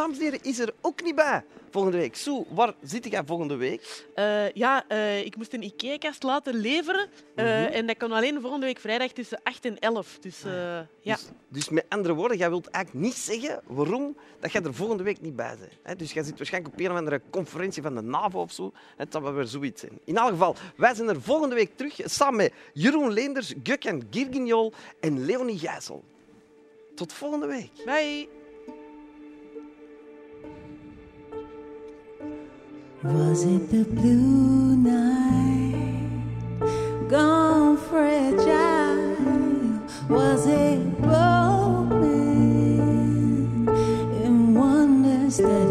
dames 0.00 0.38
is 0.42 0.58
er 0.58 0.72
ook 0.80 1.02
niet 1.02 1.14
bij 1.14 1.44
volgende 1.70 1.98
week. 1.98 2.16
Sue, 2.16 2.44
waar 2.50 2.74
zit 2.82 3.10
jij 3.10 3.22
volgende 3.26 3.56
week? 3.56 4.04
Eh, 4.14 4.50
ja, 4.52 4.84
eh, 4.88 5.24
ik 5.24 5.36
moest 5.36 5.52
een 5.52 5.62
IKEA-kast 5.62 6.22
laten 6.22 6.54
leveren. 6.54 7.08
eh, 7.34 7.44
Mhm. 7.44 7.72
En 7.72 7.86
dat 7.86 7.96
kan 7.96 8.12
alleen 8.12 8.40
volgende 8.40 8.66
week 8.66 8.78
vrijdag 8.78 9.10
tussen 9.12 9.40
8 9.42 9.64
en 9.64 9.78
11. 9.78 10.18
Dus 10.20 10.44
eh, 10.44 10.52
ja. 11.00 11.14
Dus, 11.14 11.24
dus 11.48 11.68
met 11.68 11.84
andere 11.88 12.14
woorden, 12.14 12.36
jij 12.36 12.48
wilt 12.48 12.66
eigenlijk 12.66 13.04
niet 13.06 13.14
zeggen 13.16 13.60
waarom 13.66 14.16
dat 14.40 14.52
jij 14.52 14.62
er 14.62 14.74
volgende 14.74 15.02
week 15.02 15.20
niet 15.20 15.36
bij 15.36 15.56
bent. 15.58 15.72
Hè? 15.82 15.96
Dus 15.96 16.12
jij 16.12 16.22
zit 16.22 16.36
waarschijnlijk 16.36 16.74
op 16.74 16.80
een 16.80 16.90
of 16.90 16.96
andere 16.96 17.20
conferentie 17.30 17.82
van 17.82 17.94
de 17.94 18.00
NAVO 18.02 18.40
of 18.40 18.52
zo. 18.52 18.72
Het 18.96 19.12
zal 19.12 19.22
wel 19.22 19.32
weer 19.32 19.46
zoiets 19.46 19.80
zijn. 19.80 19.98
In 20.04 20.16
elk 20.16 20.28
geval, 20.28 20.56
wij 20.76 20.94
zijn 20.94 21.08
er 21.08 21.22
volgende 21.22 21.54
week 21.54 21.76
terug 21.76 22.00
samen 22.04 22.36
met 22.36 22.52
Jeroen 22.72 23.12
Leenders, 23.12 23.54
Gökhan 23.62 24.02
Girginjol 24.10 24.72
en 25.00 25.24
Leonie 25.24 25.58
Gijssel. 25.58 26.04
Tot 26.94 27.12
volgende 27.12 27.46
week. 27.46 27.70
Bye. 27.84 28.28
Was 33.02 33.44
it 33.44 33.70
the 33.70 33.82
blue 33.82 34.76
night 34.76 36.18
gone 37.08 37.78
fragile? 37.78 39.16
Was 40.10 40.46
it 40.46 40.80
romance 40.98 42.10
in 44.22 44.54
wonders 44.54 45.38
that 45.38 45.69